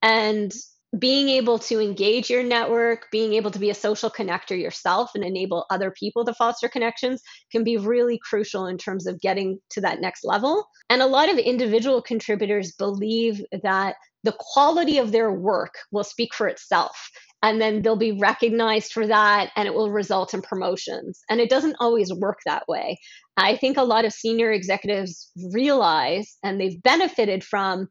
And 0.00 0.52
being 0.98 1.28
able 1.28 1.58
to 1.58 1.80
engage 1.80 2.30
your 2.30 2.42
network, 2.42 3.06
being 3.10 3.34
able 3.34 3.50
to 3.50 3.58
be 3.58 3.70
a 3.70 3.74
social 3.74 4.10
connector 4.10 4.58
yourself 4.58 5.10
and 5.14 5.24
enable 5.24 5.66
other 5.70 5.90
people 5.90 6.24
to 6.24 6.34
foster 6.34 6.68
connections 6.68 7.22
can 7.50 7.64
be 7.64 7.76
really 7.76 8.18
crucial 8.22 8.66
in 8.66 8.78
terms 8.78 9.06
of 9.06 9.20
getting 9.20 9.58
to 9.70 9.80
that 9.80 10.00
next 10.00 10.24
level. 10.24 10.66
And 10.90 11.02
a 11.02 11.06
lot 11.06 11.30
of 11.30 11.38
individual 11.38 12.02
contributors 12.02 12.72
believe 12.72 13.42
that 13.62 13.96
the 14.22 14.36
quality 14.38 14.98
of 14.98 15.12
their 15.12 15.32
work 15.32 15.74
will 15.90 16.04
speak 16.04 16.34
for 16.34 16.48
itself. 16.48 17.10
And 17.42 17.60
then 17.60 17.82
they'll 17.82 17.96
be 17.96 18.18
recognized 18.18 18.92
for 18.92 19.06
that 19.06 19.50
and 19.54 19.68
it 19.68 19.74
will 19.74 19.90
result 19.90 20.32
in 20.32 20.40
promotions. 20.40 21.20
And 21.28 21.40
it 21.40 21.50
doesn't 21.50 21.76
always 21.78 22.10
work 22.12 22.38
that 22.46 22.66
way. 22.68 22.98
I 23.36 23.56
think 23.56 23.76
a 23.76 23.82
lot 23.82 24.06
of 24.06 24.14
senior 24.14 24.50
executives 24.50 25.30
realize 25.52 26.38
and 26.42 26.58
they've 26.58 26.82
benefited 26.82 27.44
from 27.44 27.88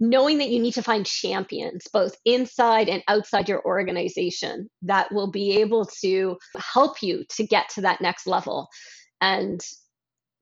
knowing 0.00 0.38
that 0.38 0.50
you 0.50 0.60
need 0.60 0.74
to 0.74 0.82
find 0.82 1.06
champions 1.06 1.86
both 1.92 2.16
inside 2.24 2.88
and 2.88 3.02
outside 3.08 3.48
your 3.48 3.64
organization 3.64 4.68
that 4.82 5.12
will 5.12 5.30
be 5.30 5.58
able 5.58 5.86
to 5.86 6.36
help 6.56 7.02
you 7.02 7.24
to 7.28 7.46
get 7.46 7.68
to 7.68 7.80
that 7.82 8.00
next 8.00 8.26
level 8.26 8.68
and 9.20 9.60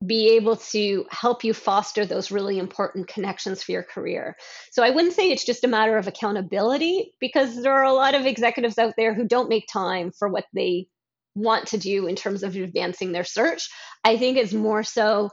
be 0.05 0.31
able 0.31 0.57
to 0.57 1.07
help 1.11 1.45
you 1.45 1.55
foster 1.55 2.05
those 2.05 2.33
really 2.33 2.59
important 2.59 3.07
connections 3.07 3.63
for 3.63 3.73
your 3.73 3.85
career. 3.85 4.37
So 4.73 4.83
I 4.83 4.91
wouldn't 4.91 5.15
say 5.15 5.31
it's 5.31 5.45
just 5.45 5.65
a 5.65 5.69
matter 5.69 5.97
of 5.97 6.09
accountability 6.09 7.13
because 7.21 7.63
there 7.63 7.75
are 7.75 7.85
a 7.85 7.93
lot 7.93 8.15
of 8.15 8.27
executives 8.27 8.79
out 8.79 8.95
there 8.97 9.15
who 9.15 9.29
don't 9.29 9.49
make 9.49 9.69
time 9.73 10.11
for 10.19 10.29
what 10.29 10.47
they 10.53 10.89
want 11.35 11.69
to 11.69 11.79
do 11.79 12.09
in 12.09 12.17
terms 12.17 12.43
of 12.43 12.57
advancing 12.57 13.13
their 13.13 13.25
search. 13.25 13.69
I 14.05 14.17
think 14.17 14.37
it's 14.37 14.53
more 14.53 14.83
so 14.83 15.31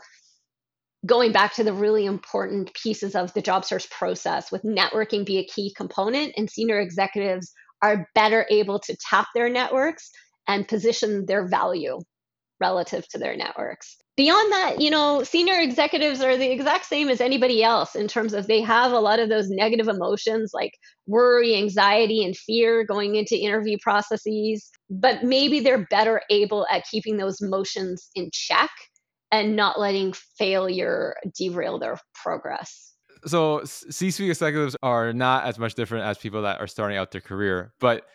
going 1.06 1.32
back 1.32 1.54
to 1.56 1.64
the 1.64 1.74
really 1.74 2.06
important 2.06 2.74
pieces 2.74 3.16
of 3.16 3.34
the 3.34 3.42
job 3.42 3.64
search 3.64 3.90
process 3.90 4.52
with 4.52 4.64
networking 4.64 5.26
be 5.26 5.38
a 5.38 5.46
key 5.46 5.74
component 5.76 6.34
and 6.36 6.50
senior 6.50 6.80
executives 6.80 7.52
are 7.82 8.08
better 8.16 8.46
able 8.50 8.80
to 8.80 8.96
tap 9.10 9.28
their 9.34 9.50
networks 9.50 10.10
and 10.48 10.68
position 10.68 11.26
their 11.26 11.48
value 11.48 12.00
relative 12.60 13.08
to 13.08 13.18
their 13.18 13.38
networks. 13.38 13.96
Beyond 14.18 14.52
that 14.52 14.82
you 14.82 14.90
know 14.90 15.24
senior 15.24 15.62
executives 15.62 16.20
are 16.20 16.36
the 16.36 16.52
exact 16.52 16.86
same 16.86 17.08
as 17.08 17.22
anybody 17.22 17.64
else 17.64 17.96
in 17.96 18.10
terms 18.10 18.34
of 18.34 18.48
they 18.48 18.60
have 18.60 18.92
a 18.92 19.00
lot 19.00 19.20
of 19.20 19.30
those 19.30 19.50
negative 19.50 19.88
emotions 19.88 20.52
like 20.54 20.74
worry 21.08 21.56
anxiety 21.56 22.26
and 22.26 22.36
fear 22.36 22.84
going 22.84 23.16
into 23.16 23.38
interview 23.38 23.78
processes 23.82 24.70
but 24.90 25.24
maybe 25.24 25.62
they're 25.62 25.88
better 25.90 26.22
able 26.30 26.68
at 26.70 26.84
keeping 26.92 27.16
those 27.16 27.40
emotions 27.42 28.10
in 28.14 28.30
check 28.34 28.70
and 29.32 29.56
not 29.56 29.80
letting 29.80 30.14
failure 30.14 31.16
derail 31.38 31.80
their 31.80 32.00
progress. 32.14 32.94
So 33.26 33.64
C-suite 33.66 34.30
executives 34.30 34.76
are 34.82 35.12
not 35.14 35.46
as 35.46 35.60
much 35.60 35.76
different 35.76 36.06
as 36.06 36.18
people 36.18 36.42
that 36.44 36.60
are 36.62 36.68
starting 36.68 36.98
out 36.98 37.12
their 37.12 37.22
career, 37.22 37.74
but 37.80 38.06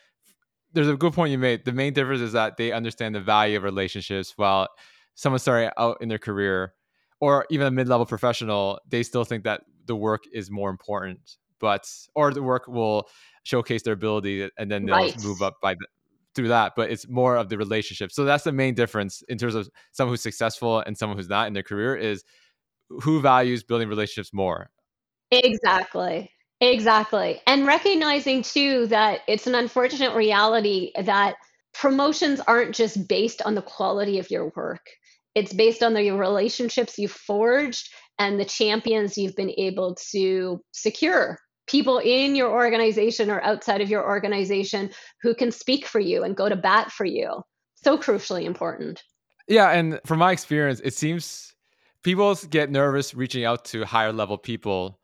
there's 0.72 0.88
a 0.88 0.96
good 0.96 1.12
point 1.12 1.30
you 1.30 1.38
made. 1.38 1.64
The 1.64 1.72
main 1.72 1.92
difference 1.92 2.20
is 2.20 2.32
that 2.32 2.56
they 2.56 2.72
understand 2.72 3.14
the 3.14 3.20
value 3.20 3.56
of 3.56 3.62
relationships 3.62 4.32
while 4.36 4.68
someone 5.14 5.38
starting 5.38 5.70
out 5.78 5.98
in 6.00 6.08
their 6.08 6.18
career 6.18 6.74
or 7.20 7.46
even 7.50 7.66
a 7.66 7.70
mid-level 7.70 8.06
professional, 8.06 8.80
they 8.88 9.02
still 9.02 9.24
think 9.24 9.44
that 9.44 9.62
the 9.86 9.94
work 9.94 10.24
is 10.32 10.50
more 10.50 10.70
important, 10.70 11.36
but 11.60 11.88
or 12.14 12.32
the 12.32 12.42
work 12.42 12.66
will 12.66 13.08
showcase 13.44 13.82
their 13.82 13.92
ability 13.92 14.48
and 14.58 14.70
then 14.70 14.86
they'll 14.86 14.96
right. 14.96 15.22
move 15.22 15.42
up 15.42 15.54
by 15.62 15.74
the, 15.74 15.86
through 16.34 16.48
that, 16.48 16.72
but 16.76 16.90
it's 16.90 17.08
more 17.08 17.36
of 17.36 17.48
the 17.48 17.56
relationship. 17.56 18.12
So 18.12 18.24
that's 18.24 18.44
the 18.44 18.52
main 18.52 18.74
difference 18.74 19.22
in 19.28 19.38
terms 19.38 19.54
of 19.54 19.68
someone 19.92 20.12
who's 20.12 20.22
successful 20.22 20.80
and 20.80 20.96
someone 20.96 21.16
who's 21.16 21.28
not 21.28 21.46
in 21.46 21.52
their 21.52 21.62
career 21.62 21.94
is 21.96 22.24
who 22.88 23.20
values 23.20 23.62
building 23.62 23.88
relationships 23.88 24.32
more. 24.32 24.70
Exactly. 25.30 26.30
Exactly. 26.60 27.40
And 27.46 27.66
recognizing 27.66 28.42
too 28.42 28.86
that 28.86 29.20
it's 29.26 29.46
an 29.46 29.54
unfortunate 29.54 30.14
reality 30.14 30.92
that 31.00 31.36
promotions 31.72 32.40
aren't 32.40 32.74
just 32.74 33.08
based 33.08 33.42
on 33.42 33.54
the 33.54 33.62
quality 33.62 34.18
of 34.18 34.30
your 34.30 34.52
work. 34.56 34.86
It's 35.34 35.52
based 35.52 35.82
on 35.82 35.94
the 35.94 36.10
relationships 36.12 36.96
you've 36.96 37.10
forged 37.10 37.88
and 38.18 38.38
the 38.38 38.44
champions 38.44 39.18
you've 39.18 39.34
been 39.34 39.52
able 39.58 39.96
to 40.12 40.60
secure. 40.72 41.38
People 41.66 41.98
in 41.98 42.34
your 42.34 42.50
organization 42.50 43.30
or 43.30 43.42
outside 43.42 43.80
of 43.80 43.88
your 43.88 44.06
organization 44.06 44.90
who 45.22 45.34
can 45.34 45.50
speak 45.50 45.86
for 45.86 46.00
you 46.00 46.22
and 46.22 46.36
go 46.36 46.48
to 46.48 46.56
bat 46.56 46.92
for 46.92 47.06
you. 47.06 47.42
So 47.74 47.96
crucially 47.96 48.44
important. 48.44 49.02
Yeah. 49.48 49.70
And 49.70 50.00
from 50.06 50.18
my 50.18 50.32
experience, 50.32 50.80
it 50.80 50.94
seems 50.94 51.54
people 52.02 52.34
get 52.50 52.70
nervous 52.70 53.14
reaching 53.14 53.44
out 53.44 53.64
to 53.66 53.84
higher 53.84 54.12
level 54.12 54.38
people 54.38 55.00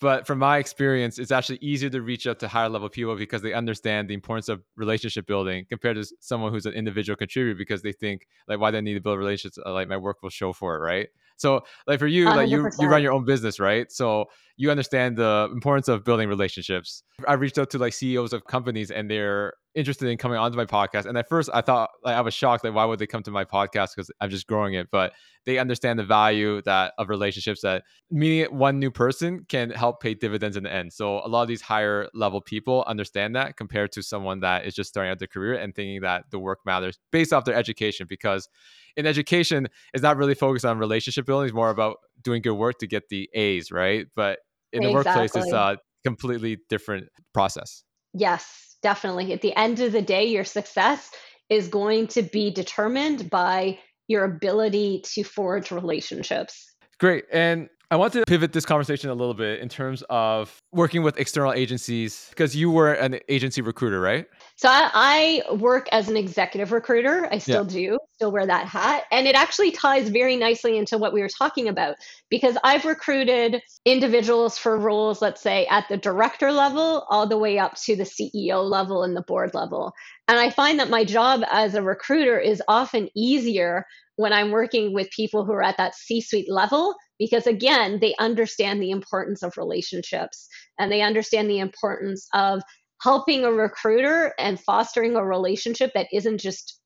but 0.00 0.26
from 0.26 0.38
my 0.38 0.58
experience 0.58 1.18
it's 1.18 1.30
actually 1.30 1.58
easier 1.60 1.90
to 1.90 2.02
reach 2.02 2.26
out 2.26 2.38
to 2.40 2.48
higher 2.48 2.68
level 2.68 2.88
people 2.88 3.14
because 3.16 3.42
they 3.42 3.52
understand 3.52 4.08
the 4.08 4.14
importance 4.14 4.48
of 4.48 4.62
relationship 4.76 5.26
building 5.26 5.64
compared 5.68 5.96
to 5.96 6.06
someone 6.20 6.52
who's 6.52 6.66
an 6.66 6.72
individual 6.72 7.16
contributor 7.16 7.56
because 7.56 7.82
they 7.82 7.92
think 7.92 8.26
like 8.48 8.58
why 8.58 8.70
do 8.70 8.78
i 8.78 8.80
need 8.80 8.94
to 8.94 9.00
build 9.00 9.18
relationships 9.18 9.58
like 9.66 9.88
my 9.88 9.96
work 9.96 10.22
will 10.22 10.30
show 10.30 10.52
for 10.52 10.76
it 10.76 10.80
right 10.80 11.08
so 11.38 11.62
like 11.86 11.98
for 11.98 12.06
you 12.06 12.26
100%. 12.26 12.36
like 12.36 12.50
you 12.50 12.70
you 12.78 12.88
run 12.88 13.02
your 13.02 13.12
own 13.12 13.24
business 13.24 13.58
right 13.58 13.90
so 13.90 14.26
you 14.56 14.70
understand 14.70 15.16
the 15.16 15.48
importance 15.52 15.88
of 15.88 16.04
building 16.04 16.28
relationships 16.28 17.02
i 17.26 17.32
reached 17.32 17.58
out 17.58 17.70
to 17.70 17.78
like 17.78 17.92
ceos 17.92 18.32
of 18.32 18.44
companies 18.44 18.90
and 18.90 19.10
they're 19.10 19.54
interested 19.78 20.08
in 20.08 20.18
coming 20.18 20.36
onto 20.38 20.56
my 20.56 20.64
podcast. 20.64 21.06
And 21.06 21.16
at 21.16 21.28
first, 21.28 21.48
I 21.54 21.60
thought 21.60 21.90
like 22.04 22.16
I 22.16 22.20
was 22.20 22.34
shocked 22.34 22.64
like 22.64 22.74
why 22.74 22.84
would 22.84 22.98
they 22.98 23.06
come 23.06 23.22
to 23.22 23.30
my 23.30 23.44
podcast 23.44 23.90
because 23.94 24.10
I'm 24.20 24.28
just 24.28 24.46
growing 24.46 24.74
it. 24.74 24.88
But 24.90 25.12
they 25.48 25.58
understand 25.58 25.98
the 25.98 26.04
value 26.04 26.60
that 26.62 26.92
of 26.98 27.08
relationships 27.08 27.62
that 27.62 27.82
meeting 28.10 28.54
one 28.54 28.78
new 28.78 28.90
person 28.90 29.46
can 29.48 29.70
help 29.70 30.02
pay 30.02 30.12
dividends 30.12 30.56
in 30.56 30.62
the 30.62 30.72
end. 30.72 30.92
So 30.92 31.24
a 31.24 31.28
lot 31.28 31.42
of 31.42 31.48
these 31.48 31.62
higher 31.62 32.08
level 32.12 32.40
people 32.40 32.84
understand 32.86 33.34
that 33.34 33.56
compared 33.56 33.90
to 33.92 34.02
someone 34.02 34.40
that 34.40 34.66
is 34.66 34.74
just 34.74 34.90
starting 34.90 35.10
out 35.10 35.18
their 35.18 35.28
career 35.28 35.54
and 35.54 35.74
thinking 35.74 36.02
that 36.02 36.24
the 36.30 36.38
work 36.38 36.58
matters 36.66 36.98
based 37.10 37.32
off 37.32 37.44
their 37.44 37.54
education 37.54 38.06
because 38.08 38.48
in 38.96 39.06
education 39.06 39.68
it's 39.94 40.02
not 40.02 40.16
really 40.16 40.34
focused 40.34 40.64
on 40.64 40.78
relationship 40.78 41.24
building 41.24 41.46
it's 41.46 41.54
more 41.54 41.70
about 41.70 41.96
doing 42.22 42.42
good 42.42 42.54
work 42.54 42.78
to 42.78 42.86
get 42.86 43.08
the 43.08 43.30
a's 43.32 43.70
right 43.70 44.06
but 44.16 44.40
in 44.72 44.82
the 44.82 44.90
exactly. 44.90 45.20
workplace 45.22 45.44
it's 45.44 45.52
a 45.52 45.78
completely 46.04 46.58
different 46.68 47.08
process 47.32 47.84
yes 48.12 48.68
definitely. 48.82 49.32
At 49.32 49.42
the 49.42 49.56
end 49.56 49.80
of 49.80 49.92
the 49.92 50.02
day, 50.02 50.26
your 50.26 50.44
success 50.44 51.10
is 51.48 51.68
going 51.68 52.06
to 52.08 52.22
be 52.22 52.50
determined 52.50 53.30
by 53.30 53.78
your 54.08 54.24
ability 54.24 55.02
to 55.04 55.22
forge 55.22 55.70
relationships. 55.70 56.74
Great. 56.98 57.24
And 57.32 57.68
I 57.90 57.96
want 57.96 58.12
to 58.14 58.24
pivot 58.26 58.52
this 58.52 58.66
conversation 58.66 59.08
a 59.08 59.14
little 59.14 59.34
bit 59.34 59.60
in 59.60 59.68
terms 59.68 60.02
of 60.10 60.60
working 60.72 61.02
with 61.02 61.18
external 61.18 61.52
agencies 61.52 62.26
because 62.30 62.54
you 62.54 62.70
were 62.70 62.92
an 62.92 63.20
agency 63.28 63.62
recruiter, 63.62 64.00
right? 64.00 64.26
So 64.58 64.68
I, 64.68 65.44
I 65.48 65.54
work 65.54 65.88
as 65.92 66.08
an 66.08 66.16
executive 66.16 66.72
recruiter. 66.72 67.28
I 67.30 67.38
still 67.38 67.62
yeah. 67.62 67.90
do, 67.90 67.98
still 68.14 68.32
wear 68.32 68.44
that 68.44 68.66
hat. 68.66 69.04
And 69.12 69.28
it 69.28 69.36
actually 69.36 69.70
ties 69.70 70.08
very 70.08 70.34
nicely 70.34 70.76
into 70.76 70.98
what 70.98 71.12
we 71.12 71.20
were 71.20 71.28
talking 71.28 71.68
about 71.68 71.94
because 72.28 72.58
I've 72.64 72.84
recruited 72.84 73.62
individuals 73.84 74.58
for 74.58 74.76
roles, 74.76 75.22
let's 75.22 75.40
say 75.40 75.66
at 75.66 75.88
the 75.88 75.96
director 75.96 76.50
level, 76.50 77.06
all 77.08 77.24
the 77.28 77.38
way 77.38 77.60
up 77.60 77.76
to 77.82 77.94
the 77.94 78.02
CEO 78.02 78.68
level 78.68 79.04
and 79.04 79.14
the 79.14 79.22
board 79.22 79.54
level. 79.54 79.92
And 80.26 80.40
I 80.40 80.50
find 80.50 80.80
that 80.80 80.90
my 80.90 81.04
job 81.04 81.42
as 81.52 81.76
a 81.76 81.82
recruiter 81.82 82.36
is 82.36 82.60
often 82.66 83.10
easier 83.14 83.86
when 84.16 84.32
I'm 84.32 84.50
working 84.50 84.92
with 84.92 85.08
people 85.10 85.44
who 85.44 85.52
are 85.52 85.62
at 85.62 85.76
that 85.76 85.94
C 85.94 86.20
suite 86.20 86.50
level 86.50 86.96
because 87.20 87.46
again 87.46 88.00
they 88.00 88.16
understand 88.18 88.82
the 88.82 88.90
importance 88.90 89.44
of 89.44 89.56
relationships 89.56 90.48
and 90.80 90.90
they 90.90 91.02
understand 91.02 91.48
the 91.48 91.60
importance 91.60 92.26
of 92.34 92.60
helping 93.02 93.44
a 93.44 93.52
recruiter 93.52 94.34
and 94.38 94.60
fostering 94.60 95.16
a 95.16 95.24
relationship 95.24 95.92
that 95.94 96.08
isn't 96.12 96.38
just 96.38 96.80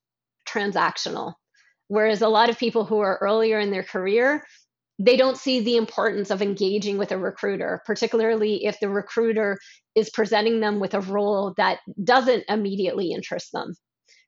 transactional 0.47 1.33
whereas 1.87 2.21
a 2.21 2.29
lot 2.29 2.49
of 2.49 2.57
people 2.57 2.85
who 2.85 2.99
are 2.99 3.19
earlier 3.21 3.59
in 3.59 3.71
their 3.71 3.83
career 3.83 4.43
they 4.99 5.17
don't 5.17 5.37
see 5.37 5.59
the 5.59 5.75
importance 5.75 6.29
of 6.29 6.41
engaging 6.41 6.97
with 6.97 7.11
a 7.11 7.17
recruiter 7.17 7.81
particularly 7.85 8.65
if 8.65 8.79
the 8.79 8.89
recruiter 8.89 9.57
is 9.95 10.09
presenting 10.09 10.59
them 10.59 10.79
with 10.79 10.93
a 10.93 11.01
role 11.01 11.53
that 11.57 11.79
doesn't 12.03 12.43
immediately 12.49 13.11
interest 13.11 13.49
them 13.53 13.73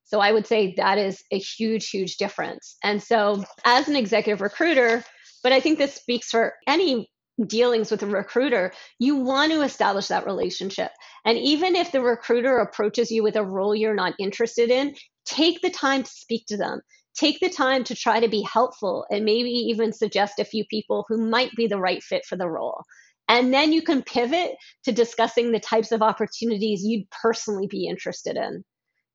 so 0.05 0.19
I 0.19 0.31
would 0.31 0.45
say 0.45 0.75
that 0.77 0.97
is 0.97 1.23
a 1.31 1.39
huge, 1.39 1.89
huge 1.89 2.17
difference. 2.17 2.77
And 2.83 3.01
so, 3.01 3.43
as 3.65 3.87
an 3.87 3.95
executive 3.95 4.39
recruiter, 4.39 5.03
but 5.43 5.51
I 5.51 5.59
think 5.59 5.77
this 5.77 5.95
speaks 5.95 6.29
for 6.29 6.53
any 6.67 7.09
dealings 7.47 7.91
with 7.91 8.03
a 8.03 8.07
recruiter, 8.07 8.71
you 8.99 9.17
want 9.17 9.51
to 9.51 9.61
establish 9.61 10.07
that 10.07 10.25
relationship. 10.25 10.91
And 11.25 11.37
even 11.37 11.75
if 11.75 11.91
the 11.91 12.01
recruiter 12.01 12.59
approaches 12.59 13.11
you 13.11 13.23
with 13.23 13.35
a 13.35 13.43
role 13.43 13.75
you're 13.75 13.93
not 13.93 14.13
interested 14.19 14.69
in, 14.69 14.95
take 15.25 15.61
the 15.61 15.69
time 15.69 16.03
to 16.03 16.09
speak 16.09 16.45
to 16.47 16.57
them. 16.57 16.81
Take 17.15 17.39
the 17.39 17.49
time 17.49 17.83
to 17.85 17.95
try 17.95 18.19
to 18.19 18.27
be 18.27 18.45
helpful 18.51 19.05
and 19.09 19.23
maybe 19.23 19.49
even 19.49 19.93
suggest 19.93 20.39
a 20.39 20.45
few 20.45 20.65
people 20.65 21.05
who 21.07 21.29
might 21.29 21.51
be 21.55 21.67
the 21.67 21.79
right 21.79 22.03
fit 22.03 22.25
for 22.25 22.35
the 22.35 22.49
role. 22.49 22.83
And 23.27 23.53
then 23.53 23.71
you 23.71 23.81
can 23.81 24.03
pivot 24.03 24.51
to 24.83 24.91
discussing 24.91 25.51
the 25.51 25.59
types 25.59 25.91
of 25.91 26.01
opportunities 26.01 26.83
you'd 26.83 27.09
personally 27.09 27.67
be 27.67 27.87
interested 27.87 28.37
in. 28.37 28.63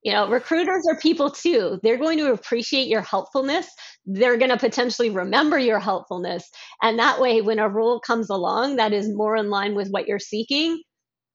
You 0.02 0.12
know, 0.12 0.28
recruiters 0.30 0.84
are 0.90 0.98
people 0.98 1.30
too. 1.30 1.78
They're 1.82 1.98
going 1.98 2.18
to 2.18 2.32
appreciate 2.32 2.88
your 2.88 3.02
helpfulness. 3.02 3.68
They're 4.06 4.38
going 4.38 4.50
to 4.50 4.56
potentially 4.56 5.10
remember 5.10 5.58
your 5.58 5.78
helpfulness. 5.78 6.48
And 6.82 6.98
that 6.98 7.20
way, 7.20 7.42
when 7.42 7.58
a 7.58 7.68
role 7.68 8.00
comes 8.00 8.30
along 8.30 8.76
that 8.76 8.92
is 8.92 9.14
more 9.14 9.36
in 9.36 9.50
line 9.50 9.74
with 9.74 9.88
what 9.90 10.08
you're 10.08 10.18
seeking, 10.18 10.82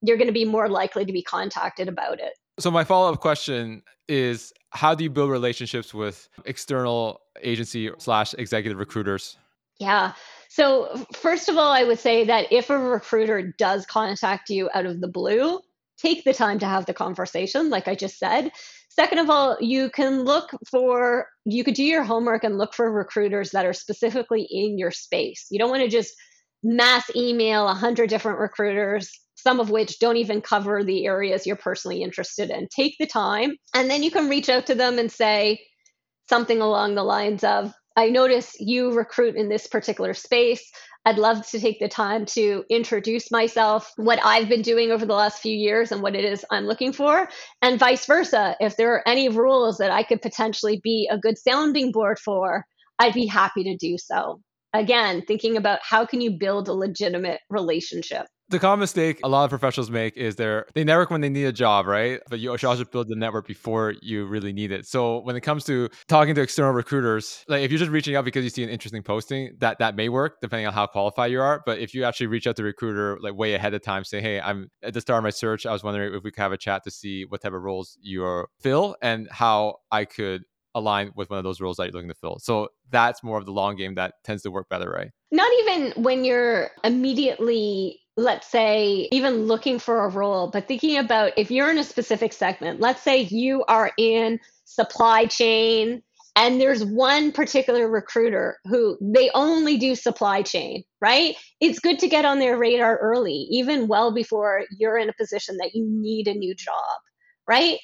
you're 0.01 0.18
going 0.18 0.28
to 0.28 0.34
be 0.34 0.45
more 0.45 0.68
likely 0.68 1.05
to 1.05 1.13
be 1.13 1.22
contacted 1.22 1.88
about 1.88 2.20
it. 2.20 2.34
So, 2.59 2.72
my 2.72 2.84
follow 2.84 3.11
up 3.11 3.20
question 3.20 3.84
is 4.07 4.53
how 4.72 4.95
do 4.95 5.03
you 5.03 5.09
build 5.09 5.30
relationships 5.30 5.93
with 5.93 6.28
external 6.45 7.22
agency 7.41 7.91
slash 7.97 8.34
executive 8.34 8.80
recruiters? 8.80 9.38
Yeah. 9.80 10.13
So, 10.49 11.05
first 11.13 11.49
of 11.49 11.57
all, 11.57 11.72
I 11.72 11.84
would 11.84 11.99
say 11.99 12.24
that 12.26 12.51
if 12.51 12.70
a 12.70 12.78
recruiter 12.78 13.53
does 13.57 13.86
contact 13.86 14.49
you 14.49 14.70
out 14.74 14.86
of 14.86 15.01
the 15.01 15.07
blue, 15.07 15.59
take 15.97 16.23
the 16.23 16.33
time 16.33 16.59
to 16.59 16.65
have 16.65 16.85
the 16.85 16.93
conversation, 16.93 17.69
like 17.69 17.87
I 17.87 17.95
just 17.95 18.17
said. 18.17 18.51
Second 18.89 19.19
of 19.19 19.29
all, 19.29 19.57
you 19.59 19.89
can 19.89 20.23
look 20.23 20.49
for, 20.71 21.27
you 21.45 21.63
could 21.63 21.73
do 21.73 21.83
your 21.83 22.03
homework 22.03 22.43
and 22.43 22.57
look 22.57 22.73
for 22.73 22.91
recruiters 22.91 23.51
that 23.51 23.65
are 23.65 23.73
specifically 23.73 24.47
in 24.49 24.77
your 24.77 24.91
space. 24.91 25.47
You 25.49 25.59
don't 25.59 25.69
want 25.69 25.83
to 25.83 25.89
just 25.89 26.13
mass 26.63 27.09
email 27.15 27.65
100 27.65 28.09
different 28.09 28.39
recruiters, 28.39 29.11
some 29.35 29.59
of 29.59 29.69
which 29.69 29.99
don't 29.99 30.17
even 30.17 30.41
cover 30.41 30.83
the 30.83 31.05
areas 31.05 31.45
you're 31.45 31.55
personally 31.55 32.01
interested 32.01 32.49
in. 32.49 32.67
Take 32.73 32.95
the 32.97 33.05
time, 33.05 33.57
and 33.73 33.89
then 33.89 34.01
you 34.01 34.11
can 34.11 34.29
reach 34.29 34.49
out 34.49 34.65
to 34.67 34.75
them 34.75 34.97
and 34.97 35.11
say 35.11 35.61
something 36.29 36.61
along 36.61 36.95
the 36.95 37.03
lines 37.03 37.43
of, 37.43 37.73
I 37.95 38.09
notice 38.09 38.55
you 38.59 38.91
recruit 38.91 39.35
in 39.35 39.47
this 39.47 39.67
particular 39.67 40.13
space. 40.13 40.69
I'd 41.05 41.17
love 41.17 41.47
to 41.49 41.59
take 41.59 41.79
the 41.79 41.87
time 41.87 42.25
to 42.27 42.65
introduce 42.69 43.31
myself, 43.31 43.91
what 43.95 44.19
I've 44.25 44.49
been 44.49 44.63
doing 44.63 44.91
over 44.91 45.05
the 45.05 45.13
last 45.13 45.41
few 45.41 45.55
years, 45.55 45.91
and 45.91 46.01
what 46.01 46.15
it 46.15 46.25
is 46.25 46.43
I'm 46.51 46.65
looking 46.65 46.91
for, 46.91 47.29
and 47.61 47.79
vice 47.79 48.05
versa. 48.05 48.57
If 48.59 48.75
there 48.75 48.93
are 48.95 49.07
any 49.07 49.29
rules 49.29 49.77
that 49.77 49.91
I 49.91 50.03
could 50.03 50.21
potentially 50.21 50.81
be 50.83 51.07
a 51.11 51.17
good 51.17 51.37
sounding 51.37 51.91
board 51.91 52.19
for, 52.19 52.65
I'd 52.99 53.13
be 53.13 53.27
happy 53.27 53.63
to 53.63 53.77
do 53.77 53.97
so. 53.97 54.41
Again, 54.73 55.23
thinking 55.25 55.55
about 55.55 55.79
how 55.83 56.05
can 56.05 56.19
you 56.19 56.31
build 56.31 56.67
a 56.67 56.73
legitimate 56.73 57.39
relationship 57.49 58.25
the 58.49 58.59
common 58.59 58.79
mistake 58.79 59.19
a 59.23 59.29
lot 59.29 59.43
of 59.43 59.49
professionals 59.49 59.89
make 59.89 60.15
is 60.17 60.35
they're 60.35 60.65
they 60.73 60.83
network 60.83 61.09
when 61.09 61.21
they 61.21 61.29
need 61.29 61.45
a 61.45 61.51
job, 61.51 61.87
right? 61.87 62.21
But 62.29 62.39
you 62.39 62.55
should 62.57 62.67
also 62.67 62.85
build 62.85 63.07
the 63.07 63.15
network 63.15 63.47
before 63.47 63.95
you 64.01 64.25
really 64.25 64.53
need 64.53 64.71
it. 64.71 64.85
So 64.85 65.19
when 65.21 65.35
it 65.35 65.41
comes 65.41 65.63
to 65.65 65.89
talking 66.07 66.35
to 66.35 66.41
external 66.41 66.71
recruiters, 66.71 67.43
like 67.47 67.63
if 67.63 67.71
you're 67.71 67.79
just 67.79 67.91
reaching 67.91 68.15
out 68.15 68.25
because 68.25 68.43
you 68.43 68.49
see 68.49 68.63
an 68.63 68.69
interesting 68.69 69.03
posting, 69.03 69.55
that 69.59 69.79
that 69.79 69.95
may 69.95 70.09
work 70.09 70.37
depending 70.41 70.67
on 70.67 70.73
how 70.73 70.85
qualified 70.85 71.31
you 71.31 71.41
are. 71.41 71.63
But 71.65 71.79
if 71.79 71.93
you 71.93 72.03
actually 72.03 72.27
reach 72.27 72.47
out 72.47 72.55
to 72.57 72.63
recruiter 72.63 73.17
like 73.21 73.35
way 73.35 73.53
ahead 73.53 73.73
of 73.73 73.81
time, 73.81 74.03
say, 74.03 74.21
hey, 74.21 74.39
I'm 74.39 74.69
at 74.83 74.93
the 74.93 75.01
start 75.01 75.19
of 75.19 75.23
my 75.23 75.31
search, 75.31 75.65
I 75.65 75.71
was 75.71 75.83
wondering 75.83 76.13
if 76.13 76.23
we 76.23 76.31
could 76.31 76.41
have 76.41 76.51
a 76.51 76.57
chat 76.57 76.83
to 76.83 76.91
see 76.91 77.25
what 77.25 77.41
type 77.41 77.53
of 77.53 77.61
roles 77.61 77.97
you 78.01 78.45
fill 78.59 78.95
and 79.01 79.27
how 79.31 79.77
I 79.91 80.05
could 80.05 80.43
align 80.75 81.11
with 81.15 81.29
one 81.29 81.39
of 81.39 81.43
those 81.43 81.61
roles 81.61 81.77
that 81.77 81.85
you're 81.85 81.93
looking 81.93 82.09
to 82.09 82.15
fill. 82.15 82.37
So 82.39 82.67
that's 82.89 83.23
more 83.23 83.37
of 83.37 83.45
the 83.45 83.51
long 83.51 83.75
game 83.75 83.95
that 83.95 84.15
tends 84.23 84.43
to 84.43 84.51
work 84.51 84.67
better, 84.69 84.89
right? 84.89 85.09
Not 85.31 85.49
even 85.61 86.03
when 86.03 86.25
you're 86.25 86.69
immediately 86.83 88.01
let's 88.18 88.47
say, 88.47 89.07
even 89.11 89.45
looking 89.45 89.80
for 89.80 90.05
a 90.05 90.09
role, 90.09 90.49
but 90.49 90.68
thinking 90.68 90.97
about 90.97 91.34
if 91.38 91.51
you're 91.51 91.70
in 91.70 91.78
a 91.78 91.84
specific 91.84 92.34
segment, 92.34 92.80
let's 92.80 93.01
say 93.01 93.22
you 93.22 93.63
are 93.68 93.91
in 93.97 94.39
supply 94.63 95.26
chain 95.26 96.01
and 96.38 96.59
there's 96.59 96.84
one 96.84 97.32
particular 97.32 97.88
recruiter 97.89 98.57
who 98.66 98.97
they 99.01 99.30
only 99.34 99.78
do 99.78 99.95
supply 99.95 100.41
chain, 100.41 100.84
right? 101.01 101.36
It's 101.61 101.80
good 101.80 101.99
to 101.99 102.09
get 102.09 102.26
on 102.26 102.39
their 102.39 102.57
radar 102.57 102.97
early, 102.97 103.47
even 103.51 103.88
well 103.88 104.13
before 104.13 104.63
you're 104.78 104.97
in 104.97 105.09
a 105.09 105.13
position 105.13 105.57
that 105.57 105.74
you 105.74 105.86
need 105.88 106.28
a 106.28 106.34
new 106.34 106.53
job, 106.53 106.99
right? 107.47 107.80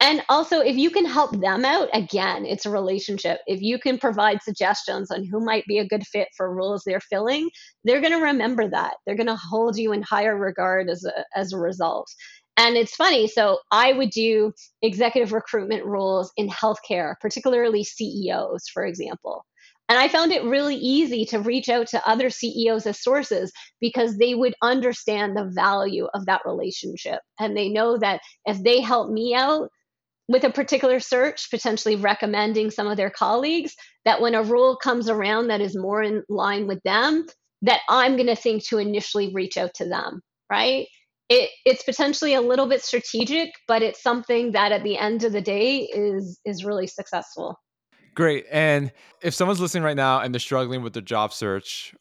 And 0.00 0.22
also, 0.28 0.60
if 0.60 0.76
you 0.76 0.90
can 0.90 1.06
help 1.06 1.40
them 1.40 1.64
out, 1.64 1.88
again, 1.94 2.44
it's 2.44 2.66
a 2.66 2.70
relationship. 2.70 3.40
If 3.46 3.62
you 3.62 3.78
can 3.78 3.96
provide 3.96 4.42
suggestions 4.42 5.10
on 5.10 5.24
who 5.24 5.40
might 5.40 5.64
be 5.66 5.78
a 5.78 5.88
good 5.88 6.06
fit 6.06 6.28
for 6.36 6.54
roles 6.54 6.82
they're 6.84 7.00
filling, 7.00 7.48
they're 7.84 8.02
going 8.02 8.12
to 8.12 8.18
remember 8.18 8.68
that. 8.68 8.96
They're 9.06 9.16
going 9.16 9.26
to 9.28 9.36
hold 9.36 9.78
you 9.78 9.92
in 9.92 10.02
higher 10.02 10.36
regard 10.36 10.90
as 10.90 11.04
a, 11.04 11.24
as 11.34 11.52
a 11.52 11.58
result. 11.58 12.08
And 12.58 12.76
it's 12.76 12.94
funny. 12.94 13.26
So 13.26 13.58
I 13.70 13.94
would 13.94 14.10
do 14.10 14.52
executive 14.82 15.32
recruitment 15.32 15.84
roles 15.84 16.30
in 16.36 16.48
healthcare, 16.48 17.14
particularly 17.20 17.82
CEOs, 17.82 18.68
for 18.72 18.84
example. 18.84 19.44
And 19.88 19.98
I 19.98 20.08
found 20.08 20.32
it 20.32 20.42
really 20.44 20.74
easy 20.74 21.24
to 21.26 21.38
reach 21.38 21.68
out 21.68 21.86
to 21.88 22.08
other 22.08 22.28
CEOs 22.28 22.86
as 22.86 23.02
sources 23.02 23.52
because 23.80 24.18
they 24.18 24.34
would 24.34 24.54
understand 24.62 25.36
the 25.36 25.50
value 25.54 26.08
of 26.12 26.26
that 26.26 26.42
relationship. 26.44 27.20
And 27.38 27.56
they 27.56 27.68
know 27.68 27.96
that 27.98 28.20
if 28.46 28.62
they 28.62 28.80
help 28.80 29.10
me 29.10 29.34
out 29.34 29.70
with 30.28 30.44
a 30.44 30.50
particular 30.50 31.00
search, 31.00 31.50
potentially 31.50 31.96
recommending 31.96 32.70
some 32.70 32.86
of 32.86 32.96
their 32.96 33.10
colleagues, 33.10 33.74
that 34.04 34.20
when 34.20 34.34
a 34.34 34.42
rule 34.42 34.76
comes 34.76 35.08
around 35.08 35.48
that 35.48 35.60
is 35.60 35.76
more 35.76 36.02
in 36.02 36.24
line 36.28 36.66
with 36.66 36.82
them, 36.84 37.26
that 37.62 37.80
I'm 37.88 38.16
going 38.16 38.26
to 38.26 38.36
think 38.36 38.66
to 38.66 38.78
initially 38.78 39.32
reach 39.32 39.56
out 39.56 39.74
to 39.74 39.88
them, 39.88 40.20
right? 40.50 40.86
It, 41.28 41.50
it's 41.64 41.82
potentially 41.82 42.34
a 42.34 42.40
little 42.40 42.68
bit 42.68 42.82
strategic, 42.82 43.50
but 43.66 43.82
it's 43.82 44.02
something 44.02 44.52
that 44.52 44.72
at 44.72 44.84
the 44.84 44.98
end 44.98 45.24
of 45.24 45.32
the 45.32 45.40
day 45.40 45.80
is 45.92 46.38
is 46.44 46.64
really 46.64 46.86
successful. 46.86 47.58
Great. 48.14 48.46
And 48.50 48.92
if 49.22 49.34
someone's 49.34 49.60
listening 49.60 49.82
right 49.82 49.96
now 49.96 50.20
and 50.20 50.32
they're 50.32 50.40
struggling 50.40 50.82
with 50.82 50.92
their 50.92 51.02
job 51.02 51.32
search, 51.32 51.94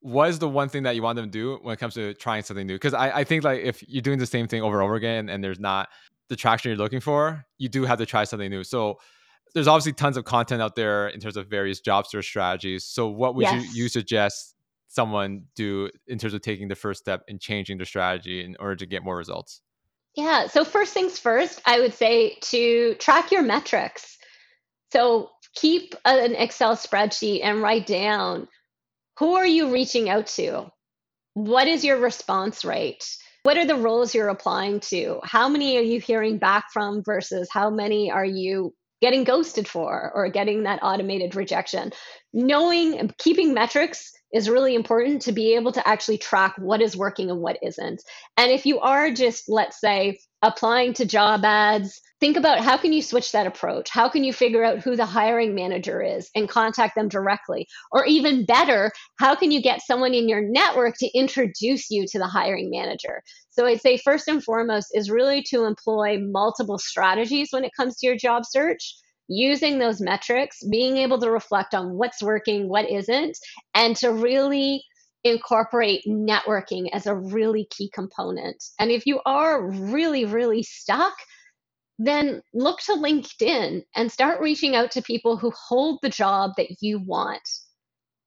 what 0.00 0.28
is 0.28 0.38
the 0.38 0.48
one 0.48 0.68
thing 0.68 0.84
that 0.84 0.94
you 0.94 1.02
want 1.02 1.16
them 1.16 1.24
to 1.24 1.30
do 1.30 1.58
when 1.62 1.72
it 1.72 1.78
comes 1.78 1.94
to 1.94 2.14
trying 2.14 2.42
something 2.42 2.66
new? 2.66 2.74
Because 2.74 2.94
I, 2.94 3.10
I 3.10 3.24
think 3.24 3.42
like 3.42 3.62
if 3.62 3.82
you're 3.88 4.02
doing 4.02 4.18
the 4.18 4.26
same 4.26 4.46
thing 4.46 4.62
over 4.62 4.76
and 4.76 4.84
over 4.84 4.94
again 4.94 5.28
and 5.28 5.42
there's 5.42 5.58
not 5.58 5.88
the 6.28 6.36
traction 6.36 6.70
you're 6.70 6.78
looking 6.78 7.00
for, 7.00 7.44
you 7.58 7.68
do 7.68 7.84
have 7.84 7.98
to 7.98 8.06
try 8.06 8.24
something 8.24 8.50
new. 8.50 8.64
So 8.64 8.98
there's 9.54 9.68
obviously 9.68 9.92
tons 9.92 10.16
of 10.16 10.24
content 10.24 10.60
out 10.60 10.76
there 10.76 11.08
in 11.08 11.20
terms 11.20 11.36
of 11.36 11.48
various 11.48 11.80
job 11.80 12.06
search 12.06 12.26
strategies. 12.26 12.84
So 12.84 13.08
what 13.08 13.34
would 13.34 13.42
yes. 13.42 13.74
you, 13.74 13.84
you 13.84 13.88
suggest 13.88 14.54
someone 14.88 15.44
do 15.54 15.90
in 16.06 16.18
terms 16.18 16.34
of 16.34 16.42
taking 16.42 16.68
the 16.68 16.74
first 16.74 17.00
step 17.00 17.22
and 17.28 17.40
changing 17.40 17.78
their 17.78 17.86
strategy 17.86 18.44
in 18.44 18.56
order 18.58 18.76
to 18.76 18.86
get 18.86 19.02
more 19.02 19.16
results? 19.16 19.60
Yeah. 20.14 20.46
So 20.46 20.64
first 20.64 20.94
things 20.94 21.18
first, 21.18 21.60
I 21.66 21.80
would 21.80 21.94
say 21.94 22.36
to 22.40 22.94
track 22.94 23.30
your 23.30 23.42
metrics. 23.42 24.16
So 24.92 25.30
keep 25.54 25.94
an 26.04 26.34
Excel 26.34 26.76
spreadsheet 26.76 27.40
and 27.42 27.62
write 27.62 27.86
down 27.86 28.48
who 29.18 29.34
are 29.34 29.46
you 29.46 29.72
reaching 29.72 30.08
out 30.10 30.26
to? 30.26 30.70
What 31.34 31.68
is 31.68 31.84
your 31.84 31.98
response 31.98 32.64
rate? 32.64 33.06
What 33.46 33.58
are 33.58 33.64
the 33.64 33.76
roles 33.76 34.12
you're 34.12 34.26
applying 34.26 34.80
to? 34.90 35.20
How 35.22 35.48
many 35.48 35.76
are 35.76 35.80
you 35.80 36.00
hearing 36.00 36.36
back 36.36 36.72
from 36.72 37.04
versus 37.04 37.48
how 37.48 37.70
many 37.70 38.10
are 38.10 38.24
you 38.24 38.74
getting 39.00 39.22
ghosted 39.22 39.68
for 39.68 40.10
or 40.16 40.28
getting 40.30 40.64
that 40.64 40.80
automated 40.82 41.36
rejection? 41.36 41.92
Knowing, 42.32 43.08
keeping 43.18 43.54
metrics 43.54 44.10
is 44.34 44.50
really 44.50 44.74
important 44.74 45.22
to 45.22 45.30
be 45.30 45.54
able 45.54 45.70
to 45.70 45.88
actually 45.88 46.18
track 46.18 46.54
what 46.58 46.82
is 46.82 46.96
working 46.96 47.30
and 47.30 47.38
what 47.38 47.56
isn't. 47.62 48.02
And 48.36 48.50
if 48.50 48.66
you 48.66 48.80
are 48.80 49.12
just, 49.12 49.48
let's 49.48 49.78
say, 49.80 50.18
applying 50.42 50.94
to 50.94 51.04
job 51.04 51.44
ads, 51.44 52.00
think 52.20 52.36
about 52.36 52.60
how 52.60 52.76
can 52.76 52.92
you 52.92 53.02
switch 53.02 53.32
that 53.32 53.46
approach? 53.46 53.90
How 53.90 54.08
can 54.08 54.24
you 54.24 54.32
figure 54.32 54.64
out 54.64 54.78
who 54.78 54.96
the 54.96 55.06
hiring 55.06 55.54
manager 55.54 56.00
is 56.00 56.30
and 56.34 56.48
contact 56.48 56.94
them 56.94 57.08
directly? 57.08 57.66
Or 57.92 58.06
even 58.06 58.46
better, 58.46 58.90
how 59.18 59.34
can 59.34 59.50
you 59.50 59.60
get 59.60 59.82
someone 59.82 60.14
in 60.14 60.28
your 60.28 60.40
network 60.42 60.96
to 60.98 61.18
introduce 61.18 61.90
you 61.90 62.06
to 62.08 62.18
the 62.18 62.26
hiring 62.26 62.70
manager? 62.70 63.22
So 63.50 63.66
I'd 63.66 63.80
say 63.80 63.98
first 63.98 64.28
and 64.28 64.42
foremost 64.42 64.88
is 64.94 65.10
really 65.10 65.42
to 65.50 65.64
employ 65.64 66.18
multiple 66.20 66.78
strategies 66.78 67.48
when 67.50 67.64
it 67.64 67.72
comes 67.76 67.96
to 67.98 68.06
your 68.06 68.16
job 68.16 68.44
search 68.46 68.96
using 69.28 69.78
those 69.78 70.00
metrics, 70.00 70.62
being 70.70 70.98
able 70.98 71.18
to 71.18 71.30
reflect 71.30 71.74
on 71.74 71.94
what's 71.98 72.22
working, 72.22 72.68
what 72.68 72.88
isn't, 72.88 73.36
and 73.74 73.96
to 73.96 74.12
really 74.12 74.82
incorporate 75.24 76.02
networking 76.06 76.88
as 76.92 77.06
a 77.06 77.14
really 77.14 77.66
key 77.70 77.90
component. 77.92 78.62
And 78.78 78.90
if 78.90 79.06
you 79.06 79.20
are 79.26 79.68
really, 79.68 80.24
really 80.24 80.62
stuck, 80.62 81.14
then 81.98 82.42
look 82.52 82.80
to 82.80 82.92
LinkedIn 82.92 83.82
and 83.94 84.12
start 84.12 84.40
reaching 84.40 84.76
out 84.76 84.90
to 84.92 85.02
people 85.02 85.36
who 85.36 85.50
hold 85.50 85.98
the 86.02 86.08
job 86.08 86.52
that 86.56 86.76
you 86.80 86.98
want. 86.98 87.48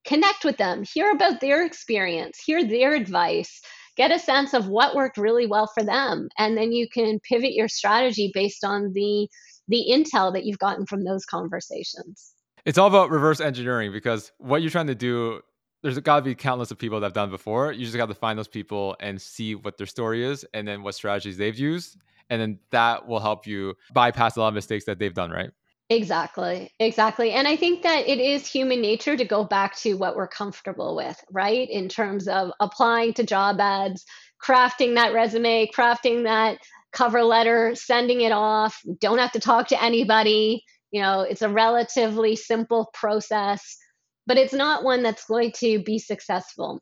Connect 0.04 0.44
with 0.44 0.56
them, 0.56 0.82
hear 0.82 1.10
about 1.10 1.40
their 1.40 1.64
experience, 1.64 2.40
hear 2.44 2.64
their 2.64 2.94
advice, 2.94 3.60
get 3.96 4.10
a 4.10 4.18
sense 4.18 4.54
of 4.54 4.68
what 4.68 4.96
worked 4.96 5.18
really 5.18 5.46
well 5.46 5.66
for 5.66 5.84
them. 5.84 6.28
And 6.38 6.56
then 6.56 6.72
you 6.72 6.88
can 6.88 7.20
pivot 7.20 7.52
your 7.52 7.68
strategy 7.68 8.30
based 8.34 8.64
on 8.64 8.92
the 8.92 9.28
the 9.68 9.86
intel 9.88 10.32
that 10.32 10.44
you've 10.44 10.58
gotten 10.58 10.84
from 10.84 11.04
those 11.04 11.24
conversations. 11.24 12.34
It's 12.64 12.76
all 12.76 12.88
about 12.88 13.10
reverse 13.10 13.40
engineering 13.40 13.92
because 13.92 14.32
what 14.38 14.62
you're 14.62 14.70
trying 14.70 14.88
to 14.88 14.96
do, 14.96 15.42
there's 15.82 15.98
got 16.00 16.16
to 16.16 16.22
be 16.22 16.34
countless 16.34 16.72
of 16.72 16.78
people 16.78 16.98
that 16.98 17.06
have 17.06 17.12
done 17.12 17.30
before. 17.30 17.70
You 17.70 17.84
just 17.84 17.96
got 17.96 18.06
to 18.06 18.14
find 18.14 18.36
those 18.36 18.48
people 18.48 18.96
and 18.98 19.20
see 19.20 19.54
what 19.54 19.78
their 19.78 19.86
story 19.86 20.24
is 20.24 20.44
and 20.54 20.66
then 20.66 20.82
what 20.82 20.96
strategies 20.96 21.36
they've 21.36 21.56
used. 21.56 21.98
And 22.30 22.40
then 22.40 22.58
that 22.70 23.06
will 23.06 23.20
help 23.20 23.46
you 23.46 23.74
bypass 23.92 24.36
a 24.36 24.40
lot 24.40 24.48
of 24.48 24.54
mistakes 24.54 24.86
that 24.86 24.98
they've 24.98 25.12
done, 25.12 25.30
right? 25.30 25.50
Exactly, 25.90 26.70
exactly. 26.78 27.32
And 27.32 27.48
I 27.48 27.56
think 27.56 27.82
that 27.82 28.06
it 28.06 28.20
is 28.20 28.46
human 28.46 28.80
nature 28.80 29.16
to 29.16 29.24
go 29.24 29.42
back 29.42 29.76
to 29.80 29.94
what 29.94 30.14
we're 30.14 30.28
comfortable 30.28 30.94
with, 30.94 31.20
right? 31.32 31.68
In 31.68 31.88
terms 31.88 32.28
of 32.28 32.52
applying 32.60 33.12
to 33.14 33.24
job 33.24 33.58
ads, 33.60 34.04
crafting 34.40 34.94
that 34.94 35.12
resume, 35.12 35.68
crafting 35.76 36.22
that 36.22 36.58
cover 36.92 37.24
letter, 37.24 37.74
sending 37.74 38.20
it 38.20 38.30
off, 38.30 38.80
don't 39.00 39.18
have 39.18 39.32
to 39.32 39.40
talk 39.40 39.66
to 39.68 39.82
anybody. 39.82 40.62
You 40.92 41.02
know, 41.02 41.22
it's 41.22 41.42
a 41.42 41.48
relatively 41.48 42.36
simple 42.36 42.90
process, 42.94 43.76
but 44.28 44.38
it's 44.38 44.52
not 44.52 44.84
one 44.84 45.02
that's 45.02 45.26
going 45.26 45.50
to 45.56 45.82
be 45.82 45.98
successful, 45.98 46.80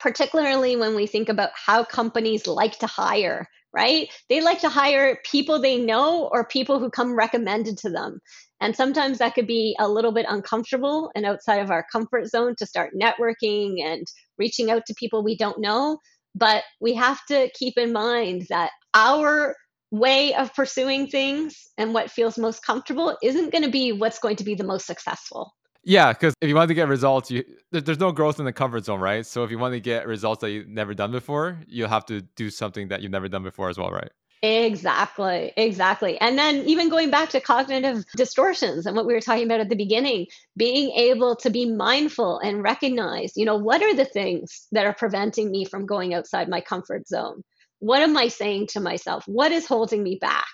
particularly 0.00 0.74
when 0.74 0.96
we 0.96 1.06
think 1.06 1.28
about 1.28 1.50
how 1.54 1.84
companies 1.84 2.48
like 2.48 2.80
to 2.80 2.88
hire, 2.88 3.46
right? 3.72 4.08
They 4.28 4.40
like 4.40 4.60
to 4.60 4.68
hire 4.68 5.18
people 5.24 5.60
they 5.60 5.78
know 5.78 6.28
or 6.32 6.44
people 6.44 6.78
who 6.78 6.90
come 6.90 7.16
recommended 7.16 7.78
to 7.78 7.90
them. 7.90 8.20
And 8.60 8.76
sometimes 8.76 9.18
that 9.18 9.34
could 9.34 9.46
be 9.46 9.74
a 9.78 9.88
little 9.88 10.12
bit 10.12 10.26
uncomfortable 10.28 11.10
and 11.14 11.24
outside 11.24 11.60
of 11.60 11.70
our 11.70 11.86
comfort 11.90 12.26
zone 12.26 12.54
to 12.58 12.66
start 12.66 12.92
networking 13.00 13.82
and 13.82 14.06
reaching 14.38 14.70
out 14.70 14.82
to 14.86 14.94
people 14.94 15.24
we 15.24 15.36
don't 15.36 15.60
know. 15.60 15.98
But 16.34 16.64
we 16.80 16.94
have 16.94 17.20
to 17.28 17.50
keep 17.54 17.78
in 17.78 17.92
mind 17.92 18.46
that 18.50 18.70
our 18.94 19.56
way 19.90 20.34
of 20.34 20.54
pursuing 20.54 21.08
things 21.08 21.68
and 21.76 21.94
what 21.94 22.10
feels 22.10 22.38
most 22.38 22.64
comfortable 22.64 23.16
isn't 23.22 23.50
going 23.50 23.64
to 23.64 23.70
be 23.70 23.92
what's 23.92 24.18
going 24.18 24.36
to 24.36 24.44
be 24.44 24.54
the 24.54 24.64
most 24.64 24.86
successful. 24.86 25.52
Yeah, 25.82 26.12
because 26.12 26.34
if 26.40 26.48
you 26.48 26.54
want 26.54 26.68
to 26.68 26.74
get 26.74 26.88
results, 26.88 27.30
you 27.30 27.44
there's 27.72 27.98
no 27.98 28.12
growth 28.12 28.38
in 28.38 28.44
the 28.44 28.52
comfort 28.52 28.84
zone, 28.84 29.00
right? 29.00 29.24
So 29.24 29.44
if 29.44 29.50
you 29.50 29.58
want 29.58 29.72
to 29.74 29.80
get 29.80 30.06
results 30.06 30.42
that 30.42 30.50
you've 30.50 30.68
never 30.68 30.92
done 30.92 31.10
before, 31.10 31.58
you'll 31.66 31.88
have 31.88 32.04
to 32.06 32.20
do 32.20 32.50
something 32.50 32.88
that 32.88 33.00
you've 33.00 33.12
never 33.12 33.28
done 33.28 33.42
before 33.42 33.70
as 33.70 33.78
well, 33.78 33.90
right? 33.90 34.10
Exactly, 34.42 35.52
exactly. 35.56 36.18
And 36.18 36.38
then 36.38 36.56
even 36.66 36.88
going 36.88 37.10
back 37.10 37.28
to 37.30 37.40
cognitive 37.40 38.04
distortions 38.16 38.86
and 38.86 38.96
what 38.96 39.06
we 39.06 39.12
were 39.12 39.20
talking 39.20 39.44
about 39.44 39.60
at 39.60 39.68
the 39.68 39.76
beginning, 39.76 40.26
being 40.56 40.90
able 40.92 41.36
to 41.36 41.50
be 41.50 41.70
mindful 41.70 42.38
and 42.38 42.62
recognize, 42.62 43.36
you 43.36 43.44
know, 43.44 43.56
what 43.56 43.82
are 43.82 43.94
the 43.94 44.06
things 44.06 44.66
that 44.72 44.86
are 44.86 44.94
preventing 44.94 45.50
me 45.50 45.66
from 45.66 45.84
going 45.84 46.14
outside 46.14 46.48
my 46.48 46.62
comfort 46.62 47.06
zone? 47.06 47.42
What 47.80 48.00
am 48.00 48.16
I 48.16 48.28
saying 48.28 48.68
to 48.68 48.80
myself? 48.80 49.24
What 49.26 49.52
is 49.52 49.66
holding 49.66 50.02
me 50.02 50.16
back? 50.18 50.48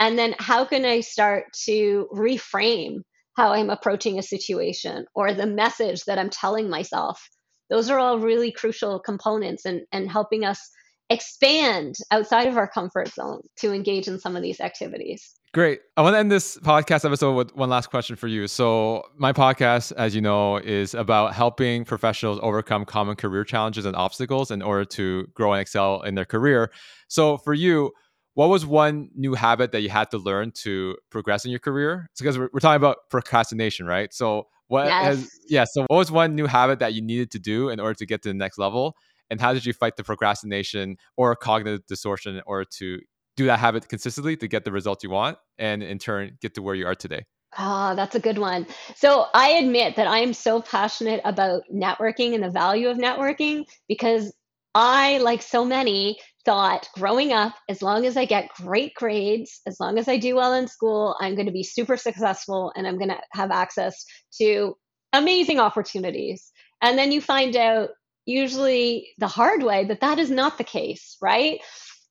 And 0.00 0.18
then 0.18 0.34
how 0.38 0.64
can 0.64 0.86
I 0.86 1.00
start 1.00 1.52
to 1.64 2.08
reframe 2.12 3.02
how 3.36 3.52
I'm 3.52 3.70
approaching 3.70 4.18
a 4.18 4.22
situation 4.22 5.06
or 5.14 5.32
the 5.34 5.46
message 5.46 6.04
that 6.04 6.18
I'm 6.18 6.30
telling 6.30 6.70
myself? 6.70 7.28
Those 7.68 7.90
are 7.90 7.98
all 7.98 8.18
really 8.18 8.52
crucial 8.52 8.98
components 8.98 9.64
and, 9.64 9.82
and 9.92 10.10
helping 10.10 10.44
us 10.44 10.70
expand 11.10 11.94
outside 12.10 12.48
of 12.48 12.56
our 12.56 12.68
comfort 12.68 13.08
zone 13.08 13.40
to 13.58 13.72
engage 13.72 14.08
in 14.08 14.18
some 14.18 14.36
of 14.36 14.42
these 14.42 14.60
activities. 14.60 15.34
Great. 15.54 15.80
I 15.96 16.02
want 16.02 16.14
to 16.14 16.18
end 16.18 16.30
this 16.30 16.58
podcast 16.58 17.04
episode 17.04 17.34
with 17.34 17.54
one 17.54 17.70
last 17.70 17.88
question 17.88 18.16
for 18.16 18.26
you. 18.26 18.46
So, 18.46 19.04
my 19.16 19.32
podcast, 19.32 19.92
as 19.96 20.14
you 20.14 20.20
know, 20.20 20.56
is 20.58 20.92
about 20.92 21.32
helping 21.32 21.84
professionals 21.84 22.38
overcome 22.42 22.84
common 22.84 23.16
career 23.16 23.44
challenges 23.44 23.86
and 23.86 23.96
obstacles 23.96 24.50
in 24.50 24.60
order 24.60 24.84
to 24.84 25.26
grow 25.34 25.52
and 25.52 25.60
excel 25.60 26.02
in 26.02 26.14
their 26.14 26.26
career. 26.26 26.70
So, 27.08 27.38
for 27.38 27.54
you, 27.54 27.92
what 28.36 28.48
was 28.48 28.64
one 28.64 29.10
new 29.14 29.34
habit 29.34 29.72
that 29.72 29.80
you 29.80 29.88
had 29.88 30.10
to 30.12 30.18
learn 30.18 30.52
to 30.62 30.96
progress 31.10 31.44
in 31.44 31.50
your 31.50 31.60
career? 31.60 32.08
because 32.18 32.38
we're, 32.38 32.48
we're 32.52 32.60
talking 32.60 32.76
about 32.76 32.98
procrastination, 33.10 33.86
right? 33.86 34.12
So, 34.14 34.46
what 34.68 34.86
yes. 34.86 35.04
has, 35.04 35.30
yeah, 35.48 35.64
so 35.64 35.82
what 35.88 35.96
was 35.96 36.10
one 36.10 36.34
new 36.34 36.46
habit 36.46 36.80
that 36.80 36.92
you 36.94 37.02
needed 37.02 37.30
to 37.32 37.38
do 37.38 37.68
in 37.68 37.78
order 37.78 37.94
to 37.94 38.06
get 38.06 38.22
to 38.22 38.28
the 38.28 38.34
next 38.34 38.58
level? 38.58 38.94
and 39.30 39.40
how 39.40 39.52
did 39.52 39.66
you 39.66 39.72
fight 39.72 39.96
the 39.96 40.04
procrastination 40.04 40.96
or 41.16 41.34
cognitive 41.34 41.86
distortion 41.86 42.36
in 42.36 42.42
order 42.46 42.64
to 42.78 43.00
do 43.36 43.46
that 43.46 43.58
habit 43.58 43.88
consistently 43.88 44.36
to 44.36 44.48
get 44.48 44.64
the 44.64 44.72
results 44.72 45.04
you 45.04 45.10
want 45.10 45.36
and 45.58 45.82
in 45.82 45.98
turn 45.98 46.36
get 46.40 46.54
to 46.54 46.62
where 46.62 46.74
you 46.74 46.86
are 46.86 46.94
today 46.94 47.24
Ah, 47.58 47.92
oh, 47.92 47.96
that's 47.96 48.14
a 48.14 48.20
good 48.20 48.36
one. 48.36 48.66
So 48.96 49.26
I 49.32 49.50
admit 49.50 49.96
that 49.96 50.06
I 50.06 50.18
am 50.18 50.34
so 50.34 50.60
passionate 50.60 51.22
about 51.24 51.62
networking 51.72 52.34
and 52.34 52.42
the 52.42 52.50
value 52.50 52.88
of 52.88 52.98
networking 52.98 53.64
because 53.88 54.34
I, 54.74 55.18
like 55.18 55.40
so 55.40 55.64
many, 55.64 56.18
thought 56.46 56.88
growing 56.94 57.32
up, 57.32 57.54
as 57.68 57.82
long 57.82 58.06
as 58.06 58.16
I 58.16 58.24
get 58.24 58.48
great 58.54 58.94
grades, 58.94 59.60
as 59.66 59.78
long 59.78 59.98
as 59.98 60.08
I 60.08 60.16
do 60.16 60.36
well 60.36 60.54
in 60.54 60.68
school, 60.68 61.16
I'm 61.20 61.34
going 61.34 61.46
to 61.46 61.52
be 61.52 61.62
super 61.62 61.98
successful 61.98 62.72
and 62.74 62.86
I'm 62.86 62.96
going 62.96 63.10
to 63.10 63.20
have 63.32 63.50
access 63.50 64.06
to 64.40 64.74
amazing 65.12 65.60
opportunities. 65.60 66.50
And 66.80 66.96
then 66.96 67.12
you 67.12 67.20
find 67.20 67.56
out 67.56 67.90
usually 68.24 69.08
the 69.18 69.28
hard 69.28 69.62
way 69.62 69.84
that 69.84 70.00
that 70.00 70.18
is 70.18 70.30
not 70.30 70.56
the 70.56 70.64
case, 70.64 71.16
right? 71.20 71.60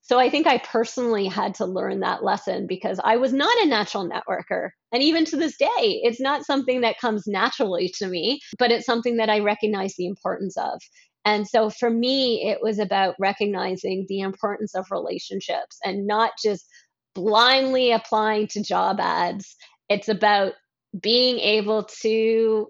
So 0.01 0.19
I 0.19 0.29
think 0.29 0.45
I 0.45 0.59
personally 0.59 1.25
had 1.25 1.55
to 1.55 1.65
learn 1.65 2.01
that 2.01 2.23
lesson 2.23 2.67
because 2.67 2.99
I 3.03 3.17
was 3.17 3.33
not 3.33 3.57
a 3.63 3.65
natural 3.65 4.07
networker. 4.07 4.69
And 4.91 5.01
even 5.01 5.25
to 5.25 5.35
this 5.35 5.57
day, 5.57 5.67
it's 6.03 6.21
not 6.21 6.45
something 6.45 6.81
that 6.81 6.99
comes 6.99 7.23
naturally 7.25 7.91
to 7.97 8.07
me, 8.07 8.39
but 8.59 8.69
it's 8.69 8.85
something 8.85 9.17
that 9.17 9.31
I 9.31 9.39
recognize 9.39 9.95
the 9.95 10.05
importance 10.05 10.57
of. 10.57 10.79
And 11.25 11.47
so 11.47 11.69
for 11.69 11.89
me, 11.89 12.47
it 12.47 12.59
was 12.61 12.79
about 12.79 13.15
recognizing 13.19 14.05
the 14.07 14.19
importance 14.19 14.75
of 14.75 14.85
relationships 14.91 15.79
and 15.83 16.05
not 16.05 16.33
just 16.41 16.65
blindly 17.15 17.91
applying 17.91 18.47
to 18.47 18.61
job 18.61 18.99
ads. 18.99 19.55
It's 19.89 20.07
about 20.07 20.53
being 21.01 21.39
able 21.39 21.83
to 22.01 22.67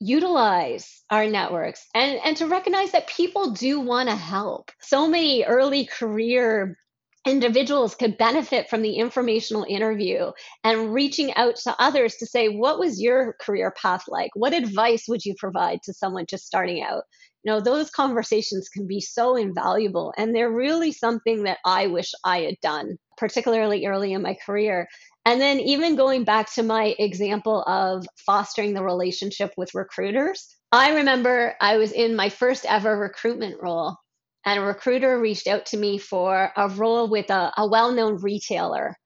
utilize 0.00 1.04
our 1.10 1.28
networks 1.28 1.86
and, 1.94 2.18
and 2.24 2.36
to 2.36 2.48
recognize 2.48 2.90
that 2.90 3.06
people 3.06 3.52
do 3.52 3.78
want 3.78 4.08
to 4.08 4.16
help. 4.16 4.70
So 4.80 5.06
many 5.06 5.44
early 5.44 5.86
career 5.86 6.76
individuals 7.24 7.94
could 7.94 8.18
benefit 8.18 8.68
from 8.68 8.82
the 8.82 8.94
informational 8.94 9.64
interview 9.68 10.32
and 10.64 10.92
reaching 10.92 11.32
out 11.34 11.54
to 11.54 11.76
others 11.78 12.16
to 12.16 12.26
say, 12.26 12.48
what 12.48 12.80
was 12.80 13.00
your 13.00 13.36
career 13.40 13.72
path 13.80 14.02
like? 14.08 14.30
What 14.34 14.54
advice 14.54 15.04
would 15.06 15.24
you 15.24 15.36
provide 15.38 15.78
to 15.84 15.92
someone 15.92 16.26
just 16.28 16.46
starting 16.46 16.82
out? 16.82 17.04
Know, 17.44 17.60
those 17.60 17.90
conversations 17.90 18.68
can 18.68 18.86
be 18.86 19.00
so 19.00 19.34
invaluable 19.34 20.14
and 20.16 20.34
they're 20.34 20.50
really 20.50 20.92
something 20.92 21.42
that 21.42 21.58
I 21.64 21.88
wish 21.88 22.12
I 22.24 22.42
had 22.42 22.60
done, 22.62 22.98
particularly 23.16 23.86
early 23.86 24.12
in 24.12 24.22
my 24.22 24.36
career. 24.46 24.86
And 25.24 25.40
then 25.40 25.58
even 25.60 25.96
going 25.96 26.24
back 26.24 26.52
to 26.54 26.62
my 26.62 26.94
example 26.98 27.62
of 27.64 28.06
fostering 28.24 28.74
the 28.74 28.84
relationship 28.84 29.52
with 29.56 29.74
recruiters, 29.74 30.56
I 30.70 30.94
remember 30.94 31.54
I 31.60 31.78
was 31.78 31.92
in 31.92 32.14
my 32.14 32.28
first 32.28 32.64
ever 32.64 32.96
recruitment 32.96 33.60
role 33.60 33.96
and 34.44 34.58
a 34.58 34.62
recruiter 34.62 35.20
reached 35.20 35.46
out 35.46 35.66
to 35.66 35.76
me 35.76 35.98
for 35.98 36.52
a 36.56 36.68
role 36.68 37.08
with 37.08 37.30
a, 37.30 37.52
a 37.56 37.68
well 37.68 37.92
known 37.92 38.20
retailer. 38.20 38.96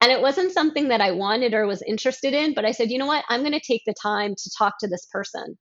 And 0.00 0.12
it 0.12 0.20
wasn't 0.20 0.52
something 0.52 0.88
that 0.88 1.00
I 1.00 1.10
wanted 1.10 1.54
or 1.54 1.66
was 1.66 1.82
interested 1.82 2.32
in, 2.32 2.54
but 2.54 2.64
I 2.64 2.70
said, 2.70 2.90
you 2.90 2.98
know 2.98 3.06
what? 3.06 3.24
I'm 3.28 3.40
going 3.40 3.52
to 3.52 3.60
take 3.60 3.82
the 3.84 3.94
time 4.00 4.34
to 4.36 4.50
talk 4.56 4.74
to 4.80 4.88
this 4.88 5.06
person. 5.10 5.58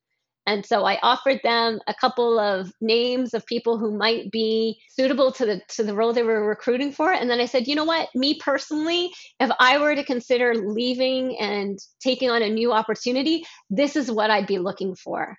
And 0.47 0.65
so 0.65 0.85
I 0.85 0.97
offered 1.03 1.41
them 1.43 1.79
a 1.87 1.93
couple 1.93 2.39
of 2.39 2.71
names 2.79 3.33
of 3.33 3.45
people 3.45 3.77
who 3.77 3.91
might 3.95 4.31
be 4.31 4.79
suitable 4.89 5.33
to 5.33 5.45
the 5.45 5.61
to 5.75 5.83
the 5.83 5.93
role 5.93 6.13
they 6.13 6.23
were 6.23 6.47
recruiting 6.47 6.93
for. 6.93 7.11
And 7.11 7.29
then 7.29 7.41
I 7.41 7.45
said, 7.45 7.67
you 7.67 7.75
know 7.75 7.83
what, 7.83 8.07
me 8.15 8.39
personally, 8.39 9.11
if 9.41 9.51
I 9.59 9.77
were 9.77 9.93
to 9.93 10.05
consider 10.05 10.55
leaving 10.55 11.37
and 11.37 11.77
taking 12.01 12.29
on 12.29 12.41
a 12.41 12.49
new 12.49 12.71
opportunity, 12.71 13.43
this 13.69 13.97
is 13.97 14.09
what 14.09 14.31
I'd 14.31 14.47
be 14.47 14.57
looking 14.57 14.95
for. 14.95 15.35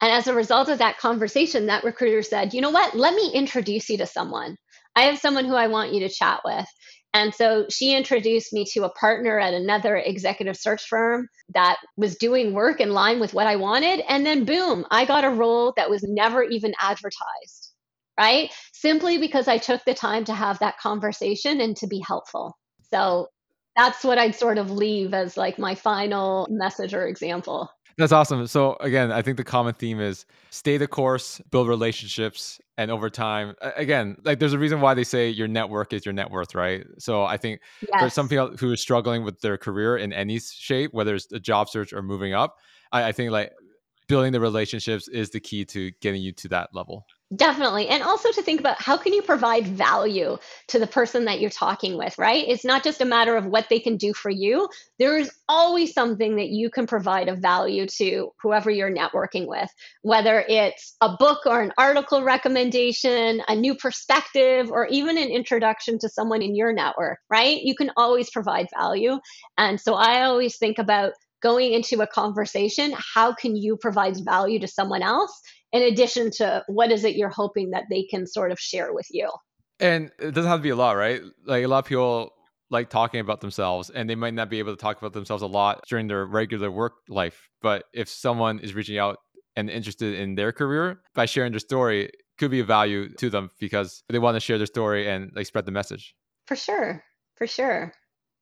And 0.00 0.12
as 0.12 0.28
a 0.28 0.34
result 0.34 0.68
of 0.68 0.78
that 0.78 0.98
conversation, 0.98 1.66
that 1.66 1.82
recruiter 1.82 2.22
said, 2.22 2.54
you 2.54 2.60
know 2.60 2.70
what, 2.70 2.94
let 2.94 3.14
me 3.14 3.32
introduce 3.34 3.88
you 3.88 3.98
to 3.98 4.06
someone. 4.06 4.56
I 4.94 5.02
have 5.02 5.18
someone 5.18 5.46
who 5.46 5.54
I 5.54 5.66
want 5.66 5.92
you 5.92 6.00
to 6.00 6.08
chat 6.08 6.40
with. 6.44 6.66
And 7.14 7.34
so 7.34 7.66
she 7.70 7.96
introduced 7.96 8.52
me 8.52 8.66
to 8.72 8.84
a 8.84 8.90
partner 8.90 9.38
at 9.38 9.54
another 9.54 9.96
executive 9.96 10.56
search 10.56 10.86
firm 10.86 11.28
that 11.54 11.78
was 11.96 12.16
doing 12.16 12.52
work 12.52 12.80
in 12.80 12.90
line 12.90 13.20
with 13.20 13.32
what 13.32 13.46
I 13.46 13.56
wanted. 13.56 14.04
And 14.06 14.26
then, 14.26 14.44
boom, 14.44 14.84
I 14.90 15.06
got 15.06 15.24
a 15.24 15.30
role 15.30 15.72
that 15.76 15.88
was 15.88 16.02
never 16.02 16.42
even 16.42 16.74
advertised, 16.78 17.72
right? 18.18 18.52
Simply 18.74 19.16
because 19.16 19.48
I 19.48 19.56
took 19.56 19.82
the 19.84 19.94
time 19.94 20.24
to 20.26 20.34
have 20.34 20.58
that 20.58 20.78
conversation 20.78 21.60
and 21.60 21.74
to 21.78 21.86
be 21.86 22.02
helpful. 22.06 22.54
So 22.92 23.28
that's 23.76 24.04
what 24.04 24.18
I'd 24.18 24.34
sort 24.34 24.58
of 24.58 24.70
leave 24.70 25.14
as 25.14 25.36
like 25.36 25.58
my 25.58 25.74
final 25.74 26.46
message 26.50 26.94
or 26.94 27.06
example. 27.06 27.70
That's 27.98 28.12
awesome. 28.12 28.46
So 28.46 28.76
again, 28.80 29.10
I 29.10 29.22
think 29.22 29.38
the 29.38 29.44
common 29.44 29.72
theme 29.72 30.00
is 30.00 30.26
stay 30.50 30.76
the 30.76 30.86
course, 30.86 31.40
build 31.50 31.66
relationships, 31.66 32.60
and 32.76 32.90
over 32.90 33.08
time, 33.08 33.54
again, 33.62 34.18
like 34.22 34.38
there's 34.38 34.52
a 34.52 34.58
reason 34.58 34.82
why 34.82 34.92
they 34.92 35.04
say 35.04 35.30
your 35.30 35.48
network 35.48 35.94
is 35.94 36.04
your 36.04 36.12
net 36.12 36.30
worth, 36.30 36.54
right? 36.54 36.84
So 36.98 37.24
I 37.24 37.38
think 37.38 37.60
yes. 37.80 38.02
for 38.02 38.10
some 38.10 38.28
people 38.28 38.54
who 38.58 38.70
are 38.70 38.76
struggling 38.76 39.24
with 39.24 39.40
their 39.40 39.56
career 39.56 39.96
in 39.96 40.12
any 40.12 40.38
shape, 40.38 40.92
whether 40.92 41.14
it's 41.14 41.32
a 41.32 41.40
job 41.40 41.70
search 41.70 41.94
or 41.94 42.02
moving 42.02 42.34
up, 42.34 42.56
I, 42.92 43.04
I 43.04 43.12
think 43.12 43.32
like 43.32 43.52
building 44.08 44.32
the 44.32 44.40
relationships 44.40 45.08
is 45.08 45.30
the 45.30 45.40
key 45.40 45.64
to 45.64 45.90
getting 46.02 46.20
you 46.20 46.32
to 46.32 46.48
that 46.48 46.74
level. 46.74 47.06
Definitely. 47.34 47.88
And 47.88 48.04
also 48.04 48.30
to 48.30 48.42
think 48.42 48.60
about 48.60 48.80
how 48.80 48.96
can 48.96 49.12
you 49.12 49.20
provide 49.20 49.66
value 49.66 50.36
to 50.68 50.78
the 50.78 50.86
person 50.86 51.24
that 51.24 51.40
you're 51.40 51.50
talking 51.50 51.98
with, 51.98 52.16
right? 52.18 52.44
It's 52.46 52.64
not 52.64 52.84
just 52.84 53.00
a 53.00 53.04
matter 53.04 53.36
of 53.36 53.46
what 53.46 53.66
they 53.68 53.80
can 53.80 53.96
do 53.96 54.14
for 54.14 54.30
you. 54.30 54.68
There's 55.00 55.28
always 55.48 55.92
something 55.92 56.36
that 56.36 56.50
you 56.50 56.70
can 56.70 56.86
provide 56.86 57.28
of 57.28 57.40
value 57.40 57.86
to 57.98 58.30
whoever 58.40 58.70
you're 58.70 58.94
networking 58.94 59.48
with, 59.48 59.68
whether 60.02 60.44
it's 60.48 60.94
a 61.00 61.16
book 61.18 61.40
or 61.46 61.60
an 61.60 61.72
article 61.76 62.22
recommendation, 62.22 63.42
a 63.48 63.56
new 63.56 63.74
perspective, 63.74 64.70
or 64.70 64.86
even 64.86 65.18
an 65.18 65.28
introduction 65.28 65.98
to 65.98 66.08
someone 66.08 66.42
in 66.42 66.54
your 66.54 66.72
network, 66.72 67.18
right? 67.28 67.60
You 67.60 67.74
can 67.74 67.90
always 67.96 68.30
provide 68.30 68.68
value. 68.78 69.18
And 69.58 69.80
so 69.80 69.94
I 69.94 70.22
always 70.22 70.58
think 70.58 70.78
about 70.78 71.14
going 71.42 71.72
into 71.72 72.00
a 72.00 72.06
conversation, 72.06 72.94
how 72.96 73.34
can 73.34 73.56
you 73.56 73.76
provide 73.76 74.16
value 74.24 74.60
to 74.60 74.68
someone 74.68 75.02
else? 75.02 75.40
In 75.76 75.82
addition 75.82 76.30
to 76.32 76.64
what 76.68 76.90
is 76.90 77.04
it 77.04 77.16
you're 77.16 77.28
hoping 77.28 77.70
that 77.70 77.84
they 77.90 78.04
can 78.04 78.26
sort 78.26 78.50
of 78.50 78.58
share 78.58 78.92
with 78.92 79.06
you. 79.10 79.30
And 79.78 80.10
it 80.18 80.32
doesn't 80.32 80.50
have 80.50 80.60
to 80.60 80.62
be 80.62 80.70
a 80.70 80.76
lot, 80.76 80.96
right? 80.96 81.20
Like 81.44 81.64
a 81.64 81.68
lot 81.68 81.80
of 81.80 81.84
people 81.84 82.32
like 82.70 82.90
talking 82.90 83.20
about 83.20 83.40
themselves 83.40 83.90
and 83.90 84.08
they 84.08 84.14
might 84.14 84.34
not 84.34 84.50
be 84.50 84.58
able 84.58 84.74
to 84.74 84.80
talk 84.80 84.98
about 84.98 85.12
themselves 85.12 85.42
a 85.42 85.46
lot 85.46 85.82
during 85.88 86.08
their 86.08 86.26
regular 86.26 86.70
work 86.70 86.94
life. 87.08 87.48
But 87.62 87.84
if 87.92 88.08
someone 88.08 88.58
is 88.58 88.74
reaching 88.74 88.98
out 88.98 89.18
and 89.54 89.70
interested 89.70 90.18
in 90.18 90.34
their 90.34 90.52
career 90.52 91.00
by 91.14 91.26
sharing 91.26 91.52
their 91.52 91.60
story, 91.60 92.10
could 92.38 92.50
be 92.50 92.60
a 92.60 92.64
value 92.64 93.08
to 93.14 93.30
them 93.30 93.50
because 93.58 94.02
they 94.08 94.18
want 94.18 94.34
to 94.36 94.40
share 94.40 94.58
their 94.58 94.66
story 94.66 95.08
and 95.08 95.30
like 95.34 95.46
spread 95.46 95.66
the 95.66 95.72
message. 95.72 96.14
For 96.46 96.56
sure. 96.56 97.02
For 97.36 97.46
sure. 97.46 97.92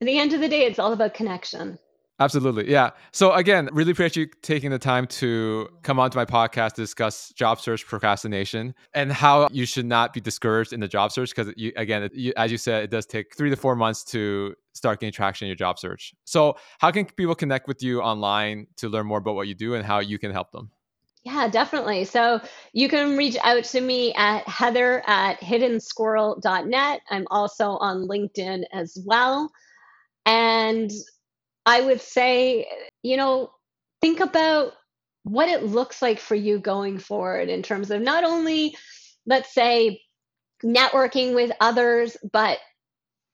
At 0.01 0.07
the 0.07 0.19
end 0.19 0.33
of 0.33 0.41
the 0.41 0.49
day, 0.49 0.67
it's 0.67 0.79
all 0.79 0.93
about 0.93 1.15
connection. 1.15 1.79
Absolutely. 2.21 2.71
Yeah. 2.71 2.91
So 3.11 3.33
again, 3.33 3.69
really 3.73 3.91
appreciate 3.91 4.17
you 4.17 4.33
taking 4.41 4.71
the 4.71 4.79
time 4.79 5.07
to 5.09 5.69
come 5.83 5.99
onto 5.99 6.17
my 6.17 6.25
podcast 6.25 6.75
to 6.75 6.83
discuss 6.83 7.31
job 7.31 7.61
search 7.61 7.85
procrastination 7.85 8.73
and 8.95 9.11
how 9.11 9.49
you 9.51 9.67
should 9.67 9.87
not 9.87 10.13
be 10.13 10.21
discouraged 10.21 10.73
in 10.73 10.79
the 10.79 10.87
job 10.87 11.11
search 11.11 11.35
because 11.35 11.53
you 11.57 11.73
again, 11.75 12.09
you, 12.13 12.33
as 12.37 12.53
you 12.53 12.59
said, 12.59 12.85
it 12.85 12.91
does 12.91 13.05
take 13.05 13.35
3 13.37 13.51
to 13.51 13.57
4 13.57 13.75
months 13.75 14.05
to 14.05 14.55
start 14.75 15.01
getting 15.01 15.13
traction 15.13 15.47
in 15.47 15.49
your 15.49 15.57
job 15.57 15.77
search. 15.77 16.15
So, 16.25 16.57
how 16.79 16.93
can 16.93 17.05
people 17.05 17.35
connect 17.35 17.67
with 17.67 17.83
you 17.83 18.01
online 18.01 18.69
to 18.77 18.89
learn 18.89 19.07
more 19.07 19.19
about 19.19 19.35
what 19.35 19.49
you 19.49 19.55
do 19.55 19.75
and 19.75 19.85
how 19.85 19.99
you 19.99 20.19
can 20.19 20.31
help 20.31 20.53
them? 20.53 20.71
Yeah, 21.25 21.49
definitely. 21.49 22.05
So 22.05 22.41
you 22.75 22.89
can 22.89 23.17
reach 23.17 23.37
out 23.43 23.65
to 23.65 23.81
me 23.81 24.13
at 24.15 24.47
heather 24.47 25.03
at 25.07 25.41
hiddensquirrel.net. 25.41 27.01
I'm 27.11 27.27
also 27.31 27.79
on 27.79 28.07
LinkedIn 28.07 28.65
as 28.73 28.99
well. 29.07 29.51
And 30.27 30.91
I 31.67 31.81
would 31.81 32.01
say, 32.01 32.67
you 33.03 33.17
know, 33.17 33.51
think 34.01 34.21
about 34.21 34.73
what 35.25 35.49
it 35.49 35.65
looks 35.65 36.03
like 36.03 36.19
for 36.19 36.35
you 36.35 36.59
going 36.59 36.99
forward 36.99 37.49
in 37.49 37.63
terms 37.63 37.91
of 37.91 38.03
not 38.03 38.25
only, 38.25 38.77
let's 39.27 39.55
say, 39.55 40.01
networking 40.63 41.35
with 41.35 41.51
others, 41.61 42.17
but 42.33 42.59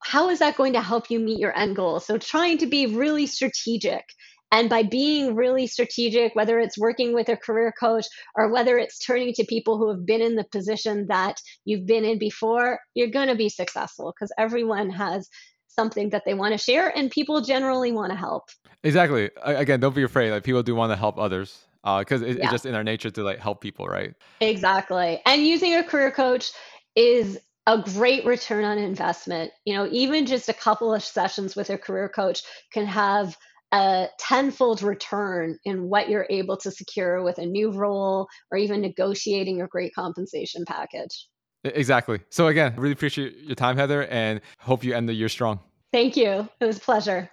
how 0.02 0.30
is 0.30 0.38
that 0.38 0.56
going 0.56 0.74
to 0.74 0.80
help 0.80 1.10
you 1.10 1.18
meet 1.18 1.38
your 1.38 1.56
end 1.56 1.76
goal? 1.76 2.00
So, 2.00 2.18
trying 2.18 2.58
to 2.58 2.66
be 2.66 2.86
really 2.86 3.26
strategic. 3.26 4.04
And 4.52 4.68
by 4.68 4.82
being 4.82 5.36
really 5.36 5.68
strategic, 5.68 6.34
whether 6.34 6.58
it's 6.58 6.78
working 6.78 7.14
with 7.14 7.28
a 7.28 7.36
career 7.36 7.72
coach 7.78 8.06
or 8.34 8.52
whether 8.52 8.78
it's 8.78 8.98
turning 8.98 9.32
to 9.34 9.44
people 9.44 9.78
who 9.78 9.88
have 9.90 10.04
been 10.04 10.20
in 10.20 10.34
the 10.34 10.46
position 10.50 11.06
that 11.08 11.36
you've 11.64 11.86
been 11.86 12.04
in 12.04 12.18
before, 12.18 12.80
you're 12.94 13.10
going 13.10 13.28
to 13.28 13.36
be 13.36 13.48
successful 13.48 14.12
because 14.12 14.32
everyone 14.38 14.90
has 14.90 15.28
something 15.70 16.10
that 16.10 16.24
they 16.24 16.34
want 16.34 16.52
to 16.52 16.58
share 16.58 16.96
and 16.96 17.10
people 17.10 17.40
generally 17.40 17.92
want 17.92 18.10
to 18.10 18.16
help. 18.16 18.48
Exactly. 18.82 19.30
Again 19.44 19.80
don't 19.80 19.94
be 19.94 20.02
afraid 20.02 20.30
like 20.30 20.42
people 20.42 20.62
do 20.62 20.74
want 20.74 20.92
to 20.92 20.96
help 20.96 21.18
others 21.18 21.66
because 21.82 22.22
uh, 22.22 22.26
it, 22.26 22.38
yeah. 22.38 22.44
it's 22.44 22.52
just 22.52 22.66
in 22.66 22.74
our 22.74 22.84
nature 22.84 23.10
to 23.10 23.22
like 23.22 23.38
help 23.38 23.60
people 23.60 23.86
right? 23.86 24.14
Exactly. 24.40 25.20
And 25.26 25.46
using 25.46 25.74
a 25.74 25.84
career 25.84 26.10
coach 26.10 26.52
is 26.96 27.38
a 27.66 27.78
great 27.78 28.24
return 28.24 28.64
on 28.64 28.78
investment. 28.78 29.52
You 29.64 29.74
know 29.74 29.88
even 29.90 30.26
just 30.26 30.48
a 30.48 30.54
couple 30.54 30.94
of 30.94 31.02
sessions 31.02 31.56
with 31.56 31.70
a 31.70 31.78
career 31.78 32.08
coach 32.08 32.42
can 32.72 32.86
have 32.86 33.36
a 33.72 34.08
tenfold 34.18 34.82
return 34.82 35.56
in 35.64 35.88
what 35.88 36.08
you're 36.08 36.26
able 36.28 36.56
to 36.56 36.72
secure 36.72 37.22
with 37.22 37.38
a 37.38 37.46
new 37.46 37.70
role 37.70 38.26
or 38.50 38.58
even 38.58 38.80
negotiating 38.80 39.62
a 39.62 39.68
great 39.68 39.94
compensation 39.94 40.64
package 40.66 41.28
Exactly. 41.64 42.20
So 42.30 42.48
again, 42.48 42.74
really 42.76 42.92
appreciate 42.92 43.36
your 43.38 43.54
time, 43.54 43.76
Heather, 43.76 44.06
and 44.06 44.40
hope 44.58 44.82
you 44.82 44.94
end 44.94 45.08
the 45.08 45.14
year 45.14 45.28
strong. 45.28 45.60
Thank 45.92 46.16
you. 46.16 46.48
It 46.60 46.64
was 46.64 46.78
a 46.78 46.80
pleasure. 46.80 47.30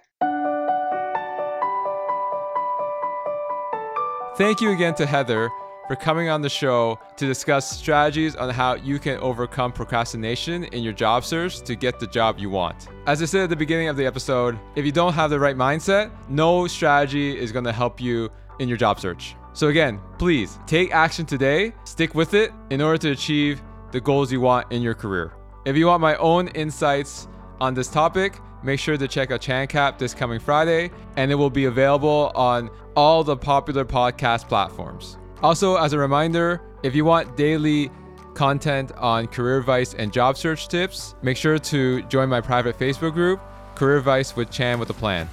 Thank 4.36 4.60
you 4.60 4.70
again 4.70 4.94
to 4.94 5.06
Heather 5.06 5.50
for 5.88 5.96
coming 5.96 6.28
on 6.28 6.42
the 6.42 6.48
show 6.50 6.98
to 7.16 7.26
discuss 7.26 7.78
strategies 7.78 8.36
on 8.36 8.50
how 8.50 8.74
you 8.74 8.98
can 8.98 9.18
overcome 9.20 9.72
procrastination 9.72 10.64
in 10.64 10.82
your 10.82 10.92
job 10.92 11.24
search 11.24 11.62
to 11.62 11.74
get 11.74 11.98
the 11.98 12.06
job 12.06 12.38
you 12.38 12.50
want. 12.50 12.88
As 13.06 13.22
I 13.22 13.24
said 13.24 13.44
at 13.44 13.50
the 13.50 13.56
beginning 13.56 13.88
of 13.88 13.96
the 13.96 14.04
episode, 14.04 14.58
if 14.76 14.84
you 14.84 14.92
don't 14.92 15.14
have 15.14 15.30
the 15.30 15.40
right 15.40 15.56
mindset, 15.56 16.10
no 16.28 16.66
strategy 16.66 17.36
is 17.36 17.52
going 17.52 17.64
to 17.64 17.72
help 17.72 18.00
you 18.00 18.30
in 18.60 18.68
your 18.68 18.76
job 18.76 19.00
search. 19.00 19.34
So, 19.54 19.68
again, 19.68 19.98
please 20.18 20.58
take 20.66 20.92
action 20.92 21.26
today, 21.26 21.72
stick 21.84 22.14
with 22.14 22.34
it 22.34 22.52
in 22.70 22.80
order 22.80 22.98
to 22.98 23.10
achieve 23.10 23.60
the 23.90 24.00
goals 24.00 24.30
you 24.32 24.40
want 24.40 24.70
in 24.72 24.82
your 24.82 24.94
career. 24.94 25.32
If 25.64 25.76
you 25.76 25.86
want 25.86 26.00
my 26.00 26.16
own 26.16 26.48
insights 26.48 27.28
on 27.60 27.74
this 27.74 27.88
topic, 27.88 28.38
make 28.62 28.80
sure 28.80 28.96
to 28.96 29.08
check 29.08 29.30
out 29.30 29.40
ChanCap 29.40 29.98
this 29.98 30.14
coming 30.14 30.40
Friday, 30.40 30.90
and 31.16 31.30
it 31.30 31.34
will 31.34 31.50
be 31.50 31.66
available 31.66 32.32
on 32.34 32.70
all 32.96 33.22
the 33.24 33.36
popular 33.36 33.84
podcast 33.84 34.48
platforms. 34.48 35.18
Also, 35.42 35.76
as 35.76 35.92
a 35.92 35.98
reminder, 35.98 36.60
if 36.82 36.94
you 36.94 37.04
want 37.04 37.36
daily 37.36 37.90
content 38.34 38.92
on 38.92 39.26
career 39.26 39.58
advice 39.58 39.94
and 39.94 40.12
job 40.12 40.36
search 40.36 40.68
tips, 40.68 41.14
make 41.22 41.36
sure 41.36 41.58
to 41.58 42.02
join 42.02 42.28
my 42.28 42.40
private 42.40 42.78
Facebook 42.78 43.12
group, 43.12 43.40
Career 43.74 43.98
Advice 43.98 44.34
with 44.34 44.50
Chan 44.50 44.78
with 44.78 44.90
a 44.90 44.94
Plan. 44.94 45.28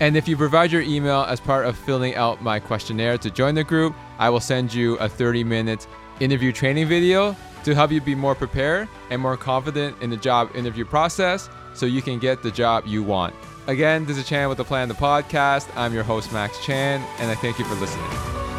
And 0.00 0.16
if 0.16 0.26
you 0.26 0.36
provide 0.36 0.72
your 0.72 0.82
email 0.82 1.22
as 1.22 1.40
part 1.40 1.66
of 1.66 1.78
filling 1.78 2.16
out 2.16 2.42
my 2.42 2.58
questionnaire 2.58 3.16
to 3.18 3.30
join 3.30 3.54
the 3.54 3.64
group, 3.64 3.94
I 4.18 4.28
will 4.30 4.40
send 4.40 4.74
you 4.74 4.96
a 4.96 5.08
30 5.08 5.44
minute 5.44 5.86
interview 6.20 6.52
training 6.52 6.88
video 6.88 7.36
to 7.64 7.74
help 7.74 7.90
you 7.90 8.00
be 8.00 8.14
more 8.14 8.34
prepared 8.34 8.88
and 9.10 9.20
more 9.20 9.36
confident 9.36 9.96
in 10.00 10.10
the 10.10 10.16
job 10.16 10.50
interview 10.54 10.84
process 10.84 11.48
so 11.74 11.86
you 11.86 12.02
can 12.02 12.18
get 12.18 12.42
the 12.42 12.50
job 12.50 12.84
you 12.86 13.02
want. 13.02 13.34
Again, 13.66 14.04
this 14.04 14.18
is 14.18 14.26
Chan 14.28 14.48
with 14.48 14.58
the 14.58 14.64
Plan, 14.64 14.88
the 14.88 14.94
podcast. 14.94 15.68
I'm 15.74 15.94
your 15.94 16.04
host, 16.04 16.32
Max 16.32 16.62
Chan, 16.64 17.00
and 17.18 17.30
I 17.30 17.34
thank 17.34 17.58
you 17.58 17.64
for 17.64 17.74
listening. 17.76 18.53